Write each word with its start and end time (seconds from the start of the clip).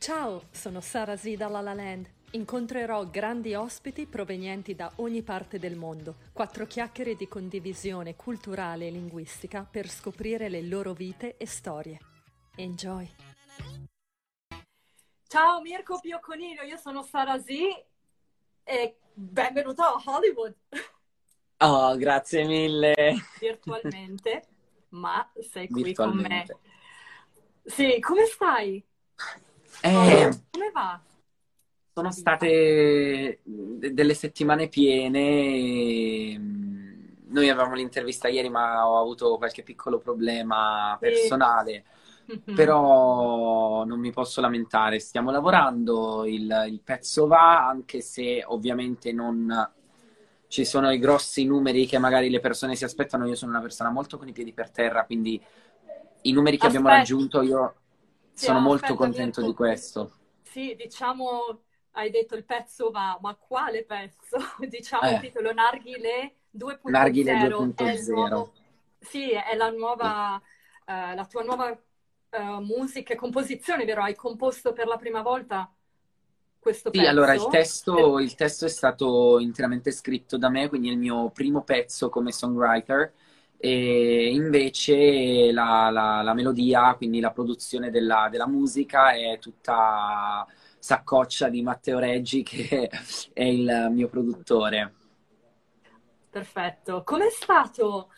Ciao, 0.00 0.44
sono 0.50 0.80
Sara 0.80 1.14
Z 1.14 1.34
da 1.34 1.48
La 1.48 1.60
La 1.60 1.74
Land. 1.74 2.10
Incontrerò 2.30 3.04
grandi 3.04 3.54
ospiti 3.54 4.06
provenienti 4.06 4.74
da 4.74 4.90
ogni 4.96 5.20
parte 5.20 5.58
del 5.58 5.76
mondo. 5.76 6.16
Quattro 6.32 6.66
chiacchiere 6.66 7.16
di 7.16 7.28
condivisione 7.28 8.16
culturale 8.16 8.86
e 8.86 8.90
linguistica 8.90 9.68
per 9.70 9.90
scoprire 9.90 10.48
le 10.48 10.62
loro 10.62 10.94
vite 10.94 11.36
e 11.36 11.44
storie. 11.44 11.98
Enjoy! 12.56 13.14
Ciao 15.26 15.60
Mirko 15.60 16.00
Piocconino, 16.00 16.62
io 16.62 16.78
sono 16.78 17.02
Sara 17.02 17.38
Z 17.38 17.50
e 18.64 18.96
benvenuto 19.12 19.82
a 19.82 20.02
Hollywood. 20.02 20.54
Oh, 21.58 21.94
grazie 21.98 22.46
mille. 22.46 22.94
Virtualmente, 23.38 24.48
ma 24.88 25.30
sei 25.40 25.68
qui 25.68 25.92
con 25.92 26.16
me. 26.16 26.46
Sì, 27.66 28.00
come 28.00 28.24
stai? 28.24 28.82
Eh, 29.82 30.28
come 30.50 30.70
va? 30.72 31.00
Sono 31.92 32.10
state 32.12 33.40
delle 33.44 34.14
settimane 34.14 34.68
piene. 34.68 36.38
Noi 37.28 37.48
avevamo 37.48 37.74
l'intervista 37.74 38.28
ieri, 38.28 38.48
ma 38.48 38.88
ho 38.88 39.00
avuto 39.00 39.36
qualche 39.36 39.62
piccolo 39.62 39.98
problema 39.98 40.96
personale. 40.98 41.84
Sì. 42.26 42.40
Però 42.54 43.84
non 43.84 43.98
mi 43.98 44.12
posso 44.12 44.40
lamentare, 44.40 45.00
stiamo 45.00 45.32
lavorando, 45.32 46.24
il, 46.24 46.64
il 46.68 46.80
pezzo 46.80 47.26
va, 47.26 47.66
anche 47.66 48.00
se 48.00 48.44
ovviamente 48.46 49.12
non 49.12 49.68
ci 50.46 50.64
sono 50.64 50.90
i 50.90 50.98
grossi 50.98 51.44
numeri 51.44 51.86
che 51.86 51.98
magari 51.98 52.30
le 52.30 52.40
persone 52.40 52.76
si 52.76 52.84
aspettano. 52.84 53.26
Io 53.26 53.34
sono 53.34 53.50
una 53.50 53.60
persona 53.60 53.90
molto 53.90 54.16
con 54.16 54.28
i 54.28 54.32
piedi 54.32 54.52
per 54.52 54.70
terra, 54.70 55.04
quindi 55.04 55.40
i 56.22 56.32
numeri 56.32 56.56
che 56.56 56.66
Aspetta. 56.66 56.78
abbiamo 56.84 56.96
raggiunto 56.96 57.42
io 57.42 57.74
sono 58.44 58.60
molto 58.60 58.84
aspetta, 58.84 59.02
contento 59.02 59.42
di 59.42 59.54
questo. 59.54 60.12
Sì, 60.42 60.74
diciamo, 60.76 61.60
hai 61.92 62.10
detto 62.10 62.34
il 62.36 62.44
pezzo 62.44 62.90
va, 62.90 63.18
ma 63.20 63.34
quale 63.34 63.84
pezzo? 63.84 64.38
diciamo 64.66 65.02
eh. 65.02 65.14
il 65.14 65.20
titolo 65.20 65.52
Narghile 65.52 66.34
2.0. 66.56 66.90
Narghile 66.90 67.34
2.0. 67.34 68.48
Sì, 68.98 69.30
è 69.30 69.54
la 69.56 69.70
nuova, 69.70 70.34
uh, 70.36 71.14
la 71.14 71.26
tua 71.28 71.42
nuova 71.42 71.70
uh, 71.70 72.60
musica 72.60 73.14
e 73.14 73.16
composizione, 73.16 73.84
vero? 73.84 74.02
Hai 74.02 74.14
composto 74.14 74.72
per 74.72 74.86
la 74.86 74.96
prima 74.96 75.22
volta 75.22 75.72
questo 76.58 76.90
pezzo? 76.90 77.02
Sì, 77.02 77.08
allora 77.08 77.34
il 77.34 77.46
testo, 77.48 78.18
il 78.18 78.34
testo, 78.34 78.66
è 78.66 78.68
stato 78.68 79.38
interamente 79.38 79.90
scritto 79.90 80.36
da 80.36 80.50
me, 80.50 80.68
quindi 80.68 80.88
è 80.88 80.92
il 80.92 80.98
mio 80.98 81.30
primo 81.30 81.62
pezzo 81.62 82.08
come 82.08 82.32
songwriter. 82.32 83.12
E 83.62 84.30
invece 84.32 85.52
la, 85.52 85.90
la, 85.90 86.22
la 86.22 86.32
melodia, 86.32 86.94
quindi 86.94 87.20
la 87.20 87.30
produzione 87.30 87.90
della, 87.90 88.28
della, 88.30 88.48
musica 88.48 89.12
è 89.12 89.38
tutta 89.38 90.46
saccoccia 90.78 91.50
di 91.50 91.60
Matteo 91.60 91.98
Reggi, 91.98 92.40
che 92.42 92.88
è 93.34 93.44
il 93.44 93.88
mio 93.90 94.08
produttore. 94.08 94.94
Perfetto. 96.30 97.02
Com'è 97.04 97.28
stato 97.28 98.08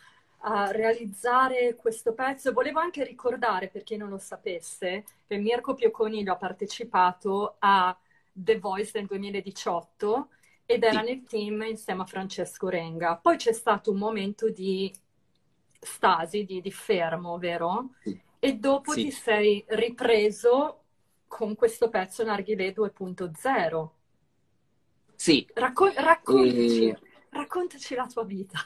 uh, 0.42 0.70
realizzare 0.70 1.74
questo 1.74 2.12
pezzo? 2.12 2.52
Volevo 2.52 2.78
anche 2.78 3.02
ricordare, 3.02 3.66
per 3.66 3.82
chi 3.82 3.96
non 3.96 4.10
lo 4.10 4.18
sapesse, 4.18 5.04
che 5.26 5.36
Mirko 5.38 5.74
Pioconiglio 5.74 6.34
ha 6.34 6.36
partecipato 6.36 7.56
a 7.58 7.98
The 8.32 8.60
Voice 8.60 8.92
del 8.92 9.06
2018 9.06 10.28
ed 10.66 10.84
era 10.84 11.00
sì. 11.00 11.06
nel 11.06 11.22
team 11.24 11.62
insieme 11.62 12.02
a 12.02 12.06
Francesco 12.06 12.68
Renga. 12.68 13.16
Poi 13.16 13.36
c'è 13.36 13.52
stato 13.52 13.90
un 13.90 13.98
momento 13.98 14.48
di 14.48 14.92
stasi, 15.82 16.44
di, 16.44 16.60
di 16.60 16.70
fermo, 16.70 17.38
vero? 17.38 17.90
Sì. 18.00 18.18
E 18.38 18.54
dopo 18.54 18.92
sì. 18.92 19.04
ti 19.04 19.10
sei 19.10 19.64
ripreso 19.68 20.78
con 21.26 21.54
questo 21.54 21.88
pezzo 21.88 22.24
Narghile 22.24 22.72
2.0. 22.72 23.88
Sì. 25.14 25.46
Racco- 25.54 25.92
raccontaci, 25.94 26.88
e... 26.88 26.98
raccontaci 27.30 27.94
la 27.94 28.06
tua 28.06 28.24
vita. 28.24 28.58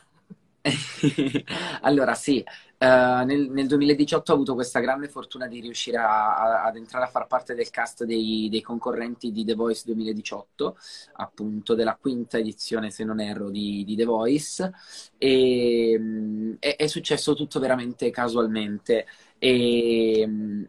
allora, 1.82 2.14
sì, 2.14 2.44
uh, 2.78 3.24
nel, 3.24 3.50
nel, 3.50 3.66
2018 3.66 4.30
ho 4.30 4.34
avuto 4.34 4.54
questa 4.54 4.80
grande 4.80 5.08
fortuna 5.08 5.46
di 5.46 5.60
riuscire 5.60 5.98
a, 5.98 6.36
a, 6.36 6.64
ad 6.64 6.76
entrare 6.76 7.04
a 7.04 7.08
far 7.08 7.26
parte 7.26 7.54
del 7.54 7.70
cast 7.70 8.04
dei, 8.04 8.48
dei, 8.50 8.62
concorrenti 8.62 9.30
di 9.30 9.44
The 9.44 9.54
Voice 9.54 9.82
2018, 9.84 10.76
appunto 11.14 11.74
della 11.74 11.96
quinta 11.96 12.38
edizione, 12.38 12.90
se 12.90 13.04
non 13.04 13.20
erro, 13.20 13.50
di, 13.50 13.84
di 13.84 13.96
The 13.96 14.04
Voice. 14.04 14.72
E, 15.18 15.96
um, 15.98 16.56
è, 16.58 16.76
è, 16.76 16.86
successo 16.86 17.34
tutto 17.34 17.60
veramente 17.60 18.10
casualmente. 18.10 19.06
E, 19.38 20.24
um, 20.26 20.68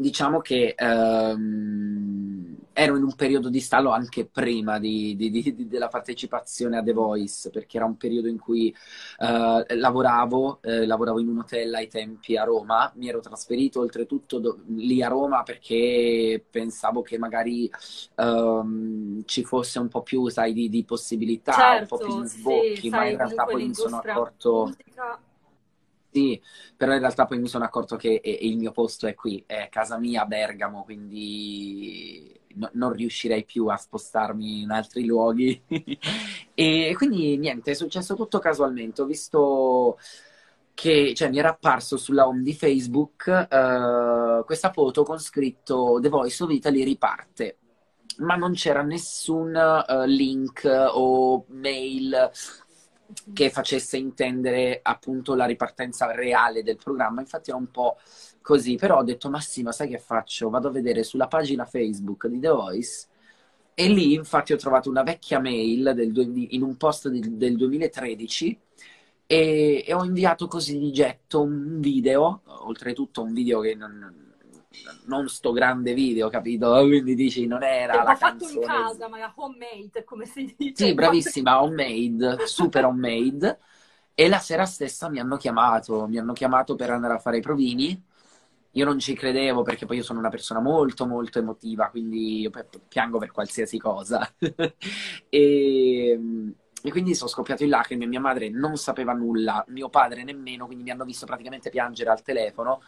diciamo 0.00 0.40
che 0.40 0.74
um, 0.78 2.56
ero 2.72 2.96
in 2.96 3.02
un 3.02 3.14
periodo 3.14 3.50
di 3.50 3.60
stallo 3.60 3.90
anche 3.90 4.24
prima 4.24 4.78
di, 4.78 5.14
di, 5.14 5.30
di, 5.30 5.68
della 5.68 5.88
partecipazione 5.88 6.78
a 6.78 6.82
The 6.82 6.92
Voice, 6.92 7.50
perché 7.50 7.76
era 7.76 7.84
un 7.84 7.96
periodo 7.96 8.28
in 8.28 8.38
cui 8.38 8.74
uh, 9.18 9.76
lavoravo, 9.76 10.60
eh, 10.62 10.86
lavoravo 10.86 11.20
in 11.20 11.28
un 11.28 11.38
hotel 11.40 11.74
ai 11.74 11.88
tempi 11.88 12.36
a 12.38 12.44
Roma, 12.44 12.90
mi 12.96 13.08
ero 13.08 13.20
trasferito 13.20 13.80
oltretutto 13.80 14.38
do, 14.38 14.60
lì 14.68 15.02
a 15.02 15.08
Roma 15.08 15.42
perché 15.42 16.42
pensavo 16.48 17.02
che 17.02 17.18
magari 17.18 17.70
um, 18.16 19.22
ci 19.26 19.44
fosse 19.44 19.78
un 19.78 19.88
po' 19.88 20.02
più, 20.02 20.28
sai, 20.28 20.52
di, 20.52 20.84
possibilità, 20.84 21.52
certo, 21.52 21.94
un 21.94 22.00
po' 22.00 22.06
più 22.06 22.22
di 22.22 22.28
sbocchi, 22.28 22.76
sì, 22.76 22.88
ma 22.88 22.96
sai, 22.98 23.10
in 23.10 23.16
realtà 23.18 23.44
poi 23.44 23.66
mi 23.66 23.74
sono 23.74 23.98
accorto... 23.98 24.64
Musica 24.64 25.18
sì, 26.12 26.40
però 26.76 26.92
in 26.92 27.00
realtà 27.00 27.26
poi 27.26 27.38
mi 27.38 27.48
sono 27.48 27.64
accorto 27.64 27.96
che 27.96 28.20
il 28.24 28.56
mio 28.56 28.72
posto 28.72 29.06
è 29.06 29.14
qui, 29.14 29.42
è 29.46 29.68
casa 29.70 29.98
mia, 29.98 30.24
Bergamo, 30.24 30.82
quindi 30.82 32.38
no, 32.54 32.68
non 32.72 32.92
riuscirei 32.92 33.44
più 33.44 33.66
a 33.66 33.76
spostarmi 33.76 34.62
in 34.62 34.70
altri 34.70 35.04
luoghi. 35.04 35.62
e 36.54 36.92
quindi 36.96 37.36
niente, 37.38 37.70
è 37.72 37.74
successo 37.74 38.14
tutto 38.14 38.38
casualmente. 38.38 39.02
Ho 39.02 39.06
visto 39.06 39.98
che 40.74 41.12
cioè, 41.14 41.28
mi 41.28 41.38
era 41.38 41.50
apparso 41.50 41.96
sulla 41.96 42.26
home 42.26 42.42
di 42.42 42.54
Facebook 42.54 43.26
uh, 43.50 44.44
questa 44.44 44.72
foto 44.72 45.02
con 45.04 45.18
scritto 45.18 45.98
The 46.00 46.08
Voice 46.08 46.42
of 46.42 46.50
Italy 46.50 46.84
riparte, 46.84 47.58
ma 48.18 48.34
non 48.36 48.54
c'era 48.54 48.82
nessun 48.82 49.54
uh, 49.54 50.04
link 50.06 50.64
o 50.64 51.44
mail 51.48 52.30
che 53.32 53.50
facesse 53.50 53.96
intendere 53.96 54.80
appunto 54.82 55.34
la 55.34 55.46
ripartenza 55.46 56.10
reale 56.12 56.62
del 56.62 56.76
programma. 56.76 57.20
Infatti 57.20 57.50
era 57.50 57.58
un 57.58 57.70
po' 57.70 57.96
così, 58.42 58.76
però 58.76 58.98
ho 58.98 59.04
detto, 59.04 59.30
ma 59.30 59.40
sì, 59.40 59.62
ma 59.62 59.72
sai 59.72 59.88
che 59.88 59.98
faccio? 59.98 60.50
Vado 60.50 60.68
a 60.68 60.72
vedere 60.72 61.02
sulla 61.02 61.26
pagina 61.28 61.64
Facebook 61.64 62.26
di 62.26 62.40
The 62.40 62.48
Voice 62.48 63.06
e 63.74 63.88
lì 63.88 64.14
infatti 64.14 64.52
ho 64.52 64.56
trovato 64.56 64.90
una 64.90 65.02
vecchia 65.02 65.40
mail 65.40 65.92
del, 65.94 66.46
in 66.50 66.62
un 66.62 66.76
post 66.76 67.08
del, 67.08 67.36
del 67.36 67.56
2013 67.56 68.58
e, 69.26 69.84
e, 69.86 69.94
ho 69.94 70.04
inviato 70.04 70.48
così 70.48 70.78
di 70.78 70.92
getto 70.92 71.40
un 71.40 71.80
video, 71.80 72.42
oltretutto 72.44 73.22
un 73.22 73.32
video 73.32 73.60
che 73.60 73.74
non, 73.74 74.29
non 75.06 75.28
sto 75.28 75.52
grande 75.52 75.94
video, 75.94 76.28
capito? 76.28 76.72
Quindi 76.82 77.14
dici, 77.14 77.46
non 77.46 77.62
era 77.62 78.02
la 78.02 78.14
fatto 78.14 78.48
in 78.48 78.60
casa, 78.60 79.08
ma 79.08 79.32
homemade, 79.34 80.04
come 80.04 80.26
si 80.26 80.54
dice. 80.56 80.86
Sì, 80.86 80.94
bravissima, 80.94 81.62
homemade, 81.62 82.46
super 82.46 82.84
homemade. 82.84 83.58
E 84.14 84.28
la 84.28 84.38
sera 84.38 84.66
stessa 84.66 85.08
mi 85.08 85.18
hanno 85.18 85.36
chiamato, 85.36 86.06
mi 86.06 86.18
hanno 86.18 86.32
chiamato 86.32 86.76
per 86.76 86.90
andare 86.90 87.14
a 87.14 87.18
fare 87.18 87.38
i 87.38 87.40
provini. 87.40 88.00
Io 88.74 88.84
non 88.84 89.00
ci 89.00 89.14
credevo 89.14 89.62
perché 89.62 89.84
poi 89.84 89.96
io 89.96 90.02
sono 90.04 90.20
una 90.20 90.28
persona 90.28 90.60
molto 90.60 91.04
molto 91.04 91.40
emotiva, 91.40 91.88
quindi 91.88 92.40
io 92.40 92.50
piango 92.86 93.18
per 93.18 93.32
qualsiasi 93.32 93.78
cosa. 93.78 94.32
e, 95.28 96.20
e 96.82 96.90
quindi 96.90 97.14
sono 97.16 97.28
scoppiato 97.28 97.64
in 97.64 97.70
lacrime, 97.70 98.06
mia 98.06 98.20
madre 98.20 98.48
non 98.48 98.76
sapeva 98.76 99.12
nulla, 99.12 99.64
mio 99.68 99.88
padre 99.88 100.22
nemmeno, 100.22 100.66
quindi 100.66 100.84
mi 100.84 100.90
hanno 100.90 101.04
visto 101.04 101.26
praticamente 101.26 101.68
piangere 101.70 102.10
al 102.10 102.22
telefono 102.22 102.80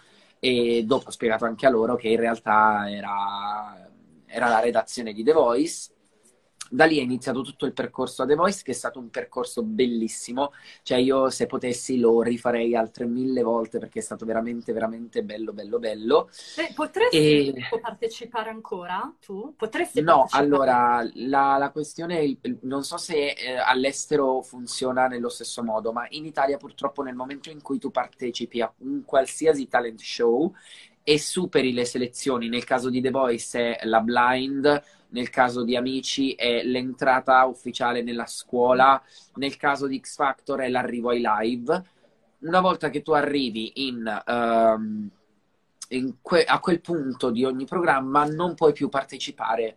e 0.45 0.83
dopo 0.85 1.07
ho 1.07 1.11
spiegato 1.13 1.45
anche 1.45 1.67
a 1.67 1.71
loro 1.71 1.95
che 1.95 2.09
in 2.09 2.17
realtà 2.19 2.91
era, 2.91 3.89
era 4.27 4.49
la 4.49 4.59
redazione 4.59 5.13
di 5.13 5.23
The 5.23 5.33
Voice 5.33 5.93
da 6.73 6.87
lì 6.87 6.99
è 6.99 7.03
iniziato 7.03 7.43
tutto 7.43 7.67
il 7.67 7.75
percorso 7.75 8.23
a 8.23 8.27
The 8.27 8.35
Voice, 8.35 8.63
che 8.63 8.71
è 8.71 8.75
stato 8.75 8.99
un 8.99 9.11
percorso 9.11 9.63
bellissimo. 9.63 10.53
Cioè, 10.83 10.99
io 10.99 11.29
se 11.29 11.47
potessi 11.47 11.99
lo 11.99 12.23
rifarei 12.23 12.75
altre 12.75 13.05
mille 13.05 13.43
volte 13.43 13.79
perché 13.79 13.99
è 13.99 14.03
stato 14.03 14.25
veramente, 14.25 14.73
veramente 14.73 15.23
bello, 15.23 15.53
bello, 15.53 15.79
bello. 15.79 16.31
Eh, 16.57 16.73
potresti 16.75 17.53
e... 17.53 17.69
partecipare 17.81 18.49
ancora 18.49 19.15
tu? 19.21 19.53
Potresti 19.55 20.01
No, 20.01 20.27
allora, 20.31 21.07
la, 21.13 21.59
la 21.59 21.71
questione 21.71 22.19
è, 22.19 22.23
il, 22.23 22.39
non 22.63 22.85
so 22.85 22.97
se 22.97 23.33
eh, 23.33 23.57
all'estero 23.57 24.41
funziona 24.41 25.07
nello 25.09 25.29
stesso 25.29 25.63
modo, 25.63 25.93
ma 25.93 26.07
in 26.11 26.25
Italia 26.25 26.57
purtroppo 26.57 27.03
nel 27.03 27.15
momento 27.15 27.51
in 27.51 27.61
cui 27.61 27.79
tu 27.79 27.91
partecipi 27.91 28.63
a 28.63 28.73
un 28.79 29.05
qualsiasi 29.05 29.69
talent 29.69 30.01
show 30.01 30.53
e 31.05 31.19
superi 31.19 31.73
le 31.73 31.85
selezioni, 31.85 32.49
nel 32.49 32.65
caso 32.65 32.89
di 32.91 33.01
The 33.01 33.11
Voice 33.11 33.77
è 33.79 33.87
la 33.87 34.01
blind, 34.01 34.83
nel 35.09 35.31
caso 35.31 35.63
di 35.65 35.77
Amici 35.77 36.33
è 36.35 36.63
l'entrata 36.63 37.45
ufficiale 37.45 38.03
nella 38.03 38.27
scuola, 38.27 39.03
nel 39.35 39.57
caso 39.57 39.87
di 39.87 40.01
X 40.01 40.15
Factor 40.17 40.61
è 40.61 40.69
l'arrivo 40.69 41.11
ai 41.11 41.23
live. 41.23 41.83
Una 42.41 42.61
volta 42.61 42.89
che 42.91 43.03
tu 43.03 43.13
arrivi 43.13 43.87
in, 43.89 44.23
um, 44.27 45.11
que- 46.23 46.45
a 46.45 46.59
quel 46.61 46.81
punto 46.81 47.31
di 47.31 47.45
ogni 47.45 47.67
programma 47.67 48.25
non 48.25 48.55
puoi 48.55 48.73
più 48.73 48.89
partecipare. 48.89 49.77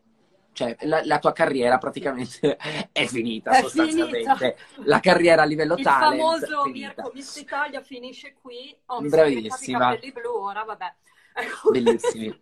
Cioè, 0.54 0.78
la, 0.84 1.02
la 1.04 1.20
tua 1.20 1.34
carriera 1.34 1.78
praticamente 1.78 2.56
è 2.94 3.06
finita 3.08 3.52
È 3.52 3.62
sostanzialmente. 3.62 4.18
finita. 4.38 4.54
La 4.90 5.02
carriera 5.02 5.42
a 5.42 5.46
livello 5.46 5.76
Il 5.76 5.84
talent 5.84 6.22
famoso 6.22 6.46
è 6.46 6.64
finita. 6.72 6.94
Mirko 6.96 7.12
Miss 7.14 7.36
Italia 7.36 7.82
finisce 7.82 8.36
qui. 8.42 8.74
Oh, 8.86 9.02
mi 9.02 9.10
sono 9.10 9.26
diventati 9.26 9.38
i 9.38 9.50
Bravissima. 9.50 9.80
capelli 9.80 10.12
blu 10.14 10.32
ora, 10.32 10.64
vabbè. 10.64 10.94
Ecco. 11.38 11.72
Bellissimi. 11.72 12.30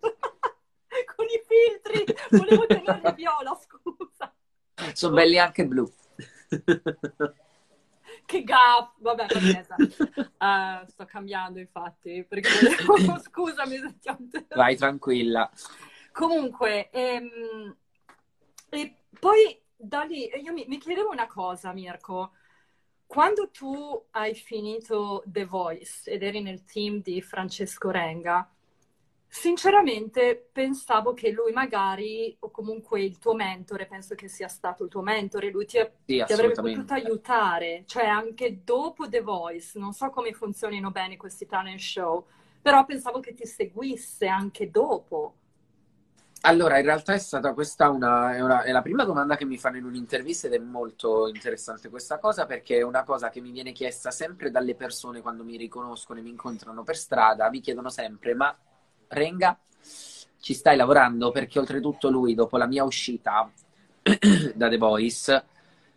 Con 1.15 1.25
i 1.25 1.41
filtri. 1.47 2.05
Volevo 2.29 2.67
tenerli 2.67 3.13
viola, 3.15 3.59
scusa. 3.59 4.33
Sono 4.93 5.15
belli 5.15 5.39
anche 5.39 5.65
blu. 5.65 5.91
Che 8.25 8.43
gaff, 8.43 8.93
vabbè. 8.97 9.25
Eh, 10.43 10.83
sto 10.87 11.05
cambiando 11.05 11.59
infatti, 11.59 12.25
perché 12.27 12.49
volevo... 12.85 13.17
scusami 13.17 13.77
se 13.77 13.97
ti 13.99 14.09
ho. 14.09 14.17
Vai 14.49 14.75
tranquilla. 14.75 15.49
Comunque, 16.11 16.89
ehm, 16.89 17.73
e 18.69 18.95
poi 19.17 19.57
da 19.73 20.03
lì, 20.03 20.29
io 20.41 20.51
mi, 20.51 20.65
mi 20.67 20.77
chiedevo 20.79 21.11
una 21.11 21.27
cosa, 21.27 21.71
Mirko. 21.71 22.33
Quando 23.05 23.49
tu 23.51 24.07
hai 24.11 24.35
finito 24.35 25.23
The 25.25 25.45
Voice 25.45 26.11
ed 26.11 26.23
eri 26.23 26.41
nel 26.41 26.65
team 26.65 27.01
di 27.01 27.21
Francesco 27.21 27.89
Renga, 27.89 28.49
sinceramente 29.35 30.49
pensavo 30.51 31.13
che 31.13 31.31
lui 31.31 31.51
magari, 31.51 32.35
o 32.39 32.51
comunque 32.51 33.01
il 33.03 33.17
tuo 33.17 33.33
mentore, 33.33 33.87
penso 33.87 34.15
che 34.15 34.27
sia 34.27 34.47
stato 34.47 34.83
il 34.83 34.89
tuo 34.89 35.01
mentore, 35.01 35.49
lui 35.49 35.65
ti, 35.65 35.79
Sì, 36.07 36.23
ti 36.23 36.33
avrebbe 36.33 36.57
potuto 36.57 36.93
aiutare, 36.93 37.83
cioè 37.87 38.05
anche 38.05 38.63
dopo 38.63 39.09
The 39.09 39.21
Voice, 39.21 39.79
non 39.79 39.93
so 39.93 40.09
come 40.09 40.33
funzionino 40.33 40.91
bene 40.91 41.17
questi 41.17 41.45
talent 41.47 41.79
show, 41.79 42.25
però 42.61 42.85
pensavo 42.85 43.19
che 43.19 43.33
ti 43.33 43.45
seguisse 43.45 44.27
anche 44.27 44.69
dopo. 44.69 45.35
Allora, 46.45 46.77
in 46.77 46.83
realtà 46.85 47.13
è 47.13 47.17
stata 47.19 47.53
questa 47.53 47.89
una, 47.89 48.35
è 48.35 48.41
una- 48.41 48.63
è 48.63 48.71
la 48.71 48.81
prima 48.81 49.05
domanda 49.05 49.37
che 49.37 49.45
mi 49.45 49.57
fanno 49.57 49.77
in 49.77 49.85
un'intervista 49.85 50.47
ed 50.47 50.53
è 50.53 50.57
molto 50.59 51.27
interessante 51.27 51.87
questa 51.89 52.19
cosa 52.19 52.45
perché 52.45 52.77
è 52.79 52.81
una 52.81 53.03
cosa 53.03 53.29
che 53.29 53.39
mi 53.39 53.51
viene 53.51 53.71
chiesta 53.71 54.11
sempre 54.11 54.51
dalle 54.51 54.75
persone 54.75 55.21
quando 55.21 55.45
mi 55.45 55.55
riconoscono 55.55 56.19
e 56.19 56.21
mi 56.21 56.29
incontrano 56.29 56.83
per 56.83 56.97
strada, 56.97 57.49
mi 57.49 57.61
chiedono 57.61 57.89
sempre, 57.89 58.33
ma 58.35 58.53
Renga, 59.13 59.57
ci 60.39 60.53
stai 60.53 60.75
lavorando? 60.75 61.31
Perché 61.31 61.59
oltretutto 61.59 62.09
lui, 62.09 62.33
dopo 62.33 62.57
la 62.57 62.67
mia 62.67 62.83
uscita 62.83 63.49
da 64.55 64.69
The 64.69 64.77
Voice, 64.77 65.45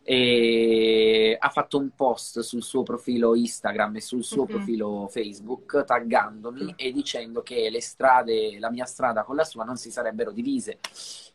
e 0.09 1.37
ha 1.37 1.49
fatto 1.49 1.79
un 1.79 1.91
post 1.97 2.39
sul 2.39 2.63
suo 2.63 2.85
profilo 2.85 3.35
Instagram 3.35 3.97
e 3.97 4.01
sul 4.01 4.23
suo 4.23 4.43
Mhm. 4.45 4.49
profilo 4.49 5.09
Facebook 5.09 5.85
taggandomi 5.85 6.75
e 6.77 6.93
dicendo 6.93 7.43
che 7.43 7.69
le 7.71 7.81
strade, 7.81 8.61
la 8.61 8.71
mia 8.71 8.85
strada 8.85 9.25
con 9.25 9.35
la 9.35 9.43
sua 9.43 9.65
non 9.65 9.77
si 9.77 9.91
sarebbero 9.91 10.31
divise, 10.31 10.79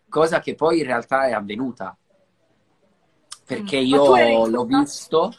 cosa 0.07 0.39
che 0.39 0.55
poi 0.55 0.79
in 0.79 0.85
realtà 0.85 1.25
è 1.27 1.33
avvenuta. 1.33 1.97
Perché 3.45 3.81
Mm. 3.81 3.85
Io 3.85 4.45
l'ho 4.47 4.63
visto, 4.63 5.35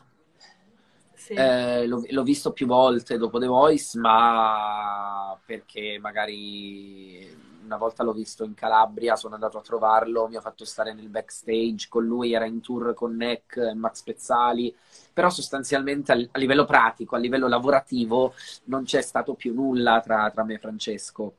Sì. 1.34 1.34
eh, 1.34 1.86
l'ho, 1.86 2.02
l'ho 2.08 2.22
visto 2.22 2.52
più 2.52 2.66
volte 2.66 3.16
dopo 3.18 3.38
The 3.38 3.46
Voice, 3.46 3.98
ma 3.98 5.38
perché 5.44 5.98
magari 6.00 7.50
una 7.64 7.76
volta 7.76 8.02
l'ho 8.02 8.12
visto 8.12 8.44
in 8.44 8.54
Calabria, 8.54 9.16
sono 9.16 9.34
andato 9.34 9.56
a 9.58 9.62
trovarlo, 9.62 10.28
mi 10.28 10.36
ha 10.36 10.40
fatto 10.40 10.64
stare 10.64 10.92
nel 10.92 11.08
backstage 11.08 11.86
con 11.88 12.04
lui, 12.04 12.34
era 12.34 12.44
in 12.44 12.60
tour 12.60 12.92
con 12.94 13.16
Neck 13.16 13.56
e 13.56 13.74
Max 13.74 14.02
Pezzali, 14.02 14.74
però 15.12 15.30
sostanzialmente 15.30 16.12
a, 16.12 16.38
livello 16.38 16.64
pratico, 16.64 17.16
a 17.16 17.18
livello 17.18 17.48
lavorativo, 17.48 18.34
non 18.64 18.84
c'è 18.84 19.00
stato 19.00 19.34
più 19.34 19.54
nulla 19.54 20.00
tra, 20.00 20.30
tra 20.30 20.44
me 20.44 20.54
e 20.54 20.58
Francesco. 20.58 21.34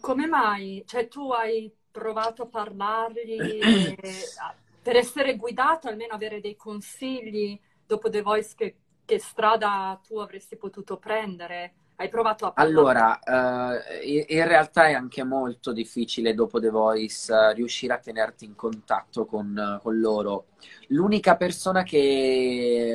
Come 0.00 0.26
mai? 0.26 0.82
Cioè, 0.86 1.08
tu 1.08 1.30
hai 1.32 1.72
provato 1.90 2.42
a 2.42 2.46
parlargli 2.46 3.96
e- 3.98 4.32
per 4.82 4.96
essere 4.96 5.36
guidato, 5.36 5.88
almeno 5.88 6.12
avere 6.14 6.40
dei 6.40 6.56
consigli 6.56 7.58
dopo 7.86 8.10
The 8.10 8.22
Voice 8.22 8.54
che, 8.56 8.76
che 9.04 9.18
strada 9.18 10.00
tu 10.06 10.18
avresti 10.18 10.56
potuto 10.56 10.98
prendere? 10.98 11.74
Hai 11.96 12.08
provato 12.08 12.46
a 12.46 12.52
parlare? 12.52 12.92
Allora, 12.96 13.18
eh, 13.20 14.24
in 14.28 14.46
realtà 14.46 14.86
è 14.86 14.92
anche 14.92 15.24
molto 15.24 15.72
difficile 15.72 16.34
dopo 16.34 16.60
The 16.60 16.70
Voice 16.70 17.32
eh, 17.32 17.52
riuscire 17.52 17.94
a 17.94 17.98
tenerti 17.98 18.44
in 18.44 18.54
contatto 18.54 19.26
con, 19.26 19.56
eh, 19.58 19.80
con 19.82 19.98
loro. 19.98 20.46
L'unica 20.88 21.36
persona 21.36 21.82
che 21.82 22.94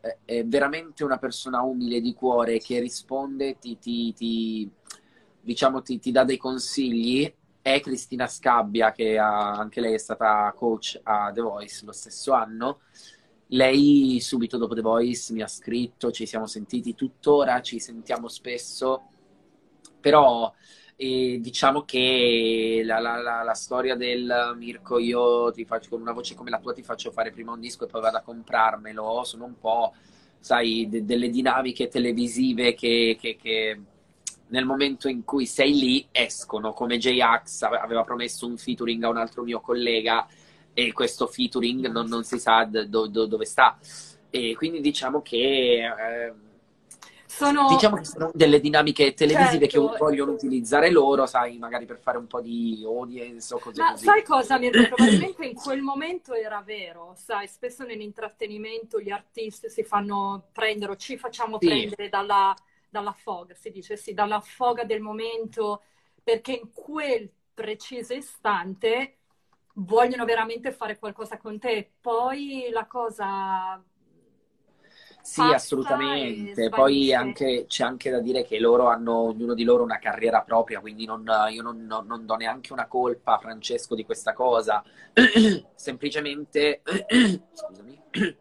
eh, 0.00 0.18
è 0.24 0.44
veramente 0.44 1.02
una 1.02 1.18
persona 1.18 1.60
umile 1.62 2.00
di 2.00 2.14
cuore 2.14 2.58
che 2.58 2.78
risponde, 2.78 3.58
ti, 3.58 3.78
ti- 3.80 4.12
ti- 4.14 4.70
diciamo, 5.40 5.82
ti, 5.82 5.98
ti 5.98 6.12
dà 6.12 6.22
dei 6.24 6.36
consigli 6.36 7.32
è 7.62 7.80
Cristina 7.80 8.26
Scabbia, 8.28 8.92
che 8.92 9.18
ha- 9.18 9.52
anche 9.52 9.80
lei 9.80 9.94
è 9.94 9.98
stata 9.98 10.52
coach 10.56 11.00
a 11.02 11.30
The 11.32 11.40
Voice 11.40 11.84
lo 11.84 11.92
stesso 11.92 12.32
anno. 12.32 12.80
Lei 13.52 14.20
subito 14.20 14.56
dopo 14.58 14.74
The 14.74 14.80
Voice 14.80 15.32
mi 15.32 15.42
ha 15.42 15.48
scritto, 15.48 16.12
ci 16.12 16.24
siamo 16.26 16.46
sentiti 16.46 16.94
tuttora, 16.94 17.60
ci 17.62 17.80
sentiamo 17.80 18.28
spesso, 18.28 19.08
però 20.00 20.52
eh, 20.96 21.38
diciamo 21.40 21.82
che 21.84 22.82
la, 22.84 22.98
la- 23.00 23.20
la- 23.20 23.42
la 23.42 23.54
storia 23.54 23.96
del 23.96 24.54
Mirko, 24.56 24.98
io 24.98 25.50
ti 25.50 25.64
faccio 25.64 25.88
con 25.90 26.00
una 26.00 26.12
voce 26.12 26.34
come 26.36 26.50
la 26.50 26.60
tua, 26.60 26.72
ti 26.72 26.82
faccio 26.84 27.10
fare 27.10 27.32
prima 27.32 27.52
un 27.52 27.60
disco 27.60 27.84
e 27.84 27.88
poi 27.88 28.00
vado 28.00 28.18
a 28.18 28.22
comprarmelo, 28.22 29.24
sono 29.24 29.44
un 29.46 29.58
po', 29.58 29.94
sai, 30.38 30.86
de- 30.88 31.04
delle 31.04 31.28
dinamiche 31.30 31.88
televisive 31.88 32.74
che, 32.74 33.16
che- 33.20 33.36
che 33.36 33.80
nel 34.48 34.64
momento 34.64 35.08
in 35.08 35.24
cui 35.24 35.46
sei 35.46 35.72
lì 35.78 36.06
escono, 36.10 36.72
come 36.72 36.98
J-Ax 36.98 37.62
ave- 37.62 37.78
aveva 37.78 38.02
promesso 38.04 38.46
un 38.46 38.56
featuring 38.56 39.02
a 39.04 39.08
un 39.08 39.16
altro 39.16 39.42
mio 39.42 39.60
collega 39.60 40.26
e 40.72 40.92
questo 40.92 41.26
featuring 41.26 41.88
non, 41.88 42.06
non 42.06 42.24
si 42.24 42.38
sa 42.38 42.64
do- 42.64 43.06
do- 43.08 43.26
dove 43.26 43.44
sta. 43.44 43.78
E 44.30 44.54
quindi 44.56 44.80
diciamo 44.80 45.22
che, 45.22 45.84
eh, 45.86 46.32
Sono... 47.26 47.64
diciamo 47.64 47.96
che 47.96 48.04
sono 48.04 48.30
delle 48.34 48.60
dinamiche 48.60 49.14
televisive 49.14 49.66
che 49.66 49.78
Certo. 49.78 49.96
vogliono 49.96 50.32
utilizzare 50.32 50.90
loro, 50.90 51.26
sai, 51.26 51.58
magari 51.58 51.86
per 51.86 51.98
fare 51.98 52.18
un 52.18 52.26
po' 52.26 52.40
di 52.40 52.82
audience 52.84 53.54
o 53.54 53.58
cose 53.58 53.82
Ma 53.82 53.84
così. 53.84 54.12
sai 54.12 54.22
cosa, 54.24 54.58
Mirko? 54.58 54.84
Probabilmente 54.84 55.44
in 55.46 55.54
quel 55.54 55.80
momento 55.80 56.34
era 56.34 56.60
vero, 56.62 57.14
sai, 57.16 57.46
spesso 57.48 57.84
nell'intrattenimento 57.84 59.00
gli 59.00 59.10
artisti 59.10 59.70
si 59.70 59.84
fanno 59.84 60.48
prendere 60.52 60.92
o 60.92 60.96
ci 60.96 61.16
facciamo 61.16 61.60
Sì. 61.60 61.62
prendere 61.62 62.08
dalla, 62.08 62.54
dalla 62.88 63.12
foga, 63.12 63.54
si 63.54 63.70
dice 63.70 63.96
sì, 63.96 64.12
dalla 64.12 64.40
foga 64.40 64.84
del 64.84 65.00
momento, 65.00 65.82
perché 66.22 66.52
in 66.52 66.70
quel 66.72 67.30
preciso 67.54 68.12
istante 68.12 69.19
vogliono 69.74 70.24
veramente 70.24 70.72
fare 70.72 70.98
qualcosa 70.98 71.38
con 71.38 71.58
te. 71.58 71.92
Poi 72.00 72.68
la 72.72 72.86
cosa 72.86 73.82
Sì, 75.22 75.52
assolutamente. 75.52 76.68
Poi 76.70 77.14
anche- 77.14 77.66
c'è 77.68 77.84
anche 77.84 78.10
da 78.10 78.20
dire 78.20 78.42
che 78.44 78.58
loro 78.58 78.88
hanno, 78.88 79.16
ognuno 79.18 79.54
di 79.54 79.64
loro, 79.64 79.82
una 79.82 79.98
carriera 79.98 80.42
propria, 80.42 80.80
quindi 80.80 81.04
non- 81.04 81.24
io 81.50 81.62
non, 81.62 81.84
non- 81.86 82.06
non 82.06 82.26
do 82.26 82.34
neanche 82.36 82.72
una 82.72 82.86
colpa 82.86 83.34
a 83.34 83.38
Francesco 83.38 83.94
di 83.94 84.04
questa 84.04 84.32
cosa. 84.32 84.82
Semplicemente, 85.74 86.82
scusami, 87.52 88.02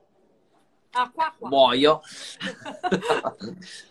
Ah, 0.93 1.09
qua, 1.13 1.31
qua. 1.37 1.49
muoio. 1.49 2.01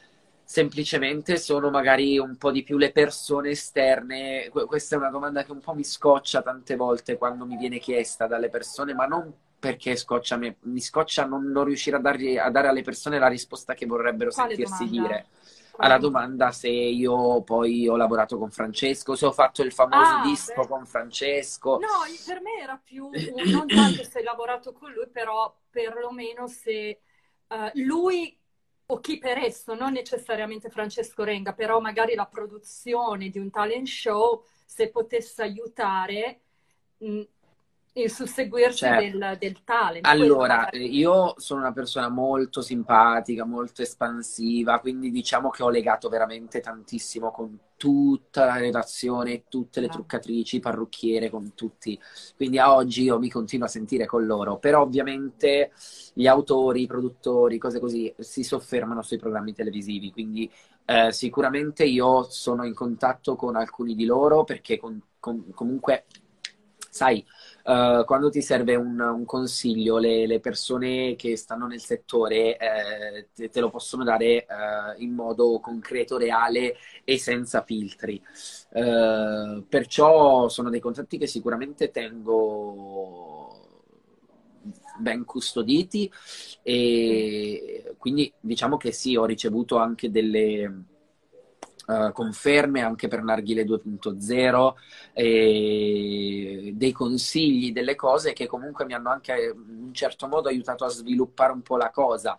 Semplicemente 0.50 1.36
sono 1.36 1.68
magari 1.68 2.18
un 2.18 2.36
po' 2.38 2.50
di 2.50 2.62
più 2.62 2.78
le 2.78 2.90
persone 2.90 3.50
esterne. 3.50 4.48
Que- 4.50 4.64
Questa 4.64 4.94
è 4.94 4.98
una 4.98 5.10
domanda 5.10 5.42
che 5.44 5.52
un 5.52 5.60
po' 5.60 5.74
mi 5.74 5.84
scoccia 5.84 6.40
tante 6.42 6.74
volte 6.74 7.18
quando 7.18 7.44
mi 7.44 7.56
viene 7.56 7.78
chiesta 7.78 8.26
dalle 8.26 8.48
persone, 8.48 8.94
ma 8.94 9.04
non 9.06 9.30
perché 9.58 9.94
scoccia 9.96 10.36
me, 10.36 10.56
mi 10.62 10.80
scoccia 10.80 11.26
non, 11.26 11.50
non 11.50 11.64
riuscire 11.64 11.96
a 11.96 12.00
dargli- 12.00 12.38
a 12.38 12.48
dare 12.50 12.68
alle 12.68 12.82
persone 12.82 13.18
la 13.18 13.26
risposta 13.28 13.74
che 13.74 13.84
vorrebbero 13.86 14.30
Quale 14.32 14.56
sentirsi 14.56 14.86
domanda? 14.86 14.86
dire. 14.88 15.26
Quale 15.70 15.96
Alla 15.96 15.98
domanda 15.98 16.50
se 16.52 16.68
io 16.68 17.42
poi 17.42 17.86
ho 17.88 17.96
lavorato 17.96 18.38
con 18.38 18.50
Francesco, 18.50 19.14
se 19.16 19.26
ho 19.26 19.32
fatto 19.32 19.62
il 19.62 19.72
famoso 19.72 20.16
Ah, 20.16 20.18
disco 20.18 20.66
beh. 20.66 20.66
con 20.66 20.86
Francesco. 20.86 21.82
No, 21.82 21.88
per 22.24 22.40
me 22.40 22.60
era 22.60 22.76
più 22.78 23.06
non 23.48 23.70
tanto 23.72 24.02
se 24.02 24.18
hai 24.18 24.24
lavorato 24.24 24.72
con 24.72 24.92
lui, 24.92 25.08
però 25.08 25.54
perlomeno 25.70 26.46
se 26.48 27.00
eh, 27.48 27.70
lui 27.74 28.38
o 28.90 29.00
chi 29.00 29.18
per 29.18 29.38
esso, 29.38 29.75
non 29.75 29.92
necessariamente 29.92 30.71
Francesco 30.71 31.25
Renga, 31.25 31.52
però 31.52 31.80
magari 31.80 32.14
la 32.14 32.26
produzione 32.26 33.28
di 33.30 33.38
un 33.38 33.50
talent 33.50 33.87
show, 33.87 34.45
se 34.64 34.90
potesse 34.90 35.42
aiutare, 35.42 36.40
mh, 36.99 37.23
il 37.92 38.11
susseguirsi 38.11 38.78
certo. 38.78 39.18
del, 39.18 39.37
del, 39.38 39.64
talent. 39.64 40.07
Allora, 40.07 40.68
io 40.73 41.35
sono 41.38 41.61
una 41.61 41.73
persona 41.73 42.09
molto 42.09 42.61
simpatica, 42.61 43.45
molto 43.45 43.83
espansiva, 43.83 44.78
quindi 44.78 45.11
diciamo 45.11 45.50
che 45.50 45.62
ho 45.62 45.71
legato 45.71 46.09
veramente 46.09 46.61
tantissimo 46.61 47.30
con 47.30 47.59
tutta 47.76 48.45
la 48.45 48.57
redazione, 48.57 49.45
tutte 49.49 49.80
le 49.80 49.87
ah. 49.87 49.90
truccatrici, 49.90 50.61
parrucchiere, 50.61 51.30
con 51.30 51.54
tutti. 51.54 51.99
Quindi 52.37 52.59
a 52.59 52.75
oggi 52.75 53.04
io 53.04 53.18
mi 53.18 53.30
continuo 53.30 53.66
a 53.66 53.71
sentire 53.71 54.04
con 54.04 54.26
loro, 54.26 54.59
però 54.59 54.83
ovviamente 54.83 55.73
gli 56.12 56.26
autori, 56.26 56.83
i 56.83 56.87
produttori, 56.87 57.59
cose 57.59 57.78
così, 57.80 58.12
si 58.18 58.42
soffermano 58.42 59.02
sui 59.02 59.18
programmi 59.18 59.54
televisivi, 59.54 60.11
quindi 60.11 60.50
eh, 60.85 61.12
sicuramente 61.12 61.85
io 61.85 62.23
sono 62.25 62.64
in 62.64 62.75
contatto 62.75 63.37
con 63.37 63.57
alcuni 63.57 63.95
di 63.95 64.07
loro 64.07 64.45
perché 64.45 64.78
con, 64.78 65.00
con, 65.21 65.50
comunque, 65.52 66.07
sai, 66.90 67.25
uh, 67.68 68.04
quando 68.04 68.30
ti 68.30 68.40
serve 68.40 68.75
un, 68.75 68.98
un 68.98 69.25
consiglio, 69.25 69.98
le, 69.98 70.26
le, 70.26 70.40
persone 70.40 71.14
che 71.16 71.37
stanno 71.37 71.66
nel 71.66 71.80
settore 71.80 72.56
eh, 72.56 73.28
te, 73.34 73.50
te, 73.50 73.60
lo 73.60 73.68
possono 73.68 74.04
dare 74.04 74.46
uh, 74.48 75.02
in 75.02 75.12
modo 75.12 75.60
concreto, 75.60 76.16
reale 76.16 76.76
e 77.04 77.18
senza 77.18 77.62
filtri. 77.62 78.20
Uh, 78.70 79.64
perciò 79.68 80.48
sono 80.48 80.70
dei 80.70 80.80
contatti 80.80 81.18
che 81.18 81.26
sicuramente 81.26 81.90
tengo 81.90 83.52
ben 84.98 85.25
custoditi 85.25 86.10
e 86.62 87.94
quindi 87.98 88.32
diciamo 88.40 88.76
che 88.76 88.92
sì, 88.92 89.14
ho 89.16 89.25
ricevuto 89.25 89.76
anche 89.76 90.10
delle 90.10 90.84
uh, 91.88 92.12
conferme 92.12 92.83
anche 92.83 93.09
per 93.09 93.23
Narghile 93.23 93.64
2.0 93.64 94.75
e 95.12 96.73
dei 96.75 96.92
consigli, 96.92 97.73
delle 97.73 97.95
cose 97.95 98.33
che 98.33 98.47
comunque 98.47 98.85
mi 98.85 98.95
hanno 98.95 99.11
anche 99.11 99.54
in 99.54 99.85
un 99.87 99.95
certo 99.95 100.28
modo 100.28 100.49
aiutato 100.49 100.85
a 100.85 100.88
sviluppare 100.88 101.52
un 101.52 101.62
po' 101.62 101.76
la 101.76 101.90
cosa. 101.90 102.37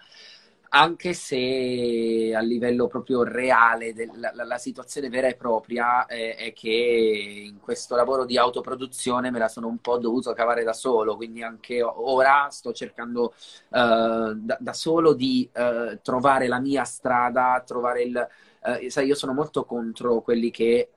Anche 0.72 1.13
se 1.13 2.32
a 2.36 2.41
livello 2.41 2.86
proprio 2.86 3.24
reale, 3.24 3.91
la, 4.13 4.32
la, 4.36 4.44
la 4.44 4.58
situazione 4.60 5.10
vera 5.10 5.27
e 5.27 5.36
propria 5.36 6.06
è, 6.06 6.36
è, 6.36 6.53
che 6.53 7.48
in 7.48 7.60
questo 7.60 7.96
lavoro 7.96 8.24
di 8.24 8.38
autoproduzione 8.38 9.32
me 9.32 9.39
la 9.39 9.48
sono 9.48 9.68
un 9.68 9.79
po' 9.79 9.98
dovuto 9.98 10.32
cavare 10.34 10.63
da 10.63 10.74
solo, 10.74 11.15
quindi 11.15 11.41
anche 11.41 11.82
ora 11.82 12.50
sto 12.51 12.72
cercando 12.72 13.34
uh, 13.70 14.34
da, 14.36 14.58
da, 14.60 14.74
solo 14.74 15.13
di 15.13 15.50
uh, 15.51 15.98
trovare 16.03 16.48
la 16.48 16.60
mia 16.60 16.84
strada, 16.84 17.63
trovare 17.65 18.03
il... 18.03 18.27
Uh, 18.61 18.89
sai, 18.89 19.07
io 19.07 19.15
sono 19.15 19.33
molto 19.33 19.65
contro 19.65 20.21
quelli 20.21 20.51
che 20.51 20.89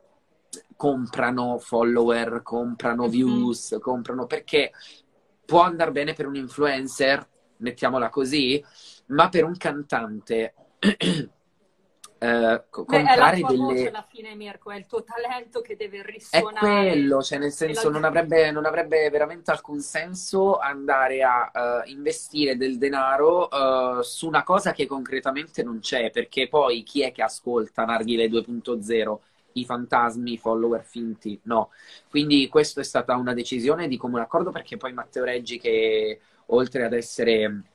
comprano 0.77 1.59
follower, 1.59 2.43
comprano 2.43 3.05
mhm. 3.05 3.11
views, 3.11 3.73
mm-hmm. 3.73 3.81
comprano 3.81 4.27
perché 4.27 4.73
può 5.45 5.61
andare 5.61 5.93
bene 5.93 6.13
per 6.13 6.27
un 6.27 6.37
influencer, 6.37 7.29
mettiamola 7.59 8.09
così, 8.09 8.63
ma 9.07 9.29
per 9.29 9.45
un 9.45 9.57
cantante 9.57 10.55
eh, 12.23 12.63
comprare 12.71 13.41
Beh, 13.41 13.47
è 13.47 13.51
delle... 13.51 13.57
Voce 13.57 13.89
alla 13.89 14.07
fine, 14.09 14.37
Mirko, 14.37 14.71
è 14.71 14.77
il 14.77 14.87
tuo 14.87 15.03
talento 15.03 15.61
che 15.61 15.75
deve 15.75 16.05
risuonare. 16.05 16.89
È 16.89 16.93
quello, 16.93 17.21
cioè 17.21 17.39
nel 17.39 17.51
senso 17.51 17.91
non 17.91 18.05
avrebbe, 18.05 18.53
non 18.53 18.65
avrebbe, 18.65 19.11
veramente 19.11 19.51
alcun 19.51 19.81
senso 19.81 20.59
andare 20.59 21.25
a 21.25 21.51
uh, 21.53 21.91
investire 21.91 22.57
del 22.57 22.79
denaro 22.79 23.49
uh, 23.49 24.03
su 24.03 24.29
una 24.29 24.45
cosa 24.45 24.71
che 24.71 24.87
concretamente 24.87 25.65
non 25.65 25.81
c'è, 25.81 26.13
perché 26.13 26.47
poi 26.47 26.85
chi 26.85 27.03
è 27.03 27.11
che 27.11 27.25
ascolta 27.25 27.85
Narghile 27.85 28.29
2.0? 28.29 29.19
I 29.55 29.65
fantasmi, 29.65 30.33
i 30.35 30.39
follower 30.39 30.85
finti? 30.85 31.39
No. 31.43 31.71
Quindi 32.09 32.47
questa 32.49 32.83
è 32.83 32.85
stata 32.85 33.17
una 33.17 33.35
decisione 33.35 33.89
di 33.89 33.97
comune 33.97 34.23
accordo 34.23 34.53
perché 34.53 34.77
poi 34.77 34.93
Matteo 34.93 35.25
Reggi 35.25 35.59
che 35.59 36.21
oltre 36.47 36.85
ad 36.85 36.93
essere 36.93 37.72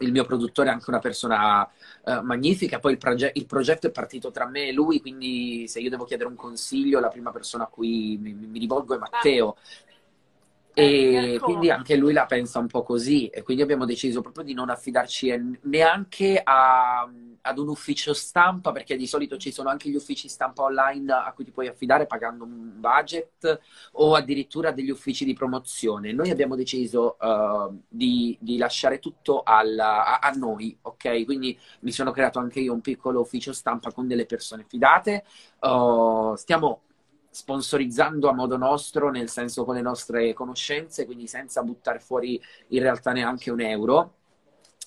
il 0.00 0.12
mio 0.12 0.24
produttore 0.24 0.68
è 0.68 0.72
anche 0.72 0.90
una 0.90 0.98
persona 0.98 1.62
uh, 1.62 2.20
magnifica, 2.22 2.78
poi 2.78 2.92
il, 2.92 2.98
proge- 2.98 3.32
il, 3.34 3.46
progetto 3.46 3.86
è 3.86 3.90
partito 3.90 4.30
tra 4.30 4.46
me 4.46 4.68
e 4.68 4.72
lui, 4.72 5.00
quindi 5.00 5.66
se 5.68 5.80
io 5.80 5.90
devo 5.90 6.04
chiedere 6.04 6.28
un 6.28 6.36
consiglio, 6.36 7.00
la 7.00 7.08
prima 7.08 7.30
persona 7.30 7.64
a 7.64 7.68
cui 7.68 8.18
mi, 8.20 8.32
mi 8.32 8.58
rivolgo 8.58 8.94
è 8.94 8.98
Matteo. 8.98 9.56
E 10.78 11.34
ecco. 11.34 11.44
quindi 11.46 11.70
anche 11.70 11.96
lui 11.96 12.12
la 12.12 12.26
pensa 12.26 12.58
un 12.58 12.66
po' 12.66 12.82
così, 12.82 13.28
e 13.28 13.42
quindi 13.42 13.62
abbiamo 13.62 13.86
deciso 13.86 14.20
proprio 14.20 14.44
di 14.44 14.52
non 14.52 14.68
affidarci 14.68 15.58
neanche 15.62 16.38
a 16.44 17.08
ad 17.46 17.58
un 17.58 17.68
ufficio 17.68 18.12
stampa, 18.12 18.72
perché 18.72 18.96
di 18.96 19.06
solito 19.06 19.36
ci 19.36 19.52
sono 19.52 19.68
anche 19.68 19.88
gli 19.88 19.94
uffici 19.94 20.28
stampa 20.28 20.62
online 20.62 21.12
a 21.12 21.32
cui 21.32 21.44
ti 21.44 21.52
puoi 21.52 21.68
affidare 21.68 22.06
pagando 22.06 22.44
un 22.44 22.72
budget 22.80 23.60
o 23.92 24.14
addirittura 24.14 24.72
degli 24.72 24.90
uffici 24.90 25.24
di 25.24 25.32
promozione. 25.32 26.12
Noi 26.12 26.30
abbiamo 26.30 26.56
deciso 26.56 27.16
uh, 27.20 27.80
di, 27.88 28.36
di, 28.40 28.58
lasciare 28.58 28.98
tutto 28.98 29.42
alla, 29.44 30.18
a, 30.18 30.28
a, 30.28 30.30
noi, 30.32 30.76
ok? 30.82 31.24
Quindi 31.24 31.58
mi 31.80 31.92
sono 31.92 32.10
creato 32.10 32.38
anche 32.38 32.60
io 32.60 32.72
un 32.72 32.80
piccolo 32.80 33.20
ufficio 33.20 33.52
stampa 33.52 33.92
con 33.92 34.06
delle 34.06 34.26
persone 34.26 34.64
fidate. 34.66 35.24
Uh, 35.60 36.34
stiamo 36.34 36.82
sponsorizzando 37.36 38.30
a 38.30 38.32
modo 38.32 38.56
nostro, 38.56 39.10
nel 39.10 39.28
senso 39.28 39.64
con 39.64 39.74
le 39.74 39.82
nostre 39.82 40.32
conoscenze, 40.32 41.04
quindi 41.04 41.26
senza 41.26 41.62
buttare 41.62 42.00
fuori 42.00 42.42
in 42.68 42.80
realtà 42.80 43.12
neanche 43.12 43.50
un 43.50 43.60
euro, 43.60 44.14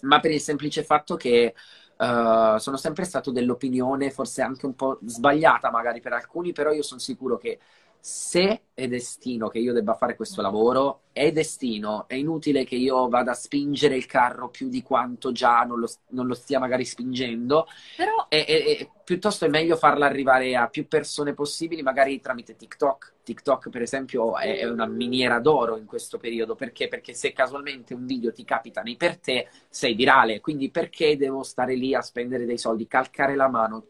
ma 0.01 0.19
per 0.19 0.31
il 0.31 0.41
semplice 0.41 0.83
fatto 0.83 1.15
che 1.15 1.53
Uh, 2.01 2.55
sono 2.59 2.77
sempre 2.77 3.03
stato 3.03 3.29
dell'opinione, 3.29 4.09
forse 4.09 4.41
anche 4.41 4.65
un 4.65 4.73
po' 4.73 4.99
sbagliata 5.03 5.69
magari 5.69 5.99
per 5.99 6.13
alcuni, 6.13 6.53
però 6.53 6.71
io 6.71 6.81
sono 6.81 6.99
sicuro 7.01 7.37
che 7.37 7.59
se 8.01 8.61
è 8.73 8.87
destino 8.87 9.49
che 9.49 9.59
io 9.59 9.73
debba 9.73 9.93
fare 9.93 10.15
questo 10.15 10.41
lavoro, 10.41 11.01
è 11.11 11.33
destino, 11.33 12.05
è 12.07 12.15
inutile 12.15 12.63
che 12.63 12.75
io 12.75 13.09
vada 13.09 13.31
a 13.31 13.35
spingere 13.35 13.95
il 13.95 14.05
carro 14.05 14.49
più 14.49 14.69
di 14.69 14.81
quanto 14.81 15.33
già 15.33 15.63
non 15.63 15.79
lo, 15.79 15.89
non 16.09 16.25
lo 16.25 16.33
stia 16.33 16.59
magari 16.59 16.85
spingendo, 16.85 17.67
però 17.97 18.27
è, 18.29 18.45
è, 18.45 18.77
è, 18.77 18.89
piuttosto 19.03 19.45
è 19.45 19.49
meglio 19.49 19.75
farla 19.75 20.05
arrivare 20.05 20.55
a 20.55 20.69
più 20.69 20.87
persone 20.87 21.33
possibili, 21.33 21.81
magari 21.81 22.21
tramite 22.21 22.55
TikTok. 22.55 23.15
TikTok, 23.23 23.69
per 23.69 23.81
esempio, 23.81 24.37
è, 24.37 24.63
una 24.65 24.87
miniera 24.87 25.39
d'oro 25.39 25.77
in 25.77 25.85
questo 25.85 26.17
periodo, 26.17 26.55
perché? 26.55 26.87
Perché 26.87 27.13
se 27.13 27.33
casualmente 27.33 27.93
un 27.93 28.05
video 28.05 28.31
ti 28.31 28.45
capita 28.45 28.81
nei 28.81 28.95
per 28.95 29.17
te, 29.17 29.49
sei 29.67 29.93
virale, 29.93 30.39
quindi 30.39 30.71
perché 30.71 31.17
devo 31.17 31.43
stare 31.43 31.75
lì 31.75 31.93
a 31.93 32.01
spendere 32.01 32.45
dei 32.45 32.57
soldi, 32.57 32.87
calcare 32.87 33.35
la 33.35 33.49
mano, 33.49 33.85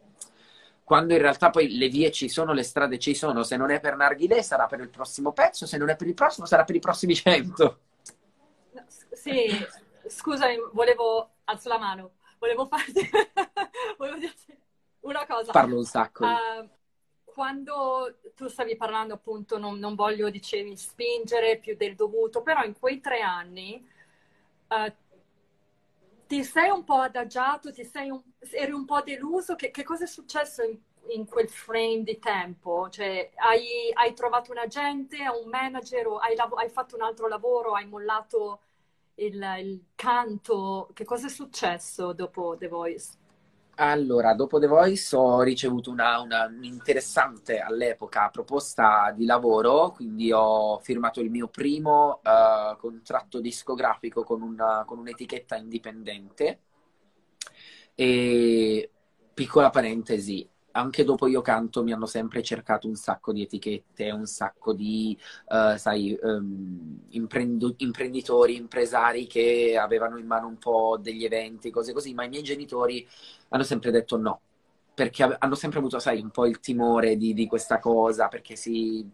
quando 0.89 1.13
in 1.13 1.19
realtà 1.19 1.51
poi 1.51 1.77
le 1.77 1.87
vie 1.87 2.11
ci 2.11 2.27
sono, 2.29 2.51
le 2.51 2.63
strade 2.63 2.97
ci 2.97 3.13
sono, 3.13 3.43
se 3.43 3.55
non 3.57 3.69
è 3.69 3.79
per 3.79 3.95
Narghile 3.95 4.41
sarà 4.41 4.65
per 4.65 4.79
il 4.79 4.89
prossimo 4.89 5.33
pezzo, 5.33 5.67
se 5.67 5.77
non 5.77 5.91
è 5.91 5.95
per 5.95 6.07
il 6.07 6.15
prossimo 6.15 6.47
sarà 6.47 6.63
per 6.63 6.75
i 6.75 6.79
prossimi 6.79 7.13
cento. 7.13 7.81
sì, 9.11 9.49
scusami, 10.07 10.55
volevo, 10.71 11.35
alzo 11.43 11.69
la 11.69 11.77
mano, 11.77 12.13
volevo 12.39 12.65
farti, 12.65 13.07
volevo 13.99 14.17
dirti 14.17 14.57
una 15.01 15.27
cosa. 15.27 15.51
Parlo 15.51 15.77
un 15.77 15.85
sacco. 15.85 16.25
Uh, 16.25 16.67
quando 17.23 18.15
tu 18.33 18.47
stavi 18.47 18.75
parlando 18.75 19.13
appunto, 19.13 19.59
non, 19.59 19.77
non, 19.77 19.93
voglio, 19.93 20.31
dicevi, 20.31 20.75
spingere 20.75 21.59
più 21.59 21.75
del 21.77 21.93
dovuto, 21.93 22.41
però 22.41 22.63
in 22.63 22.73
quei 22.73 22.99
tre 22.99 23.21
anni 23.21 23.87
uh, 24.69 24.91
ti 26.29 26.43
sei 26.43 26.69
un 26.69 26.83
po' 26.83 26.97
adagiato, 26.97 27.71
ti 27.73 27.83
sei 27.83 28.11
un, 28.11 28.21
eri 28.51 28.71
un 28.71 28.85
po' 28.85 29.01
deluso? 29.01 29.55
Che, 29.55 29.71
che 29.71 29.83
cosa 29.83 30.03
è 30.03 30.07
successo 30.07 30.61
in, 30.63 30.77
in, 31.07 31.25
quel 31.25 31.49
frame 31.49 32.03
di 32.03 32.19
tempo? 32.19 32.87
Cioè, 32.89 33.31
hai, 33.37 33.91
hai 33.93 34.13
trovato 34.13 34.51
un 34.51 34.59
agente, 34.59 35.17
un 35.27 35.49
manager 35.49 36.05
hai, 36.21 36.35
hai, 36.37 36.69
fatto 36.69 36.95
un 36.95 37.01
altro 37.01 37.27
lavoro, 37.27 37.73
hai 37.73 37.87
mollato 37.87 38.61
il, 39.15 39.41
il 39.59 39.85
canto? 39.95 40.91
Che 40.93 41.03
cosa 41.03 41.25
è 41.25 41.29
successo 41.31 42.13
dopo 42.13 42.55
The 42.59 42.67
Voice? 42.67 43.18
Allora, 43.81 44.33
dopo 44.33 44.59
The 44.59 44.67
Voice 44.67 45.15
ho 45.15 45.41
ricevuto 45.41 45.89
una, 45.89 46.19
una 46.19 46.49
interessante 46.63 47.59
all'epoca 47.59 48.27
proposta 48.29 49.13
di 49.15 49.25
lavoro, 49.25 49.91
quindi 49.91 50.33
ho 50.33 50.79
firmato 50.79 51.21
il 51.21 51.29
mio 51.29 51.47
primo 51.47 52.19
uh, 52.21 52.75
contratto 52.77 53.39
discografico 53.39 54.23
con, 54.23 54.41
una, 54.41 54.83
con 54.85 54.99
un'etichetta 54.99 55.55
indipendente. 55.55 56.59
E 57.95 58.91
piccola 59.33 59.69
parentesi, 59.69 60.47
anche 60.71 61.03
dopo 61.03 61.27
io 61.27 61.41
canto 61.41 61.83
mi 61.83 61.91
hanno 61.91 62.05
sempre 62.05 62.41
cercato 62.43 62.87
un 62.87 62.95
sacco 62.95 63.31
di 63.33 63.41
etichette, 63.43 64.11
un 64.11 64.25
sacco 64.25 64.73
di, 64.73 65.17
uh, 65.47 65.77
sai, 65.77 66.17
um, 66.21 67.01
imprenditori, 67.09 68.55
impresari 68.55 69.27
che 69.27 69.77
avevano 69.77 70.17
in 70.17 70.25
mano 70.25 70.47
un 70.47 70.57
po' 70.57 70.97
degli 71.01 71.25
eventi, 71.25 71.71
cose 71.71 71.93
così, 71.93 72.13
ma 72.13 72.23
i 72.23 72.29
miei 72.29 72.43
genitori 72.43 73.07
hanno 73.49 73.63
sempre 73.63 73.91
detto 73.91 74.17
no, 74.17 74.41
perché 74.93 75.23
hanno 75.23 75.55
sempre 75.55 75.79
avuto, 75.79 75.99
sai, 75.99 76.21
un 76.21 76.29
po' 76.29 76.45
il 76.45 76.59
timore 76.59 77.15
di, 77.17 77.33
di 77.33 77.47
questa 77.47 77.79
cosa, 77.79 78.27
perché 78.27 78.55
si, 78.55 79.09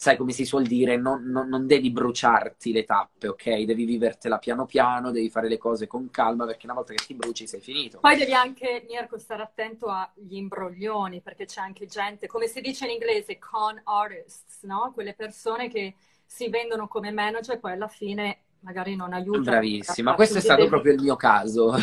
sai 0.00 0.16
come 0.16 0.32
si 0.32 0.46
suol 0.46 0.64
dire, 0.64 0.96
non, 0.96 1.24
non, 1.24 1.46
non, 1.46 1.66
devi 1.66 1.90
bruciarti 1.90 2.72
le 2.72 2.84
tappe, 2.84 3.28
ok? 3.28 3.64
Devi 3.64 3.84
vivertela 3.84 4.38
piano 4.38 4.64
piano, 4.64 5.10
devi 5.10 5.28
fare 5.28 5.46
le 5.46 5.58
cose 5.58 5.86
con 5.86 6.08
calma, 6.08 6.46
perché 6.46 6.64
una 6.64 6.74
volta 6.74 6.94
che 6.94 7.04
ti 7.04 7.12
bruci 7.12 7.46
sei 7.46 7.60
finito. 7.60 7.98
Poi 8.00 8.16
devi 8.16 8.32
anche, 8.32 8.82
Mirko, 8.88 9.18
stare 9.18 9.42
attento 9.42 9.88
agli 9.88 10.36
imbroglioni, 10.36 11.20
perché 11.20 11.44
c'è 11.44 11.60
anche 11.60 11.84
gente, 11.84 12.26
come 12.28 12.46
si 12.46 12.62
dice 12.62 12.86
in 12.86 12.92
inglese, 12.92 13.38
con 13.38 13.78
artists, 13.84 14.62
no? 14.62 14.90
Quelle 14.94 15.12
persone 15.12 15.68
che 15.68 15.94
si 16.24 16.48
vendono 16.48 16.88
come 16.88 17.12
manager 17.12 17.56
e 17.56 17.58
poi 17.58 17.72
alla 17.72 17.88
fine 17.88 18.44
magari 18.60 18.96
non 18.96 19.12
aiutano. 19.12 19.44
Bravissima, 19.44 20.14
questo 20.14 20.38
è 20.38 20.40
stato 20.40 20.60
devi... 20.60 20.70
proprio 20.70 20.94
il 20.94 21.02
mio 21.02 21.16
caso. 21.16 21.74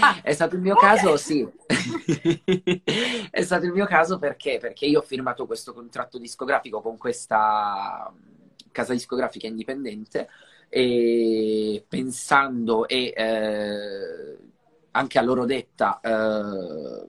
Ah, 0.00 0.20
è 0.22 0.32
stato 0.32 0.56
il 0.56 0.62
mio 0.62 0.74
okay. 0.74 0.96
caso, 0.96 1.16
sì. 1.16 1.46
è 3.30 3.42
stato 3.42 3.64
il 3.66 3.72
mio 3.72 3.86
caso 3.86 4.18
perché? 4.18 4.58
Perché 4.60 4.86
io 4.86 4.98
ho 4.98 5.02
firmato 5.02 5.46
questo 5.46 5.72
contratto 5.72 6.18
discografico 6.18 6.80
con 6.80 6.96
questa 6.96 8.12
casa 8.72 8.92
discografica 8.92 9.46
indipendente 9.46 10.28
e 10.68 11.84
pensando 11.88 12.86
e 12.88 13.12
eh, 13.16 14.36
anche 14.90 15.18
a 15.18 15.22
loro 15.22 15.44
detta 15.44 16.00
eh, 16.00 17.06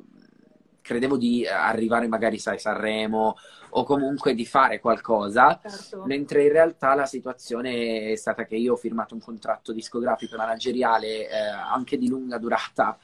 credevo 0.87 1.17
di 1.17 1.45
arrivare 1.45 2.07
magari 2.07 2.39
sai 2.39 2.59
Sanremo 2.59 3.35
o 3.71 3.83
comunque 3.83 4.33
di 4.33 4.45
fare 4.45 4.79
qualcosa, 4.79 5.59
certo. 5.61 6.05
mentre 6.05 6.43
in 6.45 6.51
realtà 6.53 6.95
la 6.95 7.05
situazione 7.05 8.11
è 8.11 8.15
stata 8.15 8.45
che 8.45 8.55
io 8.55 8.73
ho 8.73 8.77
firmato 8.77 9.13
un 9.13 9.19
contratto 9.19 9.73
discografico 9.73 10.35
e 10.35 10.37
manageriale 10.37 11.29
eh, 11.29 11.37
anche 11.37 11.97
di 11.97 12.07
lunga 12.07 12.37
durata 12.37 12.97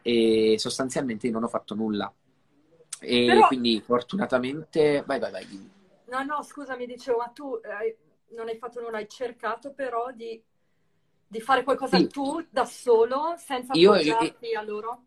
e 0.00 0.54
sostanzialmente 0.58 1.28
non 1.30 1.42
ho 1.42 1.48
fatto 1.48 1.74
nulla. 1.74 2.10
E 3.00 3.26
Però... 3.26 3.48
quindi 3.48 3.82
fortunatamente... 3.84 5.02
Vai, 5.04 5.18
vai, 5.18 5.32
vai. 5.32 5.70
No, 6.06 6.22
no, 6.22 6.42
scusa, 6.44 6.76
mi 6.76 6.86
dicevo, 6.86 7.18
ma 7.18 7.28
tu 7.34 7.60
eh, 7.62 7.98
non 8.36 8.46
hai 8.46 8.56
fatto 8.56 8.80
nulla, 8.80 8.98
hai 8.98 9.08
cercato 9.08 9.72
però 9.72 10.12
di, 10.12 10.40
di 11.26 11.40
fare 11.40 11.64
qualcosa 11.64 11.98
sì. 11.98 12.06
tu 12.06 12.46
da 12.48 12.64
solo, 12.64 13.34
senza 13.36 13.72
appoggiarti 13.72 14.46
io... 14.46 14.58
a 14.60 14.62
loro? 14.62 15.02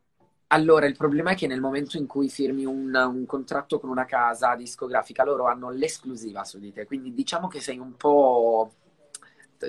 Allora, 0.49 0.85
il 0.85 0.95
problema 0.95 1.31
è 1.31 1.35
che 1.35 1.45
nel 1.45 1.59
momento 1.59 1.97
in 1.97 2.05
cui 2.05 2.29
firmi 2.29 2.63
un, 2.63 2.93
un, 2.95 3.25
contratto 3.25 3.79
con 3.79 3.89
una 3.89 4.05
casa 4.05 4.55
discografica, 4.55 5.25
loro 5.25 5.47
hanno 5.47 5.69
l'esclusiva 5.71 6.45
su 6.45 6.57
di 6.57 6.71
te, 6.71 6.85
quindi 6.85 7.13
diciamo 7.13 7.49
che 7.49 7.59
sei 7.59 7.77
un 7.79 7.97
po', 7.97 8.71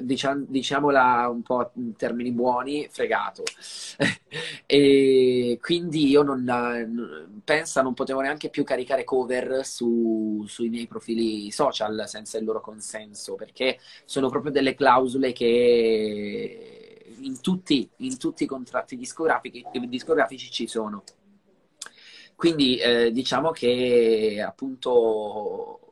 diciam, 0.00 0.44
diciamola 0.46 1.28
un 1.30 1.42
po' 1.42 1.72
in 1.74 1.96
termini 1.96 2.30
buoni, 2.30 2.86
fregato. 2.92 3.42
e 4.66 5.58
quindi 5.60 6.06
io 6.08 6.22
non, 6.22 7.40
pensa, 7.42 7.82
non 7.82 7.94
potevo 7.94 8.20
neanche 8.20 8.48
più 8.48 8.62
caricare 8.62 9.02
cover 9.02 9.64
su, 9.66 10.44
sui 10.46 10.68
miei 10.68 10.86
profili 10.86 11.50
social 11.50 12.04
senza 12.06 12.38
il 12.38 12.44
loro 12.44 12.60
consenso, 12.60 13.34
perché 13.34 13.80
sono 14.04 14.28
proprio 14.28 14.52
delle 14.52 14.76
clausole 14.76 15.32
che 15.32 16.77
in 17.20 17.40
tutti, 17.40 17.88
in 17.98 18.18
tutti 18.18 18.44
i 18.44 18.46
contratti 18.46 18.96
discografici, 18.96 20.50
ci 20.50 20.66
sono. 20.66 21.02
Quindi 22.34 22.76
eh, 22.76 23.10
diciamo 23.10 23.50
che 23.50 24.42
appunto 24.46 25.88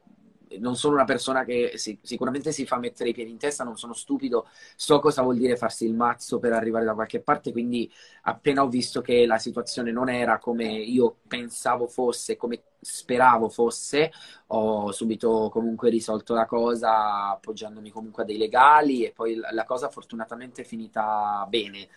non 0.58 0.76
sono 0.76 0.94
una 0.94 1.04
persona 1.04 1.44
che 1.44 1.72
si, 1.74 1.98
sicuramente 2.02 2.52
si 2.52 2.66
fa 2.66 2.78
mettere 2.78 3.10
i 3.10 3.12
piedi 3.12 3.30
in 3.30 3.38
testa, 3.38 3.64
non 3.64 3.76
sono 3.76 3.92
stupido, 3.92 4.46
so 4.76 5.00
cosa 5.00 5.22
vuol 5.22 5.36
dire 5.36 5.56
farsi 5.56 5.86
il 5.86 5.94
mazzo 5.94 6.38
per 6.38 6.52
arrivare 6.52 6.84
da 6.84 6.94
qualche 6.94 7.20
parte, 7.20 7.52
quindi 7.52 7.90
appena 8.22 8.62
ho 8.62 8.68
visto 8.68 9.00
che 9.00 9.26
la 9.26 9.38
situazione 9.38 9.90
non 9.90 10.08
era 10.08 10.38
come 10.38 10.66
io 10.66 11.16
pensavo 11.26 11.88
fosse, 11.88 12.36
come 12.36 12.62
speravo 12.86 13.48
fosse, 13.48 14.12
ho 14.48 14.92
subito 14.92 15.48
comunque 15.50 15.90
risolto 15.90 16.34
la 16.34 16.46
cosa 16.46 17.30
appoggiandomi 17.30 17.90
comunque 17.90 18.22
a 18.22 18.26
dei 18.26 18.38
legali 18.38 19.04
e 19.04 19.12
poi 19.12 19.34
la 19.34 19.64
cosa 19.64 19.88
fortunatamente 19.88 20.62
è 20.62 20.64
finita 20.64 21.44
bene. 21.48 21.88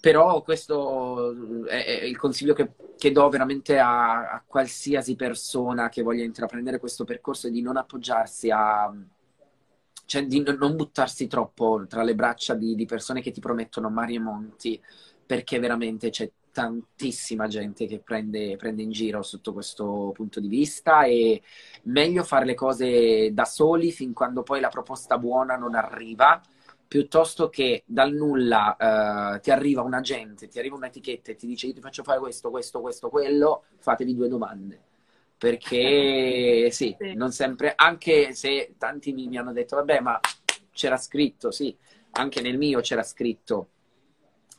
Però 0.00 0.42
questo 0.42 1.66
è, 1.66 1.84
è 1.84 2.04
il 2.04 2.16
consiglio 2.16 2.54
che, 2.54 2.70
che 2.96 3.10
do 3.10 3.28
veramente 3.28 3.78
a, 3.80 4.30
a, 4.30 4.44
qualsiasi 4.46 5.16
persona 5.16 5.88
che 5.88 6.02
voglia 6.02 6.22
intraprendere 6.22 6.78
questo 6.78 7.02
percorso 7.04 7.48
è 7.48 7.50
di 7.50 7.60
non 7.62 7.76
appoggiarsi 7.76 8.48
a... 8.50 8.92
cioè 10.04 10.24
di 10.26 10.40
non 10.40 10.76
buttarsi 10.76 11.26
troppo 11.26 11.84
tra 11.88 12.04
le 12.04 12.14
braccia 12.14 12.54
di, 12.54 12.76
di 12.76 12.86
persone 12.86 13.20
che 13.20 13.32
ti 13.32 13.40
promettono 13.40 13.90
mari 13.90 14.14
e 14.14 14.20
monti, 14.20 14.80
perché 15.26 15.58
veramente 15.58 16.10
c'è 16.10 16.30
tantissima 16.52 17.46
gente 17.46 17.86
che 17.86 18.00
prende, 18.00 18.56
prende, 18.56 18.82
in 18.82 18.90
giro 18.90 19.22
sotto 19.22 19.52
questo 19.52 20.12
punto 20.14 20.40
di 20.40 20.48
vista 20.48 21.04
e 21.04 21.42
meglio 21.84 22.24
fare 22.24 22.44
le 22.44 22.54
cose 22.54 23.32
da 23.32 23.44
soli 23.44 23.92
fin 23.92 24.12
quando 24.12 24.42
poi 24.42 24.60
la 24.60 24.68
proposta 24.68 25.18
buona 25.18 25.56
non 25.56 25.74
arriva 25.74 26.40
piuttosto 26.88 27.50
che 27.50 27.82
dal 27.86 28.12
nulla 28.12 29.34
uh, 29.36 29.40
ti 29.40 29.50
arriva 29.50 29.82
un 29.82 29.92
agente, 29.92 30.48
ti 30.48 30.58
arriva 30.58 30.76
un'etichetta 30.76 31.32
e 31.32 31.36
ti 31.36 31.46
dice 31.46 31.66
io 31.66 31.74
ti 31.74 31.80
faccio 31.80 32.02
fare 32.02 32.18
questo, 32.18 32.50
questo, 32.50 32.80
questo, 32.80 33.10
quello, 33.10 33.64
fatevi 33.78 34.14
due 34.14 34.28
domande. 34.28 34.80
Perché 35.36 36.70
sì, 36.72 36.96
sì. 36.98 37.14
non 37.14 37.30
sempre, 37.30 37.74
anche 37.76 38.32
se 38.32 38.74
tanti 38.78 39.12
mi, 39.12 39.28
mi 39.28 39.36
hanno 39.36 39.52
detto, 39.52 39.76
vabbè, 39.76 40.00
ma 40.00 40.18
c'era 40.72 40.96
scritto, 40.96 41.50
sì, 41.50 41.76
anche 42.12 42.40
nel 42.40 42.56
mio 42.56 42.80
c'era 42.80 43.02
scritto, 43.02 43.68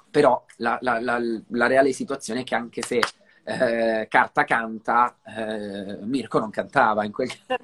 però 0.09 0.43
la, 0.57 0.77
la, 0.81 0.99
la, 0.99 1.19
la 1.47 1.67
reale 1.67 1.91
situazione 1.93 2.41
è 2.41 2.43
che 2.43 2.55
anche 2.55 2.81
se 2.81 3.01
eh, 3.43 4.07
carta 4.09 4.43
canta, 4.43 5.17
eh, 5.25 5.97
Mirko 6.01 6.39
non 6.39 6.51
cantava 6.51 7.03
in 7.03 7.11
quel 7.11 7.29
caso. 7.45 7.55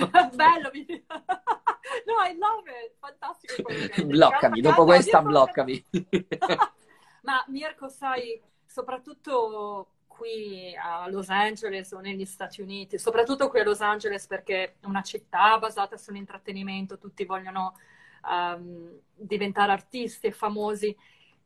Bello, 0.34 0.70
no, 2.06 2.14
I 2.24 2.36
love 2.38 2.70
it, 2.70 2.94
fantastico. 2.98 3.62
bloccami, 4.06 4.60
dopo 4.60 4.84
questa 4.84 5.20
bloccami. 5.20 5.84
Ma 7.22 7.44
Mirko, 7.48 7.88
sai, 7.88 8.40
soprattutto 8.64 9.88
qui 10.06 10.76
a 10.76 11.08
Los 11.08 11.28
Angeles 11.30 11.90
o 11.92 11.98
negli 11.98 12.24
Stati 12.24 12.60
Uniti, 12.60 12.98
soprattutto 12.98 13.48
qui 13.48 13.60
a 13.60 13.64
Los 13.64 13.80
Angeles 13.80 14.26
perché 14.26 14.76
è 14.78 14.86
una 14.86 15.02
città 15.02 15.58
basata 15.58 15.96
sull'intrattenimento, 15.96 16.98
tutti 16.98 17.24
vogliono 17.24 17.74
um, 18.30 18.90
diventare 19.14 19.72
artisti 19.72 20.28
e 20.28 20.32
famosi 20.32 20.96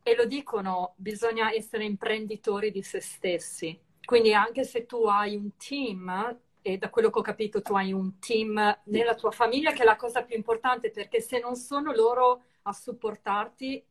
e 0.06 0.14
lo 0.14 0.24
dicono, 0.24 0.94
bisogna 0.94 1.52
essere 1.52 1.82
imprenditori 1.82 2.70
di 2.70 2.80
se 2.80 3.00
stessi. 3.00 3.76
Quindi 4.04 4.32
anche 4.32 4.62
se 4.62 4.86
tu 4.86 5.02
hai 5.02 5.34
un 5.34 5.56
team, 5.56 6.38
e 6.62 6.78
da 6.78 6.90
quello 6.90 7.10
che 7.10 7.18
ho 7.18 7.22
capito 7.22 7.60
tu 7.60 7.74
hai 7.74 7.92
un 7.92 8.20
team 8.20 8.82
nella 8.84 9.16
tua 9.16 9.32
famiglia, 9.32 9.72
che 9.72 9.82
è 9.82 9.84
la 9.84 9.96
cosa 9.96 10.22
più 10.22 10.36
importante, 10.36 10.92
perché 10.92 11.20
se 11.20 11.40
non 11.40 11.56
sono 11.56 11.92
loro 11.92 12.44
a 12.62 12.72
supportarti, 12.72 13.84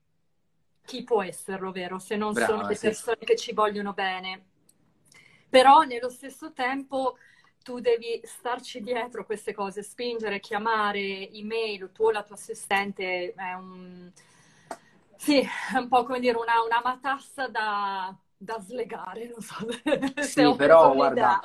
chi 0.86 1.04
può 1.04 1.22
esserlo, 1.22 1.74
vero? 1.74 2.00
Se 2.00 2.16
non 2.16 2.32
Brava, 2.32 2.54
sono 2.54 2.68
le 2.70 2.76
sì. 2.76 2.86
persone 2.86 3.18
che 3.20 3.36
ci 3.36 3.52
vogliono 3.52 3.92
bene. 3.92 4.46
Però 5.50 5.82
nello 5.82 6.10
stesso 6.10 6.54
tempo 6.54 7.18
tu 7.62 7.82
devi 7.82 8.22
starci 8.24 8.80
dietro 8.80 9.26
queste 9.26 9.54
cose, 9.54 9.84
spingere, 9.84 10.40
chiamare, 10.40 11.30
email, 11.32 11.92
tu 11.92 12.06
o 12.06 12.12
la 12.12 12.24
tua 12.24 12.36
assistente 12.36 13.34
è 13.34 13.52
un... 13.52 14.10
Sì, 15.18 15.40
è 15.40 15.78
un 15.78 15.88
po' 15.88 16.04
come 16.04 16.20
dire 16.20 16.38
una, 16.38 16.62
una 16.66 16.82
matassa 16.84 17.48
da, 17.48 18.16
da 18.38 18.60
slegare, 18.60 19.28
non 19.28 19.42
so. 19.42 19.56
Sì, 20.22 20.54
però 20.56 20.94
guarda, 20.94 21.40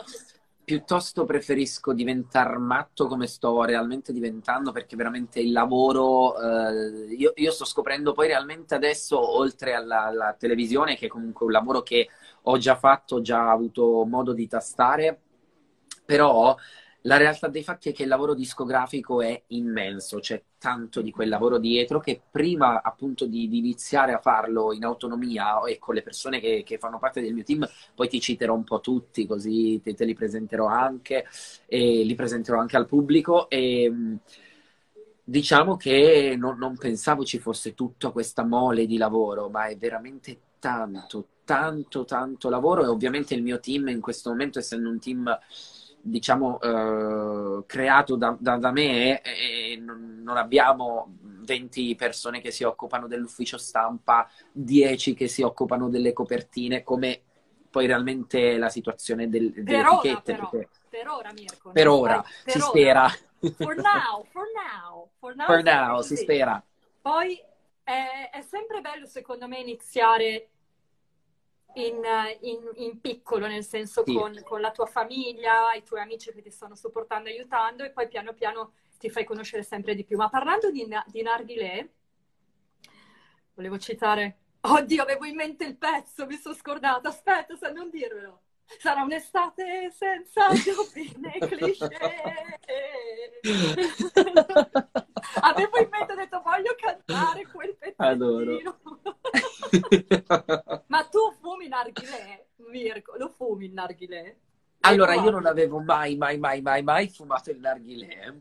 piuttosto 0.71 1.25
preferisco 1.25 1.93
diventare 1.93 2.57
matto 2.59 3.07
come 3.07 3.27
sto 3.27 3.65
realmente 3.65 4.13
diventando 4.13 4.71
perché 4.71 4.95
veramente 4.95 5.41
il 5.41 5.51
lavoro, 5.51 6.41
eh, 6.41 7.15
io, 7.15 7.33
io, 7.35 7.51
sto 7.51 7.65
scoprendo 7.65 8.13
poi 8.13 8.29
realmente 8.29 8.77
adesso, 8.77 9.19
oltre 9.19 9.75
alla, 9.75 10.05
alla 10.05 10.37
televisione, 10.39 10.97
che 10.97 11.07
è 11.07 11.09
comunque 11.09 11.47
un 11.47 11.53
lavoro 11.53 11.83
che 11.83 12.09
ho 12.43 12.57
già 12.59 12.77
fatto, 12.77 13.17
ho 13.17 13.21
già 13.21 13.51
avuto 13.51 14.05
modo 14.05 14.33
di 14.33 14.47
tastare, 14.47 15.21
però 16.05 16.57
la 17.03 17.17
realtà 17.17 17.49
dei 17.49 17.63
fatti 17.63 17.89
è 17.89 17.93
che 17.93 18.03
il 18.03 18.09
lavoro 18.09 18.35
discografico 18.35 19.23
è 19.23 19.43
immenso, 19.49 20.19
c'è 20.19 20.43
tanto 20.59 21.01
di 21.01 21.11
quel 21.11 21.31
lavoro 21.31 21.59
dietro 21.59 21.99
che 21.99 22.21
prima 22.31 22.83
appunto 22.83 23.25
di, 23.25 23.49
di 23.49 23.59
iniziare 23.59 24.13
a 24.13 24.19
farlo 24.19 24.73
in 24.75 24.85
autonomia 24.85 25.63
e 25.63 25.79
con 25.79 25.95
le 25.95 26.03
persone 26.03 26.41
che, 26.41 26.63
che, 26.65 26.77
fanno 26.79 26.99
parte 26.99 27.23
del 27.23 27.33
mio 27.33 27.45
team, 27.45 27.67
poi 27.95 28.09
ti 28.09 28.21
citerò 28.21 28.55
un 28.55 28.65
po' 28.65 28.81
tutti 28.81 29.27
così 29.27 29.81
te, 29.83 29.95
te 29.95 30.05
li 30.05 30.15
presenterò 30.15 30.67
anche 30.67 31.27
e 31.67 32.05
li 32.05 32.15
presenterò 32.15 32.59
anche 32.59 32.77
al 32.77 32.87
pubblico 32.87 33.49
e 33.49 33.91
diciamo 35.25 35.77
che 35.77 36.35
non, 36.37 36.59
non 36.59 36.77
pensavo 36.77 37.25
ci 37.25 37.39
fosse 37.39 37.75
tutta 37.75 38.11
questa 38.11 38.45
mole 38.45 38.85
di 38.85 38.99
lavoro, 38.99 39.49
ma 39.49 39.67
è 39.67 39.77
veramente 39.79 40.39
tanto, 40.59 41.29
tanto, 41.45 42.05
tanto 42.05 42.51
lavoro 42.51 42.83
e 42.85 42.89
ovviamente 42.89 43.35
il 43.35 43.43
mio 43.43 43.59
team 43.59 43.89
in 43.89 44.01
questo 44.01 44.29
momento 44.29 44.59
essendo 44.59 44.91
un 44.91 44.99
team 44.99 45.39
diciamo, 46.01 46.61
eh, 46.61 47.65
creato 47.67 48.17
da, 48.17 48.37
da, 48.39 48.57
da 48.57 48.71
me 48.71 49.21
e, 49.23 49.77
non, 49.77 50.21
non, 50.23 50.37
abbiamo 50.37 51.17
20 51.21 51.95
persone 51.95 52.41
che 52.41 52.51
si 52.51 52.65
occupano 52.65 53.07
dell'ufficio 53.07 53.59
stampa, 53.59 54.29
10 54.53 55.15
che 55.15 55.29
si 55.29 55.43
occupano 55.43 55.89
delle 55.89 56.13
copertine, 56.13 56.83
come 56.83 57.23
poi 57.71 57.87
realmente 57.87 58.57
la 58.57 58.69
situazione 58.69 59.29
del, 59.29 59.53
delle 59.53 59.83
per 59.83 59.87
etichette. 59.87 60.33
Ora, 60.33 60.49
però, 60.49 60.69
per 60.89 61.09
ora, 61.09 61.33
Mirko. 61.33 61.71
Per 61.71 61.89
ora, 61.89 62.25
per 62.45 62.53
si 62.53 62.59
ora. 62.59 62.67
spera. 62.67 63.09
For 63.39 63.77
now, 63.77 64.25
for 64.31 64.45
now. 64.55 65.09
For 65.19 65.35
now, 65.35 65.47
for 65.47 65.63
now 65.63 66.01
si 66.01 66.17
spera. 66.17 66.63
Poi 67.01 67.41
è, 67.83 68.31
è 68.33 68.43
sempre 68.43 68.81
bello, 68.81 69.07
secondo 69.07 69.47
me, 69.47 69.59
iniziare 69.59 70.49
in, 71.75 72.03
in, 72.41 72.71
in 72.77 73.01
piccolo, 73.01 73.47
nel 73.47 73.65
senso 73.65 74.03
Sì. 74.05 74.15
con, 74.15 74.41
con 74.45 74.61
la 74.61 74.71
tua 74.71 74.87
famiglia, 74.87 75.73
i 75.75 75.83
tuoi 75.83 76.01
amici 76.01 76.33
che 76.33 76.43
ti 76.43 76.51
stanno 76.51 76.75
supportando 76.75 77.29
aiutando 77.29 77.85
e 77.85 77.91
poi 77.91 78.09
piano 78.09 78.33
piano 78.35 78.73
ti 78.99 79.09
fai 79.11 79.25
conoscere 79.25 79.63
sempre 79.63 79.95
di 79.95 80.05
più. 80.05 80.17
Ma 80.17 80.29
parlando 80.29 80.71
di, 80.71 80.87
di 81.07 81.23
narghilè, 81.23 81.89
volevo 83.55 83.79
citare... 83.79 84.37
Oddio, 84.63 85.03
avevo 85.03 85.25
in 85.25 85.37
mente 85.37 85.65
il 85.65 85.77
pezzo, 85.79 86.27
mi 86.27 86.37
sono 86.37 86.55
scordata. 86.55 87.09
Aspetta, 87.09 87.57
se 87.57 87.71
non 87.73 87.89
dirvelo. 87.89 88.43
Sarà 88.79 89.03
un'estate 89.03 89.91
senza 89.91 90.49
né 91.17 91.39
cliché. 91.39 91.89
Avevo 95.41 95.79
in 95.79 95.89
mente, 95.91 96.13
ho 96.13 96.17
detto, 96.17 96.43
voglio 96.43 96.75
cantare 96.77 97.47
quel 97.47 97.77
pezzettino. 97.77 98.71
Ma 100.87 101.05
tu 101.05 101.33
fumi 101.41 101.69
narghilè, 101.69 102.47
Mirko? 102.71 103.17
Lo 103.17 103.29
fumi 103.29 103.67
il 103.67 103.73
narghilè? 103.73 104.37
Allora, 104.81 105.15
io 105.15 105.31
non 105.31 105.47
avevo 105.47 105.81
mai, 105.81 106.17
mai, 106.17 106.39
mai, 106.39 106.63
mai, 106.63 106.83
mai 106.83 107.09
fumato 107.09 107.51
il 107.51 107.59
narghilè, 107.59 108.33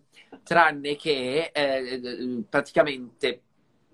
tranne 0.44 0.96
che 0.96 1.52
eh, 1.54 2.44
praticamente 2.48 3.42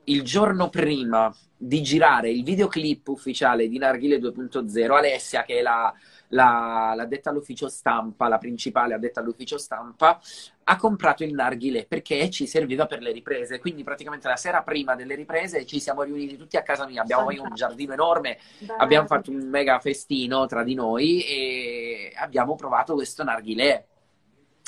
il 0.06 0.22
giorno 0.24 0.70
prima 0.70 1.34
di 1.58 1.82
girare 1.82 2.30
il 2.30 2.44
videoclip 2.44 3.08
ufficiale 3.08 3.68
di 3.68 3.78
Narghile 3.78 4.20
2.0, 4.20 4.92
Alessia, 4.92 5.44
che 5.44 5.60
è 5.60 5.62
la, 5.62 5.94
la, 6.30 6.94
la 6.96 7.06
detta 7.06 7.30
all'ufficio 7.30 7.70
stampa, 7.70 8.28
la 8.28 8.38
principale 8.38 8.94
addetta 8.94 9.22
all'ufficio 9.22 9.58
stampa, 9.58 10.20
ha 10.68 10.78
comprato 10.78 11.24
il 11.24 11.34
narghilè 11.34 11.86
perché 11.86 12.30
ci 12.32 12.48
serviva 12.48 12.88
per 12.88 13.02
le 13.02 13.12
riprese. 13.12 13.60
Quindi 13.60 13.84
praticamente 13.84 14.28
la 14.28 14.36
sera 14.36 14.64
prima 14.64 14.96
delle 14.96 15.14
riprese 15.14 15.66
ci 15.66 15.80
siamo 15.80 16.02
riuniti 16.02 16.38
tutti 16.38 16.58
a 16.58 16.64
casa 16.64 16.88
mia. 16.88 17.02
Abbiamo 17.02 17.28
un 17.28 17.54
giardino 17.54 17.94
enorme, 17.94 18.40
bello. 18.60 18.76
abbiamo 18.78 19.08
fatto 19.08 19.30
un 19.30 19.48
mega 19.48 19.80
festino 19.80 20.48
tra 20.48 20.64
di 20.64 20.74
noi 20.74 21.24
e 21.24 22.14
abbiamo 22.16 22.56
provato 22.56 22.96
questo 22.96 23.24
narghilè. 23.24 23.86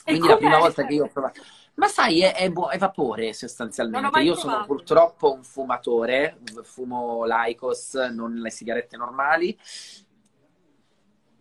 Quindi 0.04 0.28
la 0.28 0.38
prima 0.38 0.60
volta 0.60 0.86
che 0.86 0.94
io 0.94 1.06
ho 1.06 1.10
provato... 1.10 1.42
Ma 1.76 1.88
sai, 1.88 2.22
è, 2.22 2.34
è, 2.34 2.50
bu- 2.50 2.70
è 2.70 2.78
vapore 2.78 3.34
sostanzialmente. 3.34 4.20
Io 4.22 4.36
sono 4.36 4.66
purtroppo 4.66 5.34
un 5.34 5.44
fumatore, 5.44 6.40
fumo 6.64 7.26
l'Aicos, 7.26 7.94
non 8.12 8.36
le 8.36 8.50
sigarette 8.52 8.98
normali. 8.98 9.58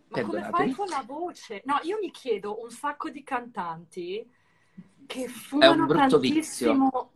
Ma 0.09 0.21
come 0.21 0.47
fai 0.49 0.71
con 0.71 0.87
la 0.87 1.03
voce? 1.05 1.61
No, 1.65 1.79
io 1.83 1.97
mi 1.99 2.11
chiedo, 2.11 2.61
un 2.61 2.69
sacco 2.69 3.09
di 3.09 3.23
cantanti 3.23 4.35
che 5.07 5.23
È 5.23 5.27
fumano 5.27 5.71
un 5.71 5.87
brutto 5.87 6.19
tantissimo. 6.19 7.11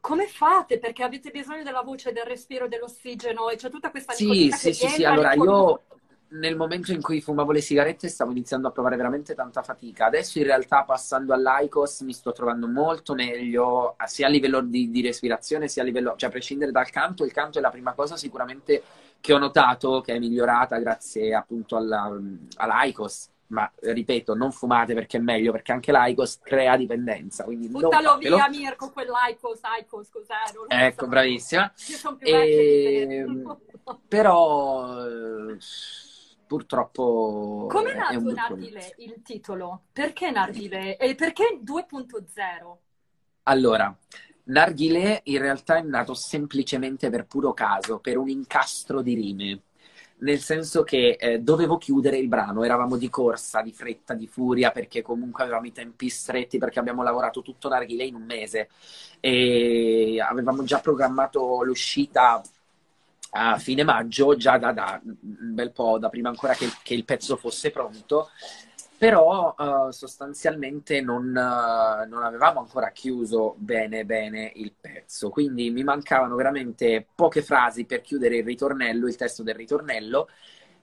Come 0.00 0.26
fate? 0.26 0.78
Perché 0.78 1.02
avete 1.02 1.30
bisogno 1.30 1.62
della 1.62 1.82
voce, 1.82 2.10
del 2.12 2.24
respiro, 2.24 2.66
dell'ossigeno 2.66 3.50
e 3.50 3.56
c'è 3.56 3.68
tutta 3.68 3.90
questa 3.90 4.14
Sì, 4.14 4.50
sì, 4.50 4.72
sì, 4.72 4.88
sì. 4.88 5.04
Allora, 5.04 5.34
io 5.34 5.82
nel 6.30 6.56
momento 6.56 6.92
in 6.92 7.02
cui 7.02 7.20
fumavo 7.20 7.52
le 7.52 7.60
sigarette 7.60 8.08
stavo 8.08 8.30
iniziando 8.30 8.68
a 8.68 8.70
provare 8.70 8.96
veramente 8.96 9.34
tanta 9.34 9.62
fatica. 9.62 10.06
Adesso 10.06 10.38
in 10.38 10.44
realtà 10.44 10.84
passando 10.84 11.34
all'Aicos 11.34 12.00
mi 12.00 12.12
sto 12.12 12.32
trovando 12.32 12.66
molto 12.66 13.14
meglio, 13.14 13.96
sia 14.06 14.26
a 14.26 14.30
livello 14.30 14.60
di, 14.60 14.90
di 14.90 15.02
respirazione, 15.02 15.68
sia 15.68 15.82
a 15.82 15.84
livello, 15.84 16.14
cioè 16.16 16.28
a 16.28 16.32
prescindere 16.32 16.70
dal 16.72 16.88
canto, 16.90 17.24
il 17.24 17.32
canto 17.32 17.58
è 17.58 17.60
la 17.60 17.70
prima 17.70 17.92
cosa 17.92 18.16
sicuramente 18.16 18.82
che 19.20 19.32
ho 19.34 19.38
notato 19.38 20.00
che 20.00 20.14
è 20.14 20.18
migliorata 20.18 20.78
grazie 20.78 21.34
appunto 21.34 21.76
alla, 21.76 22.10
all'Aicos. 22.56 23.29
Ma 23.50 23.70
ripeto, 23.80 24.34
non 24.34 24.52
fumate 24.52 24.94
perché 24.94 25.16
è 25.16 25.20
meglio, 25.20 25.50
perché 25.50 25.72
anche 25.72 25.90
l'Aicos 25.90 26.38
crea 26.40 26.76
dipendenza, 26.76 27.42
quindi 27.42 27.66
Buttalo 27.66 28.16
via, 28.18 28.48
Mirko, 28.48 28.90
quell'Aicos, 28.92 29.58
Aicos, 29.62 30.08
cos'è? 30.08 30.34
Non 30.54 30.66
Ecco, 30.68 31.04
so. 31.04 31.08
bravissima. 31.08 31.72
Io 31.88 31.96
sono 31.96 32.16
più 32.16 32.26
te. 32.28 32.32
Ehm, 32.32 33.56
Però 34.08 35.04
purtroppo 36.46 37.66
Come 37.68 37.92
è 37.92 37.96
nato 37.96 38.32
Narghile, 38.32 38.80
inizio. 38.80 39.04
il 39.04 39.22
titolo? 39.22 39.82
Perché 39.92 40.30
Narghile? 40.30 40.96
E 40.96 41.14
perché 41.16 41.58
2.0? 41.60 42.78
Allora, 43.44 43.94
Narghilè 44.44 45.22
in 45.24 45.38
realtà 45.38 45.76
è 45.76 45.82
nato 45.82 46.14
semplicemente 46.14 47.10
per 47.10 47.26
puro 47.26 47.52
caso, 47.52 47.98
per 47.98 48.16
un 48.16 48.28
incastro 48.28 49.02
di 49.02 49.14
rime. 49.14 49.62
Nel 50.20 50.38
senso 50.38 50.82
che 50.82 51.16
eh, 51.18 51.40
dovevo 51.40 51.78
chiudere 51.78 52.18
il 52.18 52.28
brano, 52.28 52.62
eravamo 52.62 52.96
di 52.96 53.08
corsa, 53.08 53.62
di 53.62 53.72
fretta, 53.72 54.14
di 54.14 54.26
furia, 54.26 54.70
perché 54.70 55.02
comunque 55.02 55.42
avevamo 55.44 55.66
i 55.66 55.72
tempi 55.72 56.08
stretti, 56.08 56.58
perché 56.58 56.78
abbiamo 56.78 57.02
lavorato 57.02 57.40
tutto 57.42 57.68
Narghilè 57.68 58.04
in 58.04 58.14
un 58.14 58.24
mese. 58.24 58.68
E 59.18 60.20
avevamo 60.20 60.62
già 60.64 60.80
programmato 60.80 61.62
l'uscita 61.62 62.42
a 63.32 63.58
fine 63.58 63.84
maggio, 63.84 64.36
già 64.36 64.58
da, 64.58 64.72
da 64.72 65.00
un 65.04 65.54
bel 65.54 65.72
po', 65.72 65.98
da 65.98 66.08
prima 66.08 66.28
ancora 66.28 66.54
che, 66.54 66.68
che 66.82 66.94
il 66.94 67.04
pezzo 67.04 67.36
fosse 67.36 67.70
pronto, 67.70 68.30
però 69.00 69.54
eh, 69.88 69.92
sostanzialmente 69.92 71.00
non, 71.00 71.28
eh, 71.34 72.06
non 72.06 72.22
avevamo 72.22 72.60
ancora 72.60 72.90
chiuso 72.90 73.54
bene 73.58 74.04
bene 74.04 74.52
il 74.56 74.74
pezzo, 74.78 75.30
quindi 75.30 75.70
mi 75.70 75.82
mancavano 75.82 76.34
veramente 76.36 77.06
poche 77.14 77.40
frasi 77.42 77.86
per 77.86 78.02
chiudere 78.02 78.36
il 78.38 78.44
ritornello, 78.44 79.06
il 79.08 79.16
testo 79.16 79.42
del 79.42 79.54
ritornello, 79.54 80.28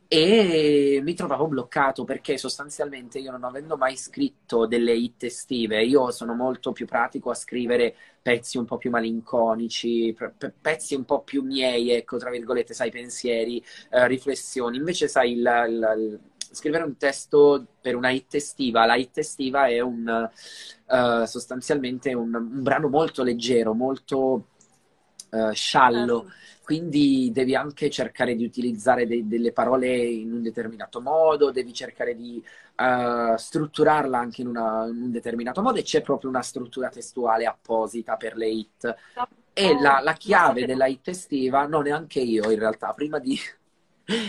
e 0.09 0.99
mi 1.03 1.13
trovavo 1.13 1.47
bloccato 1.47 2.05
perché 2.05 2.37
sostanzialmente 2.37 3.19
io 3.19 3.29
non 3.31 3.43
avendo 3.43 3.75
mai 3.77 3.97
scritto 3.97 4.65
delle 4.65 4.93
hit 4.93 5.23
estive, 5.25 5.83
io 5.83 6.09
sono 6.11 6.33
molto 6.33 6.71
più 6.71 6.85
pratico 6.87 7.29
a 7.29 7.33
scrivere 7.35 7.93
pezzi 8.21 8.57
un 8.57 8.65
po' 8.65 8.77
più 8.77 8.89
malinconici, 8.89 10.13
pe- 10.17 10.31
pe- 10.37 10.53
pezzi 10.59 10.95
un 10.95 11.03
po' 11.05 11.21
più 11.23 11.43
miei, 11.43 11.91
ecco, 11.91 12.17
tra 12.17 12.29
virgolette, 12.29 12.73
sai, 12.73 12.89
pensieri, 12.89 13.63
eh, 13.91 14.07
riflessioni. 14.07 14.77
Invece, 14.77 15.07
sai, 15.07 15.33
il, 15.33 15.39
il- 15.69 15.95
il- 15.97 16.19
scrivere 16.53 16.83
un 16.83 16.97
testo 16.97 17.65
per 17.81 17.95
una 17.95 18.09
hit 18.09 18.33
estiva, 18.35 18.85
la 18.85 18.95
hit 18.95 19.17
estiva 19.17 19.67
è 19.67 19.79
un, 19.79 20.07
eh, 20.87 21.27
sostanzialmente 21.27 22.13
un, 22.13 22.33
un 22.33 22.63
brano 22.63 22.89
molto 22.89 23.23
leggero, 23.23 23.73
molto 23.73 24.47
eh, 25.31 25.51
sciallo. 25.53 26.25
Certo. 26.25 26.45
Quindi 26.67 27.31
devi 27.31 27.55
anche 27.55 27.89
cercare 27.89 28.35
di 28.35 28.43
utilizzare 28.43 29.07
de- 29.07 29.25
delle 29.25 29.53
parole 29.53 29.87
in 29.87 30.33
un 30.33 30.41
determinato 30.41 30.99
modo, 30.99 31.49
devi 31.51 31.73
cercare 31.73 32.13
di 32.13 32.43
eh, 32.75 33.33
strutturarla 33.37 34.17
anche 34.19 34.41
in, 34.41 34.47
una- 34.47 34.85
in 34.87 35.01
un 35.03 35.11
determinato 35.11 35.61
modo 35.61 35.79
e 35.79 35.83
c'è 35.83 36.01
proprio 36.01 36.29
una 36.29 36.41
struttura 36.41 36.89
testuale 36.89 37.45
apposita 37.45 38.17
per 38.17 38.35
le 38.35 38.47
hit. 38.49 38.95
E 39.53 39.73
Oh, 39.73 39.81
la, 39.81 39.99
la 40.03 40.13
chiave 40.13 40.65
della 40.65 40.87
hit 40.87 41.07
estiva, 41.07 41.65
non 41.65 41.83
neanche 41.83 42.19
io 42.19 42.51
in 42.51 42.59
realtà, 42.59 42.93
prima 42.93 43.17
di, 43.19 43.37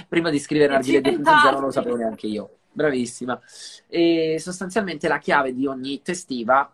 prima 0.09 0.31
di 0.31 0.39
scrivere 0.39 0.73
E 0.73 0.77
Narghile 0.77 1.03
ci 1.03 1.21
2.0 1.21 1.53
non 1.53 1.61
lo 1.63 1.71
sapevo 1.71 1.97
neanche 1.97 2.27
io. 2.27 2.59
Bravissima. 2.73 3.41
E 3.89 4.37
sostanzialmente 4.39 5.09
la 5.09 5.19
chiave 5.19 5.55
di 5.55 5.67
ogni 5.67 5.95
hit 5.95 6.11
estiva 6.11 6.73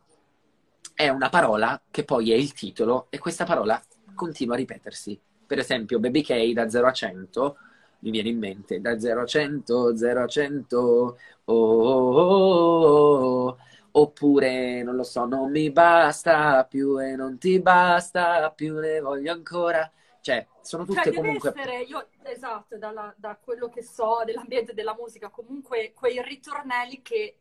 è 0.94 1.08
una 1.08 1.28
parola 1.28 1.80
che 1.90 2.04
poi 2.04 2.32
è 2.32 2.34
il 2.34 2.52
titolo 2.52 3.06
e 3.10 3.18
questa 3.18 3.44
parola 3.44 3.80
continua 4.14 4.54
a 4.54 4.58
ripetersi. 4.58 5.18
Per 5.46 5.58
esempio, 5.58 5.98
Baby 5.98 6.22
K 6.22 6.52
da 6.52 6.68
0 6.68 6.86
a 6.86 6.92
100 6.92 7.56
mi 8.00 8.10
viene 8.10 8.28
in 8.28 8.38
mente 8.38 8.80
da 8.80 8.98
0 8.98 9.22
a 9.22 9.24
100, 9.24 9.96
0 9.96 10.22
a 10.22 10.26
100, 10.26 10.78
oh, 10.78 11.18
oh, 11.44 12.14
oh, 12.14 13.46
oh. 13.46 13.58
Oppure, 13.96 14.82
non 14.82 14.96
lo 14.96 15.04
so, 15.04 15.24
non 15.24 15.50
mi 15.50 15.70
basta 15.70 16.64
più 16.64 17.00
e 17.00 17.14
non 17.14 17.38
ti 17.38 17.60
basta 17.60 18.50
più, 18.50 18.78
ne 18.78 19.00
voglio 19.00 19.32
ancora. 19.32 19.90
Cioè, 20.20 20.46
sono 20.64 20.84
Cioè, 20.84 20.94
tutte 20.94 21.10
deve 21.10 21.20
comunque... 21.22 21.50
essere, 21.50 21.82
io, 21.82 22.08
esatto, 22.22 22.76
dalla- 22.78 23.14
da 23.16 23.36
quello 23.36 23.68
che 23.68 23.82
so 23.82 24.22
dell'ambiente 24.24 24.74
della 24.74 24.94
musica, 24.94 25.28
comunque 25.28 25.92
quei 25.94 26.22
ritornelli 26.22 27.02
che 27.02 27.38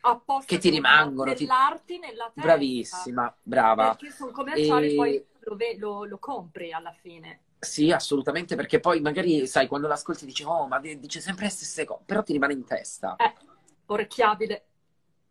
apposta 0.00 0.54
Che 0.54 0.58
ti 0.58 0.70
rimangono, 0.70 1.34
ti- 1.34 1.44
nell'arti 1.44 1.98
nella 1.98 2.24
testa. 2.26 2.42
Bravissima, 2.42 3.36
brava. 3.42 3.96
Perché 3.96 4.10
sono 4.12 4.30
commerciali, 4.32 4.86
E- 4.86 4.94
poi 4.94 5.24
lo, 5.40 5.56
lo- 5.78 6.04
lo 6.04 6.18
compri 6.18 6.72
alla 6.72 6.92
fine. 6.92 7.40
Sì, 7.60 7.90
assolutamente, 7.90 8.54
perché 8.54 8.78
poi 8.78 9.00
magari, 9.00 9.46
sai, 9.48 9.66
quando 9.66 9.88
l'ascolti 9.88 10.24
dici, 10.24 10.44
oh, 10.44 10.68
ma 10.68 10.78
di- 10.78 10.98
dice 11.00 11.20
sempre 11.20 11.46
le 11.46 11.50
stesse 11.50 11.84
cose, 11.84 12.02
però 12.06 12.22
ti 12.22 12.32
rimane 12.32 12.52
in 12.52 12.64
testa. 12.64 13.16
Eh, 13.16 13.32
orecchiabile. 13.86 14.67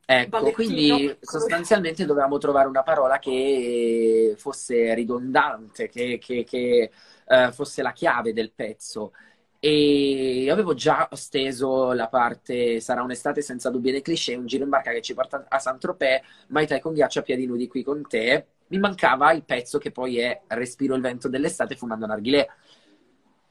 Ecco, 0.10 0.30
Valentino. 0.40 0.54
quindi 0.54 1.18
sostanzialmente 1.20 2.06
dovevamo 2.06 2.38
trovare 2.38 2.70
una 2.70 2.82
parola 2.84 3.20
che 3.20 4.36
fosse 4.38 4.94
ridondante, 4.94 5.90
che, 5.90 6.18
che- 6.18 6.46
che, 6.46 6.92
eh, 7.28 7.52
fosse 7.52 7.82
la 7.82 7.92
chiave 7.92 8.32
del 8.32 8.54
pezzo. 8.54 9.12
E 9.60 10.48
avevo 10.50 10.74
già 10.76 11.10
steso 11.14 11.92
la 11.92 12.08
parte 12.08 12.80
Sarà 12.80 13.02
un'estate 13.02 13.42
senza 13.42 13.70
dubbi 13.70 13.92
né 13.92 14.02
cliché, 14.02 14.36
un 14.36 14.46
giro 14.46 14.64
in 14.64 14.70
barca 14.70 14.92
che 14.92 15.02
ci 15.02 15.14
porta 15.14 15.46
a 15.50 15.60
Saint-Tropez, 15.60 16.22
Mai 16.50 16.68
Tai 16.68 16.80
con 16.80 16.94
ghiaccio 16.94 17.20
a 17.20 17.22
piedi 17.24 17.46
nudi 17.46 17.68
qui 17.68 17.84
con 17.84 18.08
te. 18.08 18.46
Mi 18.68 18.78
mancava 18.78 19.32
il 19.34 19.44
pezzo 19.44 19.78
che 19.78 19.92
poi 19.92 20.20
è 20.20 20.42
Respiro 20.48 20.96
il 20.96 21.02
vento 21.02 21.28
dell'estate 21.28 21.76
fumando 21.76 22.06
narghilè. 22.06 22.48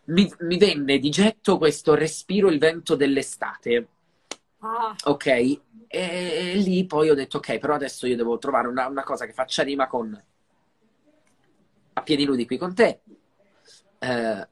Mi, 0.05 0.33
mi 0.41 0.57
venne 0.57 0.99
di 0.99 1.11
getto 1.11 1.59
questo 1.59 1.95
Respiro 1.95 2.49
il 2.49 2.59
vento 2.59 2.95
dell'estate. 2.95 3.89
Ah, 4.69 4.97
Ok, 5.05 5.27
e, 5.27 5.61
e 5.89 6.55
lì 6.57 6.85
poi 6.87 7.09
ho 7.11 7.15
detto, 7.15 7.37
ok, 7.37 7.59
però 7.59 7.75
adesso 7.75 8.07
io 8.09 8.17
devo 8.17 8.37
trovare 8.39 8.67
una, 8.67 8.87
una 8.89 9.05
cosa 9.05 9.25
che 9.25 9.33
faccia 9.33 9.63
rima 9.63 9.87
con 9.87 10.21
a 11.93 12.03
piedi 12.03 12.25
nudi 12.25 12.47
qui 12.47 12.59
con 12.59 12.75
te, 12.75 13.01
eh, 14.01 14.49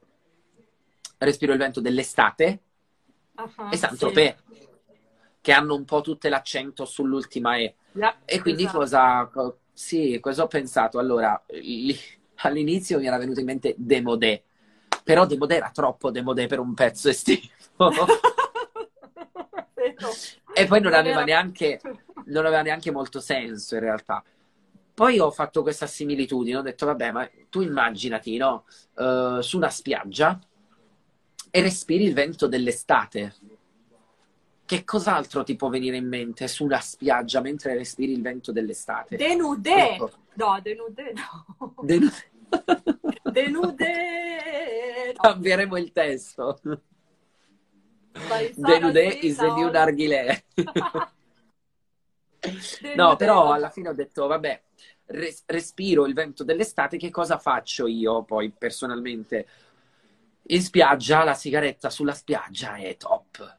Respiro 1.19 1.53
il 1.53 1.59
vento 1.59 1.81
dell'estate 1.81 2.61
uh-huh, 3.37 3.71
e 3.71 3.77
Saint-Tropez, 3.77 4.35
sì. 4.47 4.69
che 5.41 5.53
hanno 5.53 5.75
un 5.75 5.85
po' 5.85 6.01
tutte 6.01 6.29
l'accento 6.29 6.85
sull'ultima 6.85 7.57
E. 7.57 7.77
Yeah, 7.93 8.17
e 8.25 8.41
quindi 8.41 8.65
esatto. 8.65 8.79
cosa, 8.79 9.57
sì, 9.73 10.19
cosa 10.21 10.43
ho 10.43 10.47
pensato? 10.49 10.99
Allora, 10.99 11.41
lì, 11.49 11.99
all'inizio 12.37 12.99
mi 12.99 13.07
era 13.07 13.17
venuto 13.17 13.41
in 13.41 13.47
mente 13.47 13.75
Demodè, 13.79 14.43
però 15.03 15.25
Demodè 15.25 15.57
era 15.57 15.71
troppo 15.71 16.11
Demodè 16.11 16.47
per 16.47 16.59
un 16.59 16.75
pezzo 16.75 17.09
estivo. 17.09 17.49
e 20.55 20.67
poi 20.67 20.81
non 20.81 20.95
aveva, 20.95 21.25
neanche, 21.25 21.81
non 22.27 22.47
aveva 22.47 22.63
neanche 22.63 22.91
molto 22.91 23.21
senso 23.21 23.75
in 23.75 23.81
realtà. 23.81 24.23
Poi 24.95 25.19
ho 25.19 25.31
fatto 25.33 25.63
questa 25.63 25.87
similitudine, 25.87 26.59
ho 26.59 26.63
detto, 26.63 26.87
vabbè, 26.87 27.11
ma 27.11 27.29
tu 27.51 27.61
immaginati, 27.63 28.37
no? 28.37 28.65
Uh, 28.95 29.41
su 29.41 29.57
una 29.57 29.71
spiaggia 29.71 30.39
e 31.51 31.61
respiri 31.61 32.05
il 32.05 32.15
vento 32.15 32.47
dell'estate. 32.47 33.35
Che 34.67 34.85
cos'altro 34.85 35.43
ti 35.43 35.57
può 35.57 35.69
venire 35.69 35.97
in 35.97 36.09
mente 36.09 36.49
su 36.49 36.65
una 36.65 36.81
spiaggia 36.81 37.41
mentre 37.41 37.75
respiri 37.75 38.13
il 38.13 38.23
vento 38.23 38.51
dell'estate? 38.51 39.17
Denude! 39.17 39.95
Ecco. 39.95 40.11
No, 40.35 40.59
denude 40.63 41.13
no. 41.13 41.75
Denude. 41.83 42.31
denude! 43.23 45.13
No. 45.15 45.21
Cambieremo 45.21 45.77
il 45.77 45.93
testo. 45.93 46.61
Denude 48.55 49.19
is 49.23 49.37
the 49.37 49.51
new 49.51 49.71
narghilè. 49.71 50.45
no, 52.95 53.17
però 53.17 53.53
alla 53.53 53.71
fine 53.71 53.89
ho 53.89 53.93
detto, 53.93 54.27
vabbè, 54.27 54.63
res- 55.07 55.43
respiro 55.47 56.07
il 56.07 56.15
vento 56.15 56.45
dell'estate, 56.45 56.97
che 56.97 57.11
cosa 57.11 57.39
faccio 57.39 57.87
io 57.87 58.23
poi 58.23 58.53
personalmente? 58.57 59.47
In 60.49 60.63
spiaggia, 60.63 61.25
la 61.25 61.35
sigaretta 61.35 61.91
sulla 61.91 62.15
spiaggia 62.15 62.77
è 62.77 62.97
top. 62.97 63.59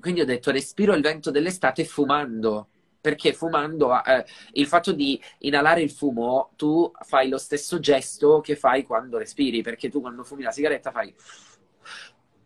Quindi 0.00 0.20
ho 0.20 0.26
detto, 0.26 0.50
respiro 0.50 0.94
il 0.94 1.02
vento 1.02 1.30
dell'estate 1.30 1.84
fumando. 1.84 2.68
Perché 3.00 3.32
fumando, 3.32 4.04
eh, 4.04 4.26
il 4.52 4.66
fatto 4.66 4.92
di 4.92 5.18
inalare 5.38 5.80
il 5.80 5.90
fumo, 5.90 6.50
tu 6.54 6.90
fai 7.00 7.30
lo 7.30 7.38
stesso 7.38 7.80
gesto 7.80 8.40
che 8.40 8.56
fai 8.56 8.84
quando 8.84 9.16
respiri, 9.16 9.62
perché 9.62 9.88
tu 9.88 10.02
quando 10.02 10.22
fumi 10.22 10.42
la 10.42 10.50
sigaretta 10.50 10.90
fai 10.90 11.14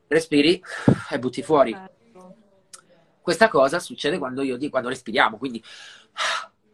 respiri 0.09 0.63
e 1.11 1.19
butti 1.19 1.43
fuori. 1.43 1.77
Questa 3.21 3.49
cosa 3.49 3.79
succede 3.79 4.19
quando 4.19 4.43
io 4.43 4.57
di 4.57 4.69
quando 4.69 4.89
respiriamo, 4.89 5.39
quindi 5.39 5.63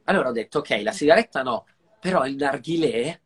allora 0.04 0.30
ho 0.30 0.32
detto 0.32 0.58
ok, 0.58 0.80
la 0.82 0.92
sigaretta 0.92 1.42
no, 1.42 1.66
però 2.00 2.26
il 2.26 2.36
narghilè 2.36 3.20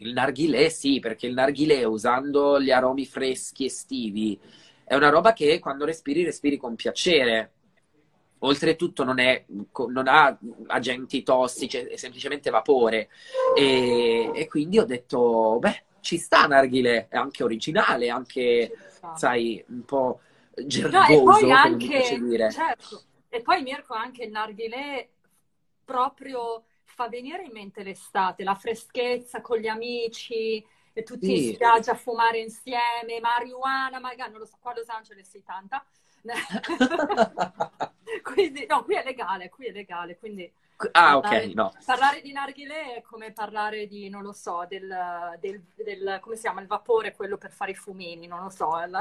il 0.00 0.12
narghilè 0.12 0.68
sì, 0.68 0.98
perché 0.98 1.26
il 1.26 1.32
narghilè 1.32 1.84
usando 1.84 2.60
gli 2.60 2.70
aromi 2.70 3.06
freschi 3.06 3.64
estivi 3.64 4.38
è 4.84 4.94
una 4.94 5.08
roba 5.08 5.32
che 5.32 5.58
quando 5.58 5.84
respiri 5.84 6.24
respiri 6.24 6.56
con 6.56 6.76
piacere. 6.76 7.52
Oltretutto 8.40 9.02
non, 9.02 9.18
è, 9.18 9.44
non 9.88 10.06
ha 10.06 10.38
agenti 10.66 11.24
tossici, 11.24 11.78
è 11.78 11.96
semplicemente 11.96 12.50
vapore. 12.50 13.08
E, 13.56 14.30
e 14.32 14.46
quindi 14.46 14.78
ho 14.78 14.84
detto, 14.84 15.58
beh, 15.58 15.84
ci 16.06 16.18
sta 16.18 16.46
narghilè, 16.46 17.08
è 17.08 17.16
anche 17.16 17.42
originale, 17.42 18.10
anche 18.10 18.72
sai, 19.16 19.64
un 19.66 19.84
po' 19.84 20.20
gergoso, 20.54 20.98
no, 20.98 21.08
e 21.08 21.40
poi 21.40 21.50
anche, 21.50 22.18
dire. 22.20 22.52
Certo. 22.52 23.02
E 23.28 23.42
poi 23.42 23.62
Mirko 23.62 23.94
anche 23.94 24.22
il 24.22 24.30
narghilè 24.30 25.08
proprio 25.84 26.66
fa 26.84 27.08
venire 27.08 27.42
in 27.42 27.50
mente 27.50 27.82
l'estate, 27.82 28.44
la 28.44 28.54
freschezza 28.54 29.40
con 29.40 29.58
gli 29.58 29.66
amici, 29.66 30.64
e 30.92 31.02
tutti 31.02 31.26
sì. 31.26 31.48
in 31.48 31.54
spiaggia 31.54 31.90
a 31.90 31.96
fumare 31.96 32.38
insieme, 32.38 33.18
marijuana, 33.20 33.98
magari, 33.98 34.30
non 34.30 34.38
lo 34.38 34.46
so, 34.46 34.58
qua 34.60 34.70
a 34.70 34.74
Los 34.76 34.88
Angeles 34.88 35.28
sì 35.28 35.42
tanta. 35.42 35.84
quindi, 38.22 38.64
no, 38.66 38.84
qui 38.84 38.94
è 38.94 39.02
legale, 39.02 39.48
qui 39.48 39.66
è 39.66 39.72
legale, 39.72 40.16
quindi 40.16 40.48
Ah, 40.92 41.18
parlare, 41.18 41.46
ok, 41.46 41.54
no. 41.54 41.72
Parlare 41.86 42.20
di 42.20 42.32
narghilè 42.32 42.96
è 42.96 43.02
come 43.02 43.32
parlare 43.32 43.86
di, 43.86 44.10
non 44.10 44.22
lo 44.22 44.32
so, 44.32 44.66
del, 44.68 44.86
del, 45.40 45.62
del, 45.74 46.18
come 46.20 46.36
si 46.36 46.42
chiama, 46.42 46.60
il 46.60 46.66
vapore, 46.66 47.14
quello 47.14 47.38
per 47.38 47.50
fare 47.50 47.70
i 47.70 47.74
fumini, 47.74 48.26
non 48.26 48.42
lo 48.42 48.50
so. 48.50 48.70
La... 48.86 49.00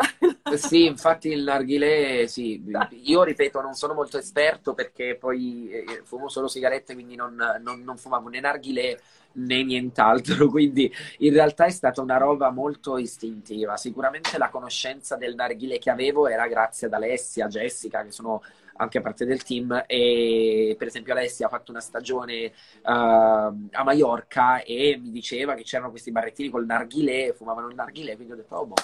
sì, 0.56 0.86
infatti 0.86 1.30
il 1.30 1.44
narghilè, 1.44 2.28
sì, 2.28 2.64
io 3.04 3.24
ripeto, 3.24 3.60
non 3.60 3.74
sono 3.74 3.94
molto 3.94 4.18
esperto 4.18 4.74
perché 4.74 5.18
poi 5.20 5.70
eh, 5.70 6.02
fumo 6.06 6.30
solo 6.30 6.48
sigarette, 6.48 6.94
quindi 6.94 7.16
non, 7.16 7.36
non, 7.62 7.82
non 7.82 7.98
fumavo 7.98 8.30
né 8.30 8.40
narghilè 8.40 8.98
né 9.34 9.64
nient'altro, 9.64 10.48
quindi 10.50 10.90
in 11.20 11.34
realtà 11.34 11.66
è 11.66 11.72
stata 11.72 12.02
una 12.02 12.18
roba 12.18 12.52
molto 12.52 12.98
istintiva. 12.98 13.76
Sicuramente 13.76 14.38
la 14.38 14.50
conoscenza 14.50 15.18
del 15.18 15.36
narghilè 15.36 15.78
che 15.78 15.90
avevo 15.90 16.28
era 16.28 16.48
grazie 16.48 16.88
ad 16.88 16.94
Alessia, 16.94 17.48
Jessica, 17.48 18.04
che 18.04 18.12
sono 18.12 18.42
anche 18.78 18.98
a 18.98 19.02
parte 19.02 19.26
del 19.26 19.44
team 19.44 19.84
e 19.88 20.76
per 20.78 20.88
esempio 20.88 21.14
Alessia 21.14 21.46
ha 21.46 21.50
fatto 21.50 21.72
una 21.72 21.80
stagione 21.80 22.46
uh, 22.46 22.52
a 22.82 23.84
Mallorca 23.84 24.64
e 24.64 24.98
mi 25.02 25.12
diceva 25.12 25.54
che 25.54 25.64
c'erano 25.64 25.90
questi 25.90 26.12
barrettini 26.12 26.50
col 26.50 26.66
narghilè, 26.66 27.34
fumavano 27.34 27.70
il 27.70 27.76
narghilè, 27.76 28.16
quindi 28.16 28.34
ho 28.34 28.38
detto 28.38 28.56
oh 28.56 28.66
boh, 28.66 28.76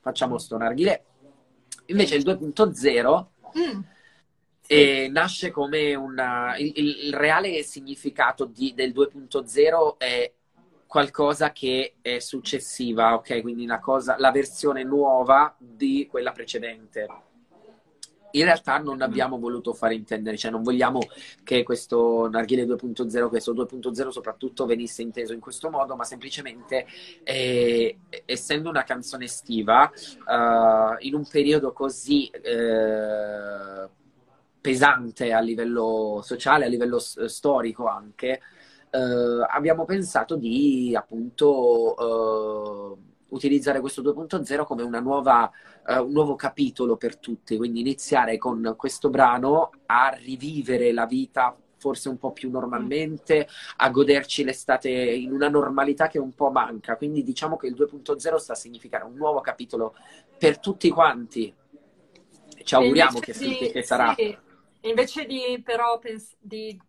facciamo 0.00 0.38
sto 0.38 0.56
narghilè. 0.56 1.02
Invece 1.86 2.16
il 2.16 2.24
2.0 2.24 3.26
mm. 3.58 3.80
E 4.66 5.08
nasce 5.10 5.50
come 5.50 5.94
una... 5.94 6.56
Il, 6.56 6.72
il 6.74 7.12
reale 7.14 7.62
significato 7.62 8.46
di, 8.46 8.72
del 8.74 8.92
2.0 8.92 9.98
è 9.98 10.32
qualcosa 10.86 11.52
che 11.52 11.96
è 12.00 12.18
successiva, 12.18 13.14
ok? 13.14 13.42
Quindi 13.42 13.64
una 13.64 13.80
cosa, 13.80 14.16
la 14.18 14.30
versione 14.30 14.84
nuova 14.84 15.54
di 15.58 16.06
quella 16.08 16.32
precedente 16.32 17.06
in 18.34 18.44
realtà 18.44 18.78
non 18.78 19.02
abbiamo 19.02 19.38
voluto 19.38 19.74
fare 19.74 19.94
intendere, 19.94 20.36
cioè 20.36 20.50
non 20.50 20.62
vogliamo 20.62 21.00
che 21.42 21.62
questo 21.62 22.28
Narghile 22.28 22.64
2.0, 22.64 23.28
questo 23.28 23.52
2.0 23.52 24.08
soprattutto 24.08 24.66
venisse 24.66 25.02
inteso 25.02 25.32
in 25.32 25.40
questo 25.40 25.70
modo, 25.70 25.96
ma 25.96 26.04
semplicemente 26.04 26.86
eh, 27.22 27.98
essendo 28.24 28.70
una 28.70 28.84
canzone 28.84 29.24
estiva, 29.24 29.90
uh, 30.26 30.96
in 31.00 31.14
un 31.14 31.26
periodo 31.28 31.72
così 31.72 32.28
eh, 32.28 33.88
pesante 34.60 35.32
a 35.32 35.40
livello 35.40 36.20
sociale, 36.24 36.64
a 36.64 36.68
livello 36.68 36.98
storico 36.98 37.86
anche, 37.86 38.40
eh, 38.90 39.46
abbiamo 39.48 39.84
pensato 39.84 40.36
di 40.36 40.94
appunto 40.96 42.96
eh, 42.96 42.98
utilizzare 43.28 43.80
questo 43.80 44.02
2.0 44.02 44.64
come 44.64 45.00
nuova, 45.00 45.50
uh, 45.86 46.04
un 46.04 46.12
nuovo 46.12 46.34
capitolo 46.34 46.96
per 46.96 47.18
tutti, 47.18 47.56
quindi 47.56 47.80
iniziare 47.80 48.38
con 48.38 48.74
questo 48.76 49.10
brano 49.10 49.70
a 49.86 50.10
rivivere 50.10 50.92
la 50.92 51.06
vita 51.06 51.56
forse 51.84 52.08
un 52.08 52.16
po' 52.16 52.32
più 52.32 52.48
normalmente, 52.48 53.46
a 53.76 53.90
goderci 53.90 54.42
l'estate 54.42 54.88
in 54.88 55.32
una 55.32 55.50
normalità 55.50 56.08
che 56.08 56.18
un 56.18 56.32
po' 56.32 56.50
manca. 56.50 56.96
Quindi 56.96 57.22
diciamo 57.22 57.58
che 57.58 57.66
il 57.66 57.74
2.0 57.74 58.36
sta 58.36 58.54
a 58.54 58.56
significare 58.56 59.04
un 59.04 59.14
nuovo 59.14 59.42
capitolo 59.42 59.94
per 60.38 60.58
tutti 60.60 60.88
quanti. 60.88 61.54
Ci 62.62 62.74
auguriamo 62.74 63.18
che, 63.18 63.34
di, 63.36 63.70
che 63.70 63.82
sarà. 63.82 64.14
Sì. 64.14 64.34
Invece 64.82 65.26
di 65.26 65.60
però 65.62 65.98
pens- 65.98 66.36
di 66.38 66.80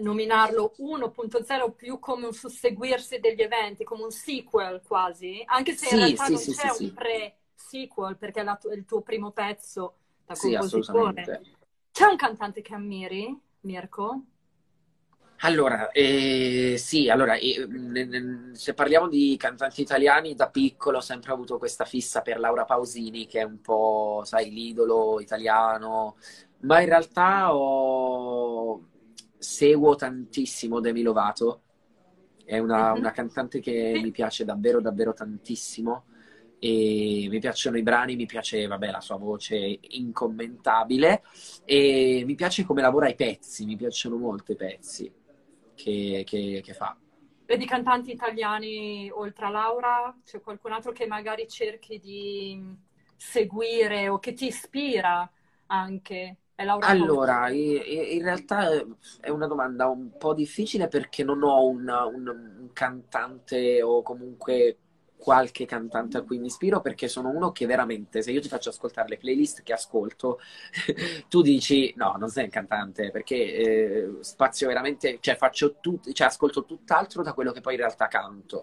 nominarlo 0.00 0.74
1.0 0.78 1.74
più 1.74 1.98
come 2.00 2.26
un 2.26 2.32
susseguirsi 2.32 3.18
degli 3.18 3.42
eventi, 3.42 3.84
come 3.84 4.04
un 4.04 4.10
sequel 4.10 4.82
quasi, 4.86 5.42
anche 5.46 5.72
se 5.72 5.86
sì, 5.86 5.94
in 5.94 6.00
realtà 6.00 6.24
sì, 6.24 6.32
non 6.32 6.40
sì, 6.40 6.54
c'è 6.54 6.70
un 6.78 6.94
pre-sequel 7.60 8.16
perché 8.16 8.40
è 8.40 8.74
il 8.74 8.84
tuo 8.86 9.02
primo 9.02 9.30
pezzo 9.32 9.96
da 10.24 10.34
compositore. 10.34 11.42
C'è 11.92 12.06
un 12.06 12.16
cantante 12.16 12.62
che 12.62 12.74
ammiri, 12.74 13.38
Mirko? 13.60 14.24
Allora, 15.42 15.90
eh, 15.90 16.74
sì, 16.76 17.08
allora, 17.08 17.34
eh, 17.36 17.66
se 18.52 18.74
parliamo 18.74 19.08
di 19.08 19.36
cantanti 19.38 19.80
italiani, 19.80 20.34
da 20.34 20.50
piccolo 20.50 20.98
ho 20.98 21.02
sempre 21.02 21.32
avuto 21.32 21.56
questa 21.56 21.86
fissa 21.86 22.20
per 22.20 22.38
Laura 22.38 22.64
Pausini, 22.64 23.26
che 23.26 23.40
è 23.40 23.44
un 23.44 23.60
po', 23.60 24.22
sai, 24.24 24.50
l'idolo 24.50 25.18
italiano, 25.18 26.16
ma 26.60 26.80
in 26.80 26.88
realtà 26.88 27.54
ho 27.54 28.86
seguo 29.38 29.94
tantissimo 29.94 30.78
Demi 30.78 31.00
Lovato, 31.00 31.62
è 32.44 32.58
una, 32.58 32.90
mm-hmm. 32.90 32.98
una 32.98 33.10
cantante 33.10 33.60
che 33.60 33.98
mi 34.02 34.10
piace 34.10 34.44
davvero, 34.44 34.82
davvero 34.82 35.14
tantissimo 35.14 36.04
e 36.62 37.26
mi 37.30 37.38
piacciono 37.38 37.78
i 37.78 37.82
brani, 37.82 38.16
mi 38.16 38.26
piace, 38.26 38.66
vabbè, 38.66 38.90
la 38.90 39.00
sua 39.00 39.16
voce 39.16 39.78
incommentabile 39.80 41.22
e 41.64 42.22
mi 42.26 42.34
piace 42.34 42.64
come 42.64 42.82
lavora 42.82 43.08
i 43.08 43.14
pezzi, 43.14 43.64
mi 43.64 43.76
piacciono 43.76 44.16
molto 44.16 44.52
i 44.52 44.56
pezzi 44.56 45.10
che, 45.74 46.22
che, 46.26 46.60
che 46.62 46.74
fa. 46.74 46.94
Vedi 47.46 47.64
cantanti 47.64 48.12
italiani 48.12 49.10
oltre 49.10 49.46
a 49.46 49.50
Laura? 49.50 50.16
C'è 50.22 50.40
qualcun 50.40 50.72
altro 50.72 50.92
che 50.92 51.06
magari 51.06 51.48
cerchi 51.48 51.98
di 51.98 52.62
seguire 53.16 54.08
o 54.08 54.18
che 54.18 54.34
ti 54.34 54.46
ispira 54.46 55.28
anche? 55.66 56.36
Allora, 56.80 57.48
in 57.48 58.22
realtà 58.22 58.68
è 59.18 59.30
una 59.30 59.46
domanda 59.46 59.88
un 59.88 60.10
po' 60.18 60.34
difficile 60.34 60.88
perché 60.88 61.24
non 61.24 61.42
ho 61.42 61.64
un, 61.64 61.88
un, 61.88 62.28
un 62.28 62.70
cantante 62.74 63.82
o 63.82 64.02
comunque 64.02 64.76
qualche 65.20 65.66
cantante 65.66 66.16
a 66.16 66.22
cui 66.22 66.38
mi 66.38 66.46
ispiro 66.46 66.80
perché 66.80 67.06
sono 67.06 67.28
uno 67.28 67.52
che 67.52 67.66
veramente, 67.66 68.22
se 68.22 68.32
io 68.32 68.40
ti 68.40 68.48
faccio 68.48 68.70
ascoltare 68.70 69.08
le 69.08 69.18
playlist 69.18 69.62
che 69.62 69.72
ascolto, 69.72 70.40
tu 71.28 71.42
dici 71.42 71.92
no, 71.96 72.16
non 72.18 72.30
sei 72.30 72.44
un 72.44 72.50
cantante 72.50 73.10
perché 73.10 73.34
eh, 73.36 74.10
spazio 74.20 74.66
veramente, 74.66 75.18
cioè 75.20 75.36
faccio 75.36 75.76
tutto, 75.80 76.10
cioè 76.12 76.26
ascolto 76.26 76.64
tutt'altro 76.64 77.22
da 77.22 77.34
quello 77.34 77.52
che 77.52 77.60
poi 77.60 77.74
in 77.74 77.80
realtà 77.80 78.08
canto. 78.08 78.62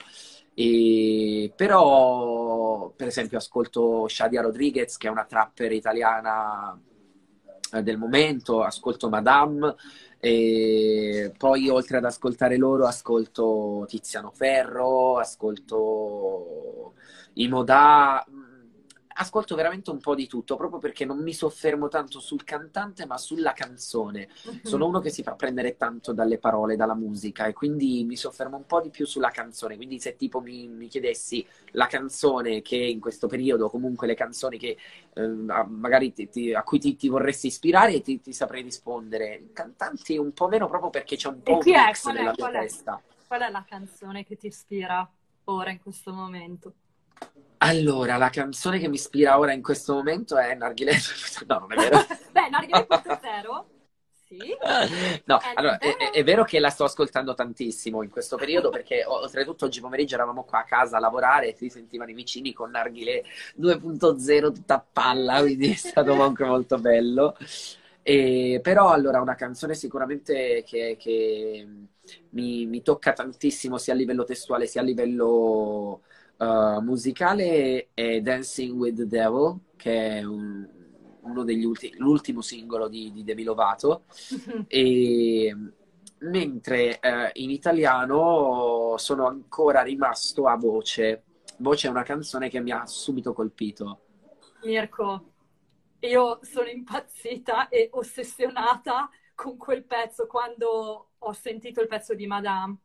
E, 0.60 1.54
però, 1.56 2.92
per 2.96 3.08
esempio, 3.08 3.38
ascolto 3.38 4.08
Shadia 4.08 4.42
Rodriguez, 4.42 4.98
che 4.98 5.08
è 5.08 5.12
una 5.12 5.26
trapper 5.26 5.72
italiana 5.72 6.76
eh, 7.74 7.84
del 7.84 7.98
momento, 7.98 8.64
ascolto 8.64 9.08
Madame, 9.10 9.76
e 10.28 11.32
poi 11.38 11.70
oltre 11.70 11.98
ad 11.98 12.06
ascoltare 12.06 12.58
loro 12.58 12.86
ascolto 12.86 13.86
Tiziano 13.88 14.32
Ferro, 14.32 15.18
ascolto 15.20 16.94
Imoda, 17.36 18.26
ascolto 19.20 19.56
veramente 19.56 19.90
un 19.90 20.00
po' 20.00 20.16
di 20.16 20.28
tutto, 20.28 20.56
proprio 20.56 20.80
perché 20.80 21.06
non 21.06 21.22
mi 21.22 21.34
soffermo 21.34 21.88
tanto 21.88 22.20
sul 22.20 22.44
cantante, 22.44 23.06
ma 23.06 23.18
sulla 23.18 23.54
canzone. 23.54 24.28
Mm-hmm. 24.48 24.60
Sono 24.64 24.86
uno 24.86 25.00
che 25.00 25.10
si 25.10 25.24
fa 25.24 25.34
prendere 25.34 25.76
tanto 25.76 26.14
dalle 26.14 26.38
parole, 26.38 26.76
dalla 26.76 26.96
musica, 26.96 27.46
e 27.46 27.54
quindi 27.54 28.04
mi 28.04 28.16
soffermo 28.16 28.58
un 28.58 28.66
po' 28.66 28.82
di 28.82 28.90
più 28.90 29.06
sulla 29.06 29.30
canzone. 29.30 29.76
Quindi 29.76 30.00
se 30.00 30.16
tipo 30.16 30.40
mi, 30.40 30.68
mi 30.68 30.88
chiedessi 30.88 31.46
la 31.72 31.88
canzone 31.88 32.62
che 32.62 32.76
in 32.76 33.00
questo 33.00 33.28
periodo, 33.28 33.70
comunque 33.70 34.08
le 34.08 34.16
canzoni 34.16 34.58
che 34.58 34.78
eh, 35.14 35.28
magari 35.28 36.14
ti, 36.14 36.30
ti, 36.30 36.54
a 36.54 36.64
cui 36.64 36.80
ti, 36.80 36.96
ti, 36.96 37.08
vorresti 37.08 37.48
ispirare, 37.48 38.02
ti, 38.02 38.22
saprei 38.32 38.62
rispondere. 38.62 39.50
Cantanti 39.52 40.18
un 40.18 40.32
po' 40.32 40.48
meno 40.48 40.68
proprio 40.68 40.90
perché 40.92 41.16
c'è 41.16 41.30
un 41.30 41.42
po' 41.42 41.54
un 41.54 41.62
mix 41.64 42.08
è? 42.08 42.14
nella 42.14 42.34
mia 42.36 42.50
testa. 42.52 43.02
Qual 43.26 43.42
è 43.42 43.50
la 43.50 43.66
canzone 43.68 44.24
che 44.24 44.38
ti 44.38 44.48
ispira 44.48 45.10
ora, 45.46 45.72
in 45.72 45.82
questo 45.82 46.14
momento? 46.14 46.74
Allora, 47.60 48.18
la 48.18 48.30
canzone 48.30 48.80
che 48.80 48.88
mi 48.88 48.96
ispira 48.96 49.40
ora 49.40 49.52
in 49.52 49.62
questo 49.62 49.94
momento 49.94 50.38
è 50.38 50.54
Narghile. 50.56 50.94
No, 51.48 51.60
non 51.60 51.72
è 51.72 51.76
vero. 51.76 51.98
Beh, 52.32 52.50
Narghile.0? 52.50 53.76
Sì. 54.28 54.38
No, 55.24 55.40
è 55.40 55.54
allora, 55.56 55.78
è, 55.78 56.12
è, 56.12 56.24
vero 56.24 56.44
che 56.44 56.60
la 56.60 56.70
sto 56.70 56.84
ascoltando 56.84 57.34
tantissimo 57.34 58.04
in 58.04 58.10
questo 58.10 58.36
periodo 58.36 58.70
perché 58.70 59.06
oltretutto 59.06 59.64
oggi 59.64 59.80
pomeriggio 59.80 60.16
eravamo 60.16 60.44
qua 60.44 60.60
a 60.60 60.64
casa 60.66 60.98
a 60.98 61.00
lavorare 61.00 61.48
e 61.48 61.56
si 61.56 61.70
sentivano 61.70 62.12
i 62.12 62.14
vicini 62.14 62.52
con 62.52 62.72
Narghile 62.72 63.24
2.0 63.58 64.54
tutta 64.54 64.76
a 64.76 64.86
palla, 64.92 65.40
quindi 65.40 65.72
è 65.72 65.76
stato 65.76 66.22
anche 66.22 66.44
molto 66.44 66.78
bello. 66.78 67.38
E, 68.02 68.60
però 68.62 68.90
allora 68.90 69.22
una 69.22 69.36
canzone 69.36 69.76
sicuramente 69.76 70.64
che, 70.66 70.98
che 71.00 71.68
mi, 72.32 72.66
mi, 72.66 72.82
tocca 72.82 73.14
tantissimo 73.14 73.78
sia 73.78 73.94
a 73.94 73.96
livello 73.96 74.24
testuale 74.24 74.66
sia 74.66 74.82
a 74.82 74.84
livello 74.84 76.02
uh, 76.38 76.82
musicale 76.82 77.90
è 77.94 78.22
Dancing 78.22 78.78
with 78.78 78.96
the 78.96 79.08
Devil, 79.08 79.60
che 79.76 80.20
è 80.20 80.24
un, 80.24 80.68
uno 81.22 81.44
degli 81.44 81.64
ultimi, 81.64 81.98
l'ultimo 81.98 82.42
singolo 82.42 82.88
di, 82.88 83.12
di 83.12 83.24
Demi 83.24 83.44
Lovato. 83.44 84.06
e, 84.68 85.56
mentre 86.20 87.00
uh, 87.02 87.30
in 87.34 87.52
italiano 87.52 88.96
sono 88.98 89.28
ancora 89.28 89.82
rimasto 89.82 90.48
a 90.48 90.56
voce. 90.56 91.24
Voce 91.58 91.88
è 91.88 91.90
una 91.90 92.04
canzone 92.04 92.50
che 92.50 92.60
mi 92.60 92.72
ha 92.72 92.86
subito 92.86 93.34
colpito. 93.34 94.02
Mirko, 94.64 95.32
io 96.00 96.40
sono 96.42 96.68
impazzita 96.68 97.70
e 97.70 97.90
ossessionata 97.92 99.10
con 99.34 99.58
quel 99.58 99.84
pezzo 99.84 100.28
quando 100.28 101.10
ho 101.18 101.34
sentito 101.34 101.82
il 101.82 101.88
pezzo 101.88 102.14
di 102.14 102.28
Madame. 102.28 102.78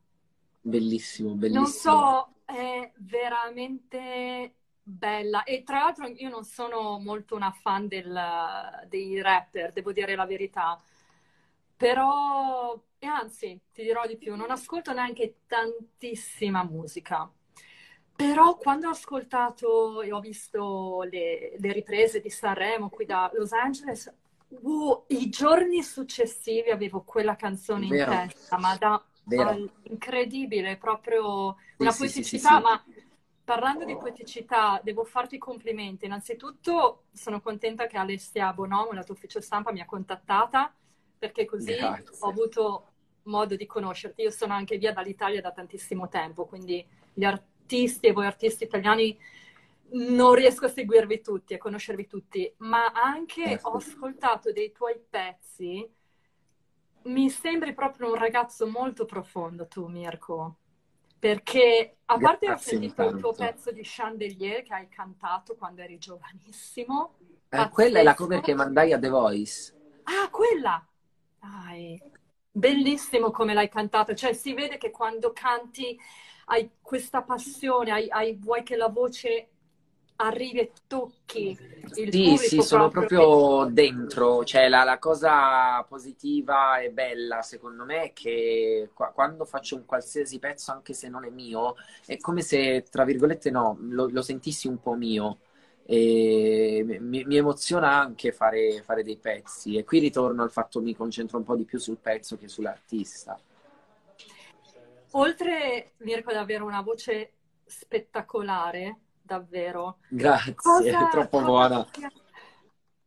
Bellissimo, 0.61 1.33
bellissimo. 1.33 1.63
Non 1.63 1.71
so, 1.71 2.33
è 2.53 2.91
veramente 2.97 4.53
bella. 4.81 5.43
E 5.43 5.63
tra 5.63 5.79
l'altro 5.79 6.07
io 6.07 6.29
non 6.29 6.43
sono 6.43 6.99
molto 6.99 7.35
una 7.35 7.51
fan 7.51 7.87
del, 7.87 8.85
dei 8.87 9.21
rapper, 9.21 9.71
devo 9.71 9.91
dire 9.91 10.15
la 10.15 10.25
verità, 10.25 10.81
però, 11.75 12.79
e 12.99 13.07
anzi, 13.07 13.59
ti 13.73 13.83
dirò 13.83 14.05
di 14.05 14.17
più, 14.17 14.35
non 14.35 14.51
ascolto 14.51 14.93
neanche 14.93 15.39
tantissima 15.47 16.63
musica. 16.63 17.29
Però 18.15 18.57
quando 18.57 18.87
ho 18.87 18.91
ascoltato 18.91 20.01
e 20.01 20.13
ho 20.13 20.19
visto 20.19 21.01
le, 21.09 21.55
le 21.57 21.71
riprese 21.71 22.19
di 22.19 22.29
Sanremo 22.29 22.89
qui 22.89 23.05
da 23.05 23.29
Los 23.33 23.51
Angeles, 23.51 24.13
uh, 24.47 25.03
i 25.07 25.29
giorni 25.29 25.81
successivi 25.81 26.69
avevo 26.69 27.01
quella 27.01 27.35
canzone 27.35 27.87
in 27.87 28.05
testa, 28.05 28.59
ma 28.59 28.75
da 28.77 29.03
al, 29.29 29.71
incredibile, 29.83 30.77
proprio 30.77 31.55
una 31.77 31.91
sì, 31.91 31.97
poeticità, 31.99 32.49
sì, 32.49 32.55
sì, 32.55 32.61
ma 32.61 32.83
parlando 33.43 33.85
di 33.85 33.97
poeticità, 33.97 34.79
devo 34.83 35.03
farti 35.03 35.35
i 35.35 35.39
complimenti. 35.39 36.05
Innanzitutto 36.05 37.03
sono 37.11 37.41
contenta 37.41 37.87
che 37.87 37.97
Alessia 37.97 38.53
Bonomo, 38.53 38.91
la 38.91 39.03
tua 39.03 39.15
ufficio 39.15 39.41
stampa, 39.41 39.71
mi 39.71 39.81
ha 39.81 39.85
contattata, 39.85 40.73
perché 41.17 41.45
così 41.45 41.75
Grazie. 41.75 42.15
ho 42.19 42.27
avuto 42.27 42.87
modo 43.23 43.55
di 43.55 43.65
conoscerti. 43.65 44.21
Io 44.21 44.31
sono 44.31 44.53
anche 44.53 44.77
via 44.77 44.93
dall'Italia 44.93 45.41
da 45.41 45.51
tantissimo 45.51 46.07
tempo, 46.09 46.45
quindi 46.45 46.85
gli 47.13 47.23
artisti 47.23 48.07
e 48.07 48.11
voi 48.11 48.25
artisti 48.25 48.63
italiani 48.63 49.17
non 49.93 50.33
riesco 50.33 50.65
a 50.65 50.69
seguirvi 50.69 51.21
tutti, 51.21 51.53
a 51.53 51.57
conoscervi 51.57 52.07
tutti, 52.07 52.51
ma 52.57 52.91
anche 52.93 53.59
ho 53.61 53.73
ascoltato 53.73 54.51
dei 54.51 54.71
tuoi 54.71 54.99
pezzi 55.07 55.87
mi 57.05 57.29
sembri 57.29 57.73
proprio 57.73 58.09
un 58.09 58.15
ragazzo 58.15 58.67
molto 58.67 59.05
profondo 59.05 59.67
tu, 59.67 59.87
Mirko. 59.87 60.57
Perché 61.19 61.97
a 62.05 62.17
parte 62.17 62.51
ho 62.51 62.57
sentito 62.57 63.01
intanto. 63.01 63.15
il 63.15 63.21
tuo 63.21 63.33
pezzo 63.33 63.71
di 63.71 63.81
Chandelier 63.83 64.61
che 64.61 64.73
hai 64.73 64.89
cantato 64.89 65.55
quando 65.55 65.81
eri 65.81 65.97
giovanissimo. 65.97 67.15
Eh, 67.49 67.69
quella 67.69 67.99
è 67.99 68.03
la 68.03 68.13
cover 68.13 68.41
che 68.41 68.53
mandai 68.53 68.91
a 68.91 68.99
The 68.99 69.09
Voice. 69.09 69.73
Ah, 70.03 70.29
quella! 70.29 70.85
Dai, 71.39 72.01
bellissimo 72.51 73.31
come 73.31 73.53
l'hai 73.53 73.69
cantato. 73.69 74.13
Cioè, 74.13 74.33
si 74.33 74.53
vede 74.53 74.77
che 74.77 74.91
quando 74.91 75.31
canti 75.31 75.97
hai 76.45 76.71
questa 76.81 77.21
passione, 77.21 77.91
hai, 77.91 78.09
hai, 78.09 78.35
vuoi 78.35 78.63
che 78.63 78.75
la 78.75 78.89
voce 78.89 79.52
arrivi 80.25 80.59
e 80.59 80.71
tocchi 80.87 81.57
il 81.95 82.11
Sì, 82.11 82.37
sì, 82.37 82.61
sono 82.61 82.89
proprio, 82.89 83.19
proprio 83.19 83.73
dentro, 83.73 84.43
cioè 84.43 84.69
la, 84.69 84.83
la, 84.83 84.97
cosa 84.97 85.83
positiva 85.83 86.79
e 86.79 86.89
bella 86.91 87.41
secondo 87.41 87.85
me 87.85 88.03
è 88.03 88.13
che 88.13 88.89
qua, 88.93 89.11
quando 89.11 89.45
faccio 89.45 89.75
un 89.75 89.85
qualsiasi 89.85 90.39
pezzo, 90.39 90.71
anche 90.71 90.93
se 90.93 91.09
non 91.09 91.25
è 91.25 91.29
mio, 91.29 91.75
è 92.05 92.17
come 92.17 92.41
se, 92.41 92.83
tra 92.89 93.03
virgolette, 93.03 93.51
no, 93.51 93.77
lo, 93.79 94.07
lo 94.09 94.21
sentissi 94.21 94.67
un 94.67 94.79
po' 94.79 94.93
mio. 94.93 95.39
E 95.85 96.81
mi, 97.01 97.25
mi 97.25 97.35
emoziona 97.35 97.99
anche 97.99 98.31
fare, 98.31 98.81
fare 98.83 99.03
dei 99.03 99.17
pezzi 99.17 99.75
e 99.75 99.83
qui 99.83 99.99
ritorno 99.99 100.41
al 100.41 100.49
fatto 100.49 100.79
che 100.79 100.85
mi 100.85 100.95
concentro 100.95 101.37
un 101.37 101.43
po' 101.43 101.57
di 101.57 101.65
più 101.65 101.77
sul 101.77 101.97
pezzo 101.97 102.37
che 102.37 102.47
sull'artista. 102.47 103.37
Oltre, 105.15 105.91
Mirko, 105.97 106.31
ad 106.31 106.37
avere 106.37 106.63
una 106.63 106.81
voce 106.81 107.33
spettacolare, 107.65 108.99
davvero. 109.23 109.97
Grazie, 110.09 110.53
cosa, 110.53 111.07
è 111.07 111.09
troppo 111.09 111.37
cosa, 111.37 111.45
buona. 111.45 111.87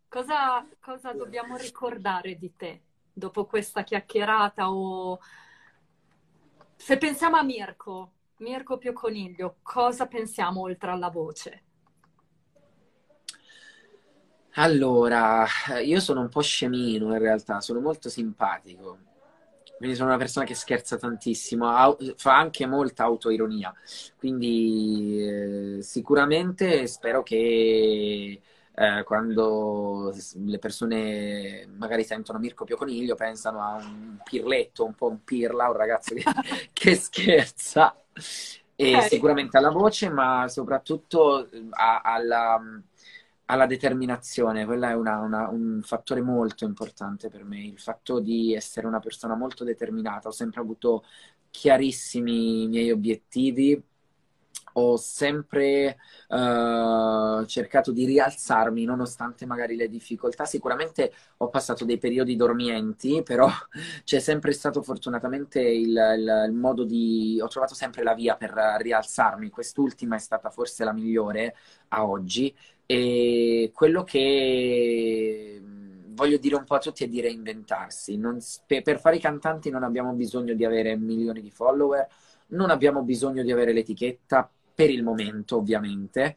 Cosa, 0.09 0.67
cosa 0.81 1.13
dobbiamo 1.13 1.57
ricordare 1.57 2.37
di 2.37 2.57
te 2.57 2.83
dopo 3.13 3.45
questa 3.45 3.83
chiacchierata 3.83 4.71
o 4.71 5.19
se 6.75 6.99
pensiamo 6.99 7.37
a 7.37 7.43
Mirko, 7.43 8.13
Mirko 8.39 8.79
Pio 8.79 8.93
Coniglio, 8.93 9.57
cosa 9.63 10.07
pensiamo 10.07 10.63
oltre 10.63 10.91
alla 10.91 11.09
voce? 11.09 11.63
Allora, 14.59 15.47
io 15.83 16.01
sono 16.01 16.21
un 16.21 16.29
po' 16.31 16.41
scemino 16.41 17.13
in 17.13 17.19
realtà, 17.19 17.61
sono 17.61 17.81
molto 17.81 18.09
simpatico 18.09 19.06
quindi 19.77 19.97
sono 19.97 20.09
una 20.09 20.19
persona 20.19 20.45
che 20.47 20.55
scherza 20.55 20.97
tantissimo, 20.97 21.97
fa 22.17 22.37
anche 22.37 22.67
molta 22.67 23.05
autoironia, 23.05 23.75
quindi 24.19 25.21
eh, 25.21 25.83
sicuramente 25.83 26.87
spero 26.87 27.23
che 27.23 28.41
eh, 28.79 29.03
quando 29.05 30.15
le 30.45 30.59
persone 30.59 31.67
magari 31.77 32.05
sentono 32.05 32.39
Mirko 32.39 32.65
Pio 32.65 32.77
Coniglio 32.77 33.15
pensano 33.15 33.63
a 33.63 33.75
un 33.77 34.19
pirletto, 34.23 34.85
un 34.85 34.95
po' 34.95 35.09
un 35.09 35.25
pirla, 35.25 35.69
un 35.69 35.77
ragazzo 35.77 36.15
che, 36.15 36.23
che 36.73 36.95
scherza, 36.95 37.97
e 38.75 38.95
okay. 38.95 39.09
sicuramente 39.09 39.57
alla 39.57 39.71
voce, 39.71 40.11
ma 40.11 40.47
soprattutto 40.49 41.49
a, 41.71 42.01
alla 42.03 42.61
alla 43.47 43.67
determinazione, 43.67 44.65
quella 44.65 44.91
è 44.91 44.95
una, 44.95 45.21
una, 45.21 45.49
un 45.49 45.81
fattore 45.83 46.21
molto 46.21 46.65
importante 46.65 47.29
per 47.29 47.45
me, 47.45 47.65
il 47.65 47.79
fatto 47.79 48.21
di 48.21 48.55
essere 48.55 48.87
una 48.87 49.01
persona 49.01 49.35
molto 49.35 49.65
determinata, 49.65 50.29
ho 50.29 50.33
sempre 50.33 50.61
avuto 50.61 51.05
chiarissimi 51.51 52.65
i 52.65 52.69
miei 52.69 52.91
obiettivi 52.91 53.83
ho 54.79 54.97
sempre 54.97 55.97
uh, 56.29 57.45
cercato 57.47 57.93
di 57.93 58.05
rialzarmi 58.05 58.85
nonostante 58.85 59.47
magari 59.47 59.75
le 59.77 59.89
difficoltà. 59.89 60.45
Sicuramente 60.45 61.13
ho 61.39 61.49
passato 61.49 61.85
dei 61.85 61.99
periodi 61.99 62.37
dormienti, 62.37 63.23
però 63.23 63.49
c'è 64.05 64.19
sempre 64.21 64.53
stato 64.53 64.83
fortunatamente 64.83 65.61
il, 65.61 65.89
il, 65.89 66.45
il, 66.49 66.53
modo 66.53 66.85
di... 66.85 67.39
ho 67.43 67.49
trovato 67.49 67.75
sempre 67.75 68.03
la 68.03 68.15
via 68.15 68.37
per 68.37 68.53
rialzarmi. 68.53 69.49
Quest'ultima 69.51 70.17
è 70.17 70.19
stata 70.21 70.51
forse 70.51 70.85
la 70.85 70.93
migliore 70.93 71.57
a 71.89 72.07
oggi 72.07 72.55
e 72.87 73.71
quello 73.75 74.05
che 74.05 75.61
voglio 76.17 76.39
dire 76.39 76.55
un 76.57 76.65
po' 76.65 76.77
a 76.77 76.79
tutti 76.79 77.05
è 77.05 77.09
di 77.09 77.21
reinventarsi. 77.21 78.17
Non, 78.17 78.39
per 78.67 78.99
fare 78.99 79.17
i 79.17 79.21
cantanti 79.21 79.71
non 79.71 79.83
abbiamo 79.83 80.13
bisogno 80.13 80.55
di 80.55 80.65
avere 80.65 80.97
milioni 80.97 81.43
di 81.43 81.51
follower, 81.51 82.07
non 82.49 82.71
abbiamo 82.71 83.03
bisogno 83.03 83.43
di 83.43 83.53
avere 83.53 83.73
l'etichetta 83.73 84.51
per 84.75 84.91
il 84.91 85.03
momento, 85.03 85.57
ovviamente. 85.57 86.37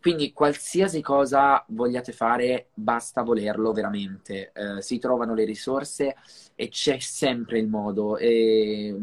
Quindi 0.00 0.34
qualsiasi 0.34 1.00
cosa 1.00 1.64
vogliate 1.68 2.12
fare, 2.12 2.68
basta 2.74 3.22
volerlo 3.22 3.72
veramente. 3.72 4.52
Eh, 4.52 4.82
si 4.82 4.98
trovano 4.98 5.32
le 5.34 5.44
risorse 5.44 6.16
e 6.54 6.68
c'è 6.68 6.98
sempre 6.98 7.58
il 7.58 7.68
modo. 7.68 8.18
E 8.18 8.94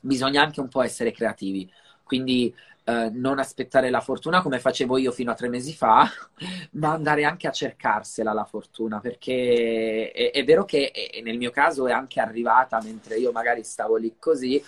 bisogna 0.00 0.42
anche 0.42 0.60
un 0.60 0.68
po' 0.68 0.82
essere 0.82 1.12
creativi. 1.12 1.70
Quindi 2.06 2.54
eh, 2.84 3.10
non 3.12 3.40
aspettare 3.40 3.90
la 3.90 4.00
fortuna 4.00 4.40
come 4.40 4.60
facevo 4.60 4.96
io 4.96 5.10
fino 5.10 5.32
a 5.32 5.34
tre 5.34 5.48
mesi 5.48 5.74
fa, 5.74 6.08
ma 6.72 6.92
andare 6.92 7.24
anche 7.24 7.48
a 7.48 7.50
cercarsela 7.50 8.32
la 8.32 8.44
fortuna, 8.44 9.00
perché 9.00 10.12
è, 10.12 10.30
è 10.30 10.44
vero 10.44 10.64
che 10.64 10.92
è, 10.92 11.20
nel 11.20 11.36
mio 11.36 11.50
caso 11.50 11.88
è 11.88 11.92
anche 11.92 12.20
arrivata 12.20 12.80
mentre 12.80 13.16
io 13.16 13.32
magari 13.32 13.64
stavo 13.64 13.96
lì 13.96 14.14
così, 14.20 14.62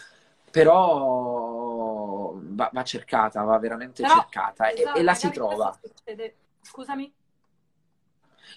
però 0.51 2.35
va, 2.41 2.71
va 2.73 2.83
cercata, 2.83 3.41
va 3.45 3.57
veramente 3.59 4.03
però, 4.03 4.15
cercata 4.15 4.73
esatto, 4.73 4.97
e, 4.97 5.01
e, 5.01 5.03
la 5.05 5.15
si 5.15 5.31
trova. 5.31 5.79
Scusami. 6.61 7.13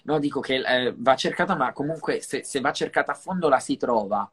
No, 0.04 0.18
dico 0.18 0.40
che 0.40 0.56
eh, 0.56 0.92
va 0.96 1.14
cercata, 1.14 1.54
ma 1.54 1.72
comunque 1.72 2.20
se, 2.20 2.42
se 2.42 2.60
va 2.60 2.72
cercata 2.72 3.12
a 3.12 3.14
fondo 3.14 3.48
la 3.48 3.60
si 3.60 3.76
trova. 3.76 4.28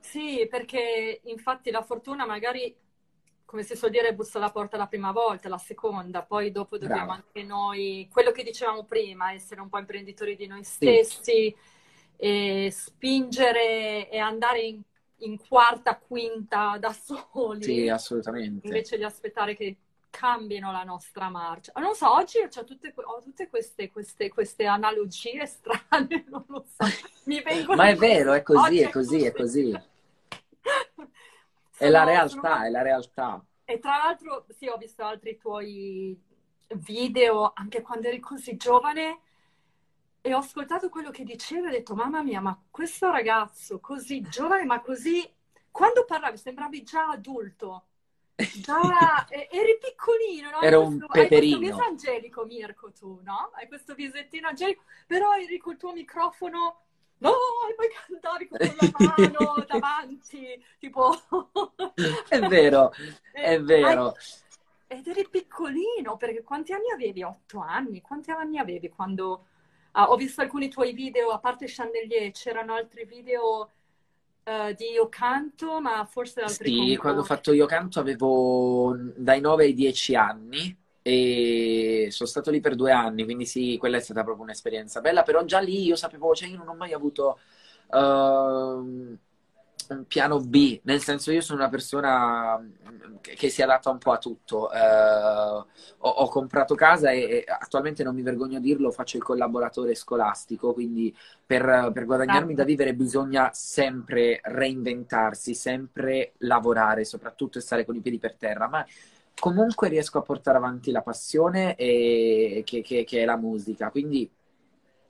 Sì, 0.00 0.46
perché 0.48 1.20
infatti 1.24 1.70
la 1.70 1.82
fortuna 1.82 2.24
magari 2.24 2.74
come 3.46 3.62
si 3.62 3.76
suol 3.76 3.92
dire, 3.92 4.12
bussa 4.12 4.38
alla 4.38 4.50
porta 4.50 4.76
la 4.76 4.88
prima 4.88 5.12
volta, 5.12 5.48
la 5.48 5.56
seconda, 5.56 6.22
poi 6.22 6.50
dopo 6.50 6.76
dobbiamo 6.76 7.04
Brava. 7.06 7.24
anche 7.24 7.42
noi, 7.44 8.08
quello 8.12 8.32
che 8.32 8.42
dicevamo 8.42 8.84
prima, 8.84 9.32
essere 9.32 9.60
un 9.60 9.68
po' 9.68 9.78
imprenditori 9.78 10.36
di 10.36 10.48
noi 10.48 10.64
stessi, 10.64 11.22
sì. 11.22 11.56
e 12.16 12.68
spingere 12.72 14.10
e 14.10 14.18
andare 14.18 14.62
in, 14.62 14.82
in, 15.18 15.38
quarta, 15.38 15.96
quinta 15.96 16.76
da 16.78 16.92
soli. 16.92 17.62
Sì, 17.62 17.88
assolutamente. 17.88 18.66
Invece 18.66 18.96
di 18.96 19.04
aspettare 19.04 19.54
che 19.54 19.76
cambino 20.10 20.72
la 20.72 20.82
nostra 20.82 21.28
marcia. 21.28 21.72
Non 21.76 21.94
so, 21.94 22.12
oggi 22.12 22.38
ho 22.38 22.64
tutte, 22.64 22.92
ho 22.96 23.20
tutte 23.22 23.48
queste, 23.48 23.90
queste, 23.90 24.28
queste, 24.28 24.66
analogie 24.66 25.46
strane, 25.46 26.24
non 26.28 26.44
lo 26.48 26.64
so. 26.66 26.84
Mi 27.24 27.40
vengono 27.42 27.76
Ma 27.76 27.90
è 27.90 27.94
vero, 27.94 28.32
è 28.32 28.42
così, 28.42 28.80
è 28.80 28.90
così, 28.90 29.24
è 29.24 29.32
così. 29.32 29.70
È 29.70 29.82
la 31.78 32.04
realtà, 32.04 32.64
è 32.64 32.70
la 32.70 32.82
realtà. 32.82 33.44
E 33.64 33.78
tra 33.78 33.96
l'altro, 33.96 34.46
sì, 34.56 34.66
ho 34.68 34.76
visto 34.76 35.04
altri 35.04 35.36
tuoi 35.36 36.18
video 36.68 37.52
anche 37.54 37.82
quando 37.82 38.08
eri 38.08 38.18
così 38.18 38.56
giovane 38.56 39.20
e 40.20 40.34
ho 40.34 40.38
ascoltato 40.38 40.88
quello 40.88 41.10
che 41.10 41.22
dicevi 41.22 41.66
e 41.66 41.68
ho 41.68 41.70
detto, 41.70 41.94
mamma 41.94 42.22
mia, 42.22 42.40
ma 42.40 42.60
questo 42.70 43.10
ragazzo 43.10 43.78
così 43.78 44.20
giovane, 44.22 44.64
ma 44.64 44.80
così... 44.80 45.28
Quando 45.70 46.04
parlavi 46.04 46.38
sembravi 46.38 46.82
già 46.82 47.10
adulto. 47.10 47.84
Già, 48.34 49.26
eri 49.28 49.78
piccolino, 49.78 50.50
no? 50.50 50.60
Ero 50.62 50.80
un 50.80 50.98
peperino. 51.06 51.56
Hai 51.56 51.62
questo 51.62 51.76
viso 51.76 51.88
angelico, 51.88 52.44
Mirko, 52.44 52.92
tu, 52.92 53.20
no? 53.22 53.50
Hai 53.52 53.68
questo 53.68 53.94
visettino 53.94 54.48
angelico, 54.48 54.82
però 55.06 55.34
eri 55.34 55.58
col 55.58 55.76
tuo 55.76 55.92
microfono 55.92 56.85
no, 57.18 57.32
e 57.70 57.74
poi 57.74 57.88
cantavi 58.06 58.48
con 58.48 58.58
la 58.58 59.14
mano 59.16 59.64
davanti, 59.66 60.64
tipo... 60.78 61.14
è 62.28 62.40
vero, 62.40 62.92
è 63.32 63.60
vero. 63.60 64.14
Ed 64.86 65.06
eri 65.06 65.28
piccolino, 65.28 66.16
perché 66.16 66.42
quanti 66.42 66.72
anni 66.72 66.90
avevi? 66.92 67.22
Otto 67.22 67.58
anni? 67.58 68.00
Quanti 68.00 68.30
anni 68.30 68.58
avevi 68.58 68.88
quando... 68.88 69.46
Ah, 69.92 70.10
ho 70.10 70.16
visto 70.16 70.42
alcuni 70.42 70.68
tuoi 70.68 70.92
video, 70.92 71.30
a 71.30 71.38
parte 71.38 71.66
Chandelier, 71.68 72.30
c'erano 72.30 72.74
altri 72.74 73.06
video 73.06 73.70
uh, 74.44 74.74
di 74.74 74.90
Io 74.90 75.08
Canto, 75.08 75.80
ma 75.80 76.04
forse 76.04 76.42
altri... 76.42 76.68
Sì, 76.68 76.76
concorsi. 76.76 76.96
quando 76.96 77.20
ho 77.20 77.24
fatto 77.24 77.52
Io 77.52 77.66
Canto 77.66 77.98
avevo 77.98 78.94
dai 79.16 79.40
9 79.40 79.64
ai 79.64 79.74
10 79.74 80.14
anni 80.14 80.84
e 81.06 82.08
sono 82.10 82.28
stato 82.28 82.50
lì 82.50 82.58
per 82.58 82.74
due 82.74 82.90
anni, 82.90 83.22
quindi 83.22 83.46
sì, 83.46 83.76
quella 83.78 83.98
è 83.98 84.00
stata 84.00 84.24
proprio 84.24 84.42
un'esperienza 84.42 85.00
bella, 85.00 85.22
però 85.22 85.44
già 85.44 85.60
lì 85.60 85.84
io 85.84 85.94
sapevo, 85.94 86.34
cioè 86.34 86.48
io 86.48 86.56
non 86.56 86.66
ho 86.66 86.74
mai 86.74 86.92
avuto 86.92 87.38
uh, 87.90 87.96
un 87.96 89.16
piano 90.08 90.40
B, 90.40 90.80
nel 90.82 91.00
senso 91.00 91.30
io 91.30 91.42
sono 91.42 91.60
una 91.60 91.68
persona 91.68 92.60
che, 93.20 93.34
che 93.34 93.50
si 93.50 93.62
adatta 93.62 93.88
un 93.88 93.98
po' 93.98 94.10
a 94.10 94.18
tutto. 94.18 94.68
Uh, 94.68 95.64
ho, 95.98 96.08
ho, 96.08 96.28
comprato 96.28 96.74
casa 96.74 97.12
e, 97.12 97.20
e, 97.20 97.44
attualmente 97.46 98.02
non 98.02 98.12
mi 98.12 98.22
vergogno 98.22 98.56
a 98.56 98.60
dirlo, 98.60 98.90
faccio 98.90 99.16
il 99.16 99.22
collaboratore 99.22 99.94
scolastico, 99.94 100.72
quindi 100.72 101.16
per, 101.46 101.92
per 101.94 102.04
guadagnarmi 102.04 102.52
da 102.52 102.64
vivere 102.64 102.94
bisogna 102.94 103.50
sempre 103.52 104.40
reinventarsi, 104.42 105.54
sempre 105.54 106.32
lavorare, 106.38 107.04
soprattutto 107.04 107.60
stare 107.60 107.84
con 107.84 107.94
i 107.94 108.00
piedi 108.00 108.18
per 108.18 108.34
terra, 108.34 108.66
ma 108.66 108.84
comunque 109.38 109.88
riesco 109.88 110.18
a 110.18 110.22
portare 110.22 110.58
avanti 110.58 110.90
la 110.90 111.02
passione 111.02 111.74
e, 111.76 112.62
che, 112.64 112.82
che, 112.82 113.04
che, 113.04 113.22
è 113.22 113.24
la 113.24 113.36
musica. 113.36 113.90
Quindi 113.90 114.30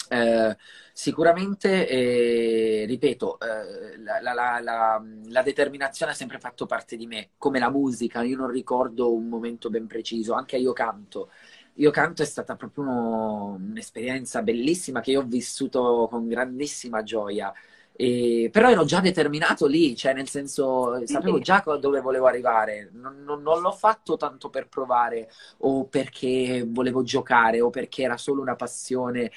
eh, 0.08 0.56
sicuramente, 0.92 1.88
eh, 1.88 2.84
ripeto, 2.86 3.38
eh, 3.40 3.98
la, 3.98 4.20
la, 4.20 4.60
la, 4.60 5.02
la, 5.28 5.42
determinazione 5.42 6.12
ha 6.12 6.14
sempre 6.14 6.38
fatto 6.38 6.66
parte 6.66 6.96
di 6.96 7.06
me, 7.06 7.30
come 7.38 7.58
la 7.58 7.70
musica. 7.70 8.22
Io 8.22 8.36
non 8.36 8.50
ricordo 8.50 9.12
un 9.14 9.28
momento 9.28 9.70
ben 9.70 9.86
preciso, 9.86 10.34
anche 10.34 10.56
io 10.56 10.72
canto. 10.72 11.30
Io 11.74 11.90
canto 11.90 12.22
è 12.22 12.24
stata 12.24 12.56
proprio 12.56 12.84
uno, 12.84 13.54
un'esperienza 13.60 14.42
bellissima 14.42 15.00
che 15.00 15.10
io 15.10 15.20
ho 15.20 15.24
vissuto 15.24 16.08
con 16.10 16.26
grandissima 16.28 17.02
gioia. 17.02 17.52
E, 17.98 18.50
però 18.52 18.68
ero 18.68 18.84
già 18.84 19.00
determinato 19.00 19.66
lì, 19.66 19.96
cioè 19.96 20.12
nel 20.12 20.28
senso 20.28 21.00
sapevo 21.06 21.38
già 21.38 21.64
dove 21.80 22.02
volevo 22.02 22.26
arrivare, 22.26 22.90
non, 22.92 23.22
non, 23.24 23.40
non, 23.40 23.62
l'ho 23.62 23.72
fatto 23.72 24.18
tanto 24.18 24.50
per 24.50 24.68
provare 24.68 25.30
o 25.60 25.86
perché 25.86 26.62
volevo 26.66 27.02
giocare 27.02 27.62
o 27.62 27.70
perché 27.70 28.02
era 28.02 28.18
solo 28.18 28.42
una 28.42 28.54
passione 28.54 29.30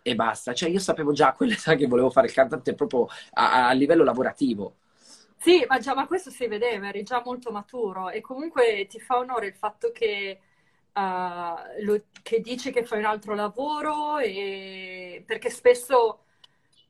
e 0.00 0.14
basta, 0.14 0.54
cioè 0.54 0.70
io 0.70 0.78
sapevo 0.78 1.12
già 1.12 1.28
a 1.28 1.32
quell'età 1.36 1.74
che 1.74 1.86
volevo 1.86 2.08
fare 2.08 2.28
il 2.28 2.32
cantante 2.32 2.74
proprio 2.74 3.06
a, 3.34 3.68
a 3.68 3.72
livello 3.72 4.02
lavorativo. 4.02 4.76
Sì, 5.36 5.64
ma 5.68 5.78
già 5.78 5.94
ma 5.94 6.06
questo 6.06 6.30
si 6.30 6.46
vedeva, 6.46 6.88
eri 6.88 7.02
già 7.02 7.20
molto 7.22 7.50
maturo. 7.50 8.08
E 8.08 8.22
comunque 8.22 8.86
ti 8.88 8.98
fa 8.98 9.18
onore 9.18 9.48
il 9.48 9.54
fatto 9.54 9.92
che, 9.92 10.40
uh, 10.94 11.84
lo, 11.84 12.02
che 12.22 12.40
dici 12.40 12.72
che 12.72 12.84
fai 12.84 13.00
un 13.00 13.04
altro 13.04 13.34
lavoro 13.34 14.18
e... 14.18 15.22
perché 15.26 15.50
spesso 15.50 16.20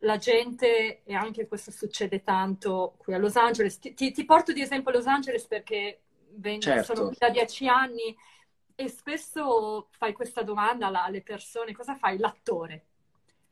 la 0.01 0.18
gente, 0.18 1.03
e 1.05 1.14
anche 1.14 1.47
questo 1.47 1.70
succede 1.70 2.22
tanto 2.22 2.94
qui 2.99 3.14
a 3.14 3.18
Los 3.18 3.36
Angeles, 3.36 3.78
ti, 3.78 3.94
ti, 3.94 4.12
ti 4.12 4.24
porto 4.24 4.53
di 4.53 4.61
esempio 4.61 4.90
a 4.90 4.94
Los 4.94 5.07
Angeles 5.07 5.47
perché 5.47 6.01
vengo, 6.34 6.61
certo. 6.61 6.94
sono 6.94 7.09
qui 7.09 7.16
da 7.18 7.30
dieci 7.30 7.66
anni 7.66 8.16
e 8.74 8.88
spesso 8.88 9.88
fai 9.90 10.12
questa 10.12 10.42
domanda 10.42 10.88
alle 11.03 11.22
persone, 11.22 11.72
cosa 11.72 11.94
fai? 11.94 12.18
L'attore. 12.18 12.84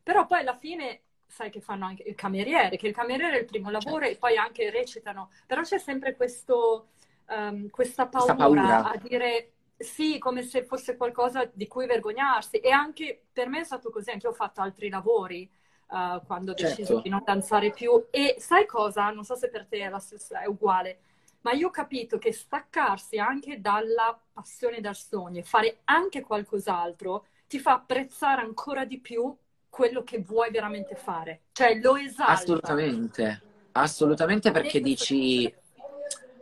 Però 0.02 0.26
poi 0.26 0.40
alla 0.40 0.56
fine 0.56 1.00
sai 1.26 1.50
che 1.50 1.60
fanno 1.60 1.86
anche 1.86 2.02
il 2.02 2.14
cameriere, 2.14 2.76
che 2.76 2.86
il 2.86 2.94
cameriere 2.94 3.38
è 3.38 3.40
il 3.40 3.46
primo 3.46 3.70
lavoro 3.70 4.04
certo. 4.04 4.14
e 4.14 4.18
poi 4.18 4.36
anche 4.36 4.70
recitano, 4.70 5.30
però 5.46 5.62
c'è 5.62 5.78
sempre 5.78 6.14
questo, 6.14 6.90
um, 7.28 7.70
questa, 7.70 8.06
paura 8.06 8.34
questa 8.34 8.44
paura 8.44 8.90
a 8.90 8.96
dire 8.98 9.52
sì, 9.76 10.18
come 10.18 10.42
se 10.42 10.64
fosse 10.64 10.96
qualcosa 10.96 11.50
di 11.52 11.66
cui 11.66 11.86
vergognarsi. 11.86 12.58
E 12.58 12.70
anche 12.70 13.24
per 13.32 13.48
me 13.48 13.60
è 13.60 13.64
stato 13.64 13.90
così, 13.90 14.10
anche 14.10 14.26
io 14.26 14.32
ho 14.32 14.36
fatto 14.36 14.60
altri 14.60 14.90
lavori 14.90 15.50
uh, 15.94 16.26
quando 16.26 16.50
ho 16.50 16.54
deciso 16.54 16.84
certo. 16.84 17.00
di 17.00 17.08
non 17.08 17.22
danzare 17.24 17.70
più. 17.70 18.06
E 18.10 18.36
sai 18.38 18.66
cosa? 18.66 19.10
Non 19.10 19.24
so 19.24 19.36
se 19.36 19.48
per 19.48 19.66
te 19.66 19.78
è, 19.78 19.88
la 19.88 19.98
stessa, 19.98 20.40
è 20.40 20.46
uguale, 20.46 20.98
ma 21.42 21.52
io 21.52 21.68
ho 21.68 21.70
capito 21.70 22.18
che 22.18 22.32
staccarsi 22.32 23.18
anche 23.18 23.60
dalla 23.60 24.18
passione 24.32 24.80
dal 24.80 24.96
sogno 24.96 25.38
e 25.38 25.44
fare 25.44 25.78
anche 25.84 26.22
qualcos'altro 26.22 27.26
ti 27.46 27.58
fa 27.58 27.74
apprezzare 27.74 28.40
ancora 28.40 28.84
di 28.84 28.98
più 28.98 29.34
quello 29.68 30.02
che 30.02 30.20
vuoi 30.20 30.50
veramente 30.50 30.94
fare. 30.94 31.42
Cioè 31.52 31.78
lo 31.80 31.96
esalta. 31.96 32.32
Assolutamente, 32.32 33.42
assolutamente 33.72 34.50
perché 34.50 34.80
dici... 34.80 35.62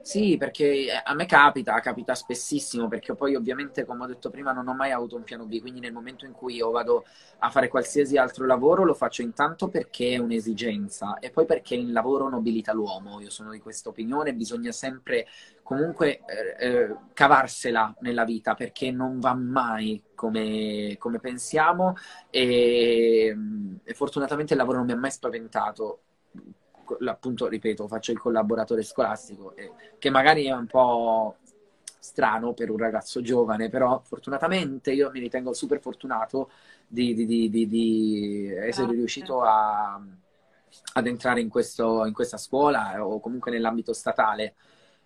Sì, 0.04 0.36
perché 0.36 0.88
a 1.04 1.14
me 1.14 1.26
capita, 1.26 1.78
capita 1.78 2.12
spessissimo, 2.16 2.88
perché 2.88 3.14
poi 3.14 3.36
ovviamente, 3.36 3.84
come 3.84 4.02
ho 4.02 4.06
detto 4.08 4.30
prima, 4.30 4.50
non 4.50 4.66
ho 4.66 4.74
mai 4.74 4.90
avuto 4.90 5.14
un 5.14 5.22
piano 5.22 5.44
B, 5.46 5.60
quindi 5.60 5.78
nel 5.78 5.92
momento 5.92 6.24
in 6.26 6.32
cui 6.32 6.56
io 6.56 6.72
vado 6.72 7.04
a 7.38 7.50
fare 7.50 7.68
qualsiasi 7.68 8.16
altro 8.16 8.44
lavoro 8.44 8.82
lo 8.84 8.94
faccio 8.94 9.22
intanto 9.22 9.68
perché 9.68 10.14
è 10.14 10.18
un'esigenza 10.18 11.18
e 11.20 11.30
poi 11.30 11.46
perché 11.46 11.76
il 11.76 11.92
lavoro 11.92 12.28
nobilita 12.28 12.72
l'uomo. 12.72 13.20
Io 13.20 13.30
sono 13.30 13.52
di 13.52 13.60
questa 13.60 13.90
opinione, 13.90 14.34
bisogna 14.34 14.72
sempre 14.72 15.26
comunque 15.62 16.22
eh, 16.26 16.68
eh, 16.68 16.96
cavarsela 17.12 17.94
nella 18.00 18.24
vita 18.24 18.54
perché 18.54 18.90
non 18.90 19.20
va 19.20 19.34
mai 19.34 20.02
come, 20.16 20.96
come 20.98 21.20
pensiamo 21.20 21.94
e, 22.28 23.36
e 23.84 23.94
fortunatamente 23.94 24.52
il 24.54 24.58
lavoro 24.58 24.78
non 24.78 24.86
mi 24.86 24.92
ha 24.92 24.96
mai 24.96 25.10
spaventato 25.12 26.00
appunto, 27.08 27.48
ripeto, 27.48 27.88
faccio 27.88 28.12
il 28.12 28.18
collaboratore 28.18 28.82
scolastico, 28.82 29.54
eh, 29.56 29.72
che 29.98 30.10
magari 30.10 30.46
è 30.46 30.52
un 30.52 30.66
po' 30.66 31.36
strano 31.98 32.52
per 32.52 32.70
un 32.70 32.78
ragazzo 32.78 33.22
giovane, 33.22 33.68
però 33.68 34.00
fortunatamente 34.04 34.92
io 34.92 35.10
mi 35.10 35.20
ritengo 35.20 35.52
super 35.52 35.80
fortunato 35.80 36.50
di, 36.86 37.14
di, 37.14 37.48
di, 37.48 37.66
di 37.66 38.52
essere 38.52 38.92
riuscito 38.92 39.42
a, 39.42 40.00
ad 40.94 41.06
entrare 41.06 41.40
in, 41.40 41.48
questo, 41.48 42.04
in 42.04 42.12
questa 42.12 42.36
scuola 42.36 43.06
o 43.06 43.20
comunque 43.20 43.50
nell'ambito 43.50 43.92
statale. 43.92 44.54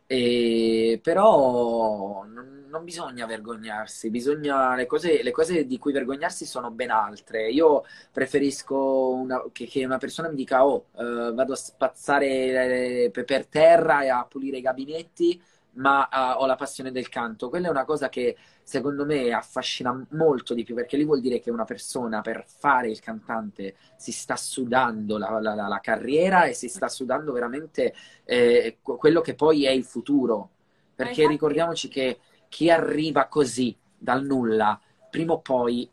E, 0.09 1.00
però 1.02 2.24
non, 2.24 2.66
non, 2.68 2.84
bisogna 2.84 3.26
vergognarsi, 3.26 4.09
bisogna, 4.09 4.76
le, 4.76 4.86
cose, 4.86 5.22
le, 5.22 5.32
cose, 5.32 5.66
di 5.66 5.78
cui 5.78 5.92
vergognarsi 5.92 6.46
sono 6.46 6.70
ben 6.70 6.90
altre. 6.90 7.50
Io 7.50 7.82
preferisco 8.12 9.11
una, 9.11 9.42
che, 9.52 9.66
che, 9.66 9.84
una 9.84 9.98
persona 9.98 10.28
mi 10.28 10.36
dica: 10.36 10.64
Oh, 10.64 10.86
eh, 10.96 11.32
vado 11.32 11.52
a 11.52 11.57
spazzare 11.57 13.11
per 13.12 13.46
terra 13.46 14.02
e 14.02 14.09
a 14.09 14.24
pulire 14.26 14.59
i 14.59 14.61
gabinetti 14.61 15.42
ma 15.77 16.09
uh, 16.11 16.43
ho 16.43 16.47
la 16.47 16.57
passione 16.57 16.91
del 16.91 17.09
canto. 17.09 17.49
Quella 17.49 17.68
è 17.68 17.70
una 17.70 17.85
cosa 17.85 18.09
che 18.09 18.37
secondo 18.62 19.05
me 19.05 19.33
affascina 19.33 20.07
molto 20.11 20.55
di 20.55 20.64
più, 20.64 20.74
perché 20.74 20.97
lì 20.97 21.05
vuol 21.05 21.20
dire 21.20 21.41
che 21.41 21.51
una 21.51 21.64
persona 21.64 22.20
per 22.20 22.45
fare 22.47 22.91
il 22.91 23.01
cantante 23.01 23.77
si 23.97 24.12
sta 24.12 24.37
sudando 24.37 25.18
la, 25.18 25.41
la, 25.41 25.55
la 25.55 25.81
carriera 25.81 26.45
e 26.45 26.53
si 26.53 26.68
sta 26.68 26.89
sudando 26.89 27.33
veramente 27.33 27.95
eh, 28.24 28.79
quello 28.83 29.20
che 29.20 29.35
poi 29.35 29.64
è 29.64 29.70
il 29.70 29.85
futuro. 29.85 30.51
Perché 30.95 31.27
ricordiamoci 31.27 31.89
che 31.89 32.18
chi 32.49 32.70
arriva 32.70 33.27
così 33.27 33.77
dal 33.99 34.24
nulla, 34.24 34.81
prima 35.11 35.35
o 35.35 35.41
poi 35.41 35.89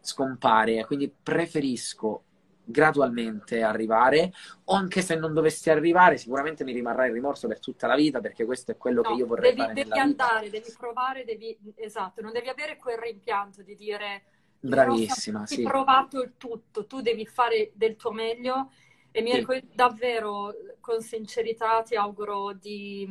scompare. 0.00 0.84
Quindi 0.86 1.12
preferisco 1.22 2.22
gradualmente 2.70 3.62
arrivare, 3.62 4.32
o 4.64 4.74
anche 4.74 5.00
se 5.00 5.16
non 5.16 5.32
dovessi 5.32 5.70
arrivare, 5.70 6.18
sicuramente 6.18 6.64
mi 6.64 6.72
rimarrà 6.72 7.06
il 7.06 7.12
rimorso 7.12 7.48
per 7.48 7.60
tutta 7.60 7.86
la 7.86 7.96
vita, 7.96 8.20
perché 8.20 8.44
questo 8.44 8.72
è 8.72 8.76
quello 8.76 9.00
no, 9.02 9.08
che 9.08 9.14
io 9.14 9.26
vorrei 9.26 9.54
devi, 9.54 9.60
fare. 9.60 9.72
Devi 9.72 9.98
andare, 9.98 10.44
vita. 10.46 10.58
devi 10.58 10.74
provare, 10.78 11.24
devi... 11.24 11.58
esatto, 11.76 12.20
non 12.20 12.32
devi 12.32 12.48
avere 12.48 12.76
quel 12.76 12.98
rimpianto 12.98 13.62
di 13.62 13.74
dire 13.74 14.22
bravissima, 14.60 15.46
sì. 15.46 15.62
Hai 15.62 15.62
provato 15.62 16.20
il 16.20 16.34
tutto, 16.36 16.86
tu 16.86 17.00
devi 17.00 17.26
fare 17.26 17.70
del 17.74 17.96
tuo 17.96 18.12
meglio. 18.12 18.70
E 19.10 19.22
Mirko, 19.22 19.54
sì. 19.54 19.64
davvero, 19.72 20.52
con 20.80 21.00
sincerità, 21.00 21.82
ti 21.82 21.96
auguro 21.96 22.52
di, 22.52 23.08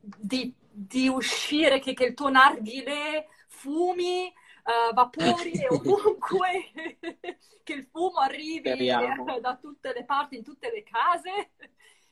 di, 0.00 0.54
di 0.70 1.08
uscire, 1.08 1.80
che, 1.80 1.92
che 1.92 2.04
il 2.04 2.14
tuo 2.14 2.30
narghile 2.30 3.26
fumi 3.48 4.32
uh, 4.64 4.94
vapori 4.94 5.52
e 5.52 5.66
ovunque 5.70 6.98
che 7.62 7.72
il 7.72 7.86
fumo 7.90 8.18
arrivi 8.18 8.70
Speriamo. 8.70 9.24
da 9.40 9.56
tutte 9.56 9.92
le 9.92 10.04
parti, 10.04 10.36
in 10.36 10.42
tutte 10.42 10.70
le 10.70 10.82
case. 10.82 11.50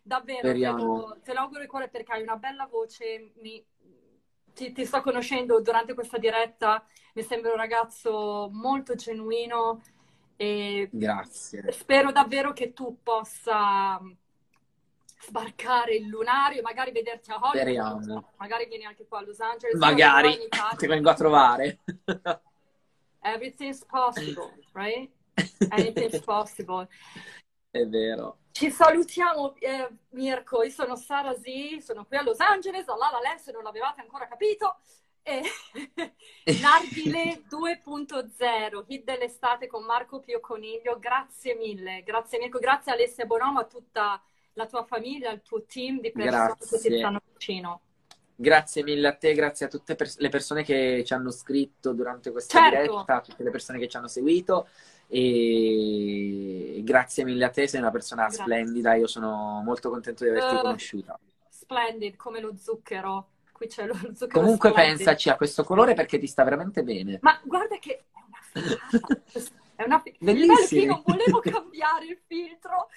Davvero, 0.02 0.52
te 0.52 0.66
lo, 0.66 1.18
te 1.22 1.32
lo, 1.34 1.40
auguro 1.40 1.60
di 1.60 1.66
cuore 1.66 1.88
perché 1.88 2.12
hai 2.12 2.22
una 2.22 2.36
bella 2.36 2.66
voce. 2.66 3.32
Mi, 3.36 3.64
ti, 4.54 4.72
ti, 4.72 4.84
sto 4.84 5.02
conoscendo 5.02 5.60
durante 5.60 5.94
questa 5.94 6.18
diretta, 6.18 6.84
mi 7.14 7.22
sembra 7.22 7.52
un 7.52 7.58
ragazzo 7.58 8.48
molto 8.52 8.94
genuino 8.94 9.80
e 10.36 10.88
Grazie. 10.90 11.70
spero 11.70 12.10
davvero 12.12 12.52
che 12.52 12.72
tu 12.72 12.98
possa 13.02 14.00
sbarcare 15.20 15.94
il 15.94 16.06
lunario, 16.06 16.62
magari 16.62 16.92
vederti 16.92 17.30
a 17.30 17.34
Hollywood, 17.34 17.60
Speriamo. 17.60 18.32
magari 18.36 18.66
vieni 18.66 18.84
anche 18.84 19.06
qua 19.06 19.18
a 19.18 19.22
Los 19.22 19.40
Angeles. 19.40 19.78
Magari 19.78 20.48
ti 20.76 20.86
vengo 20.86 21.10
a 21.10 21.14
trovare. 21.14 21.78
Everything's 23.22 23.84
possible, 23.84 24.52
right? 24.72 25.10
Anything's 25.70 26.20
possible. 26.20 26.88
È 27.70 27.86
vero. 27.86 28.38
Ci 28.52 28.70
salutiamo, 28.70 29.54
eh, 29.58 29.88
Mirko. 30.10 30.62
Io 30.62 30.70
sono 30.70 30.96
Sara 30.96 31.34
Z, 31.34 31.78
sono 31.78 32.04
qui 32.04 32.16
a 32.16 32.22
Los 32.22 32.40
Angeles, 32.40 32.88
a 32.88 32.96
La 32.96 33.10
La 33.22 33.36
se 33.36 33.52
non 33.52 33.62
l'avevate 33.62 34.00
ancora 34.00 34.26
capito. 34.26 34.78
E... 35.22 35.42
Nardile 36.60 37.42
2.0, 37.48 38.84
hit 38.88 39.04
dell'estate 39.04 39.66
con 39.66 39.84
Marco 39.84 40.18
Pio 40.20 40.40
Coniglio. 40.40 40.98
Grazie 40.98 41.54
mille, 41.54 42.02
grazie 42.02 42.38
Mirko, 42.38 42.58
grazie 42.58 42.92
Alessia 42.92 43.26
Bonomo, 43.26 43.60
a 43.60 43.64
tutta 43.64 44.20
la 44.54 44.66
tua 44.66 44.84
famiglia, 44.84 45.30
il 45.30 45.42
tuo 45.42 45.64
team 45.64 46.00
di 46.00 46.10
persone 46.12 46.30
grazie. 46.30 46.78
che 46.78 46.88
ti 46.88 46.98
stanno 46.98 47.20
vicino. 47.32 47.80
Grazie 48.34 48.82
mille 48.82 49.06
a 49.06 49.14
te, 49.14 49.34
grazie 49.34 49.66
a 49.66 49.68
tutte 49.68 49.94
pers- 49.94 50.18
le 50.18 50.30
persone 50.30 50.62
che 50.62 51.02
ci 51.04 51.12
hanno 51.12 51.30
scritto 51.30 51.92
durante 51.92 52.30
questa 52.30 52.58
certo. 52.58 52.92
diretta, 52.92 53.16
a 53.16 53.20
tutte 53.20 53.42
le 53.42 53.50
persone 53.50 53.78
che 53.78 53.86
ci 53.86 53.98
hanno 53.98 54.08
seguito 54.08 54.66
e 55.08 56.80
grazie 56.82 57.24
mille 57.24 57.44
a 57.44 57.50
te, 57.50 57.66
sei 57.66 57.80
una 57.80 57.90
persona 57.90 58.22
grazie. 58.22 58.42
splendida, 58.42 58.94
io 58.94 59.06
sono 59.06 59.60
molto 59.62 59.90
contento 59.90 60.24
di 60.24 60.30
averti 60.30 60.54
uh, 60.54 60.60
conosciuta. 60.60 61.18
Splendid, 61.48 62.16
come 62.16 62.40
lo 62.40 62.54
zucchero. 62.56 63.28
Qui 63.52 63.66
c'è 63.66 63.86
lo 63.86 63.94
zucchero 64.14 64.40
Comunque 64.40 64.70
splendid. 64.70 64.96
pensaci 64.96 65.28
a 65.28 65.36
questo 65.36 65.62
colore 65.62 65.92
perché 65.92 66.18
ti 66.18 66.26
sta 66.26 66.42
veramente 66.42 66.82
bene. 66.82 67.18
Ma 67.20 67.38
guarda 67.44 67.76
che 67.78 67.92
è 67.92 68.02
una 68.26 68.78
figata. 68.88 69.22
È 69.80 69.84
una 69.84 69.98
fi- 69.98 70.14
Bellissimo. 70.20 70.82
Io 70.82 70.86
non 70.88 71.02
volevo 71.06 71.40
cambiare 71.40 72.04
il 72.04 72.20
filtro, 72.26 72.88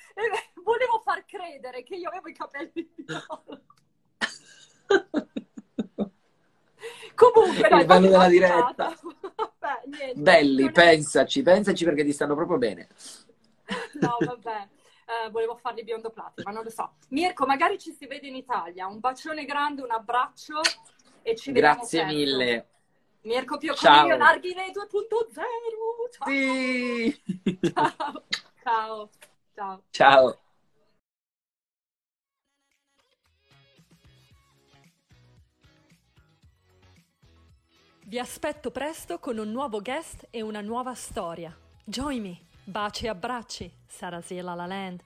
volevo 0.61 0.99
far 0.99 1.23
credere 1.23 1.81
che 1.81 1.95
io 1.95 2.09
avevo 2.09 2.27
i 2.27 2.33
capelli 2.33 2.93
viola. 2.97 3.61
Comunque, 7.15 7.69
dai, 7.69 7.79
il 7.79 7.85
bello 7.85 8.09
della 8.09 8.27
diretta. 8.27 8.99
Vabbè, 9.01 9.81
niente, 9.95 10.19
Belli, 10.19 10.69
pensaci, 10.71 11.41
pensaci 11.41 11.85
perché 11.85 12.03
ti 12.03 12.11
stanno 12.11 12.35
proprio 12.35 12.57
bene. 12.57 12.89
No, 14.01 14.17
vabbè. 14.19 14.67
Uh, 15.05 15.31
volevo 15.31 15.55
farli 15.55 15.85
biondo 15.85 16.09
platino, 16.09 16.49
ma 16.49 16.53
non 16.53 16.65
lo 16.65 16.69
so. 16.69 16.95
Mirko, 17.09 17.45
magari 17.45 17.79
ci 17.79 17.93
si 17.93 18.07
vede 18.07 18.27
in 18.27 18.35
Italia. 18.35 18.87
Un 18.87 18.99
bacione 18.99 19.45
grande, 19.45 19.83
un 19.83 19.91
abbraccio 19.91 20.59
e 21.21 21.33
ci 21.37 21.53
vediamo 21.53 21.75
Grazie 21.75 22.03
mille. 22.03 22.67
Mirko 23.23 23.57
Pio 23.57 23.73
Coniglio, 23.73 24.17
Narghile 24.17 24.71
2.0. 24.71 25.33
Ciao. 26.11 26.27
Sì. 26.27 27.21
Ciao. 27.73 28.23
Ciao. 28.63 29.09
Ciao. 29.53 29.83
Ciao. 29.89 30.37
Vi 38.05 38.19
aspetto 38.19 38.69
presto 38.69 39.17
con 39.19 39.37
un 39.37 39.49
nuovo 39.49 39.81
guest 39.81 40.27
e 40.29 40.41
una 40.41 40.61
nuova 40.61 40.93
storia. 40.93 41.57
Join 41.85 42.21
me. 42.21 42.39
Baci 42.65 43.05
e 43.05 43.09
abbracci. 43.09 43.71
Sarasela 43.87 44.53
La 44.53 44.65
Land. 44.65 45.01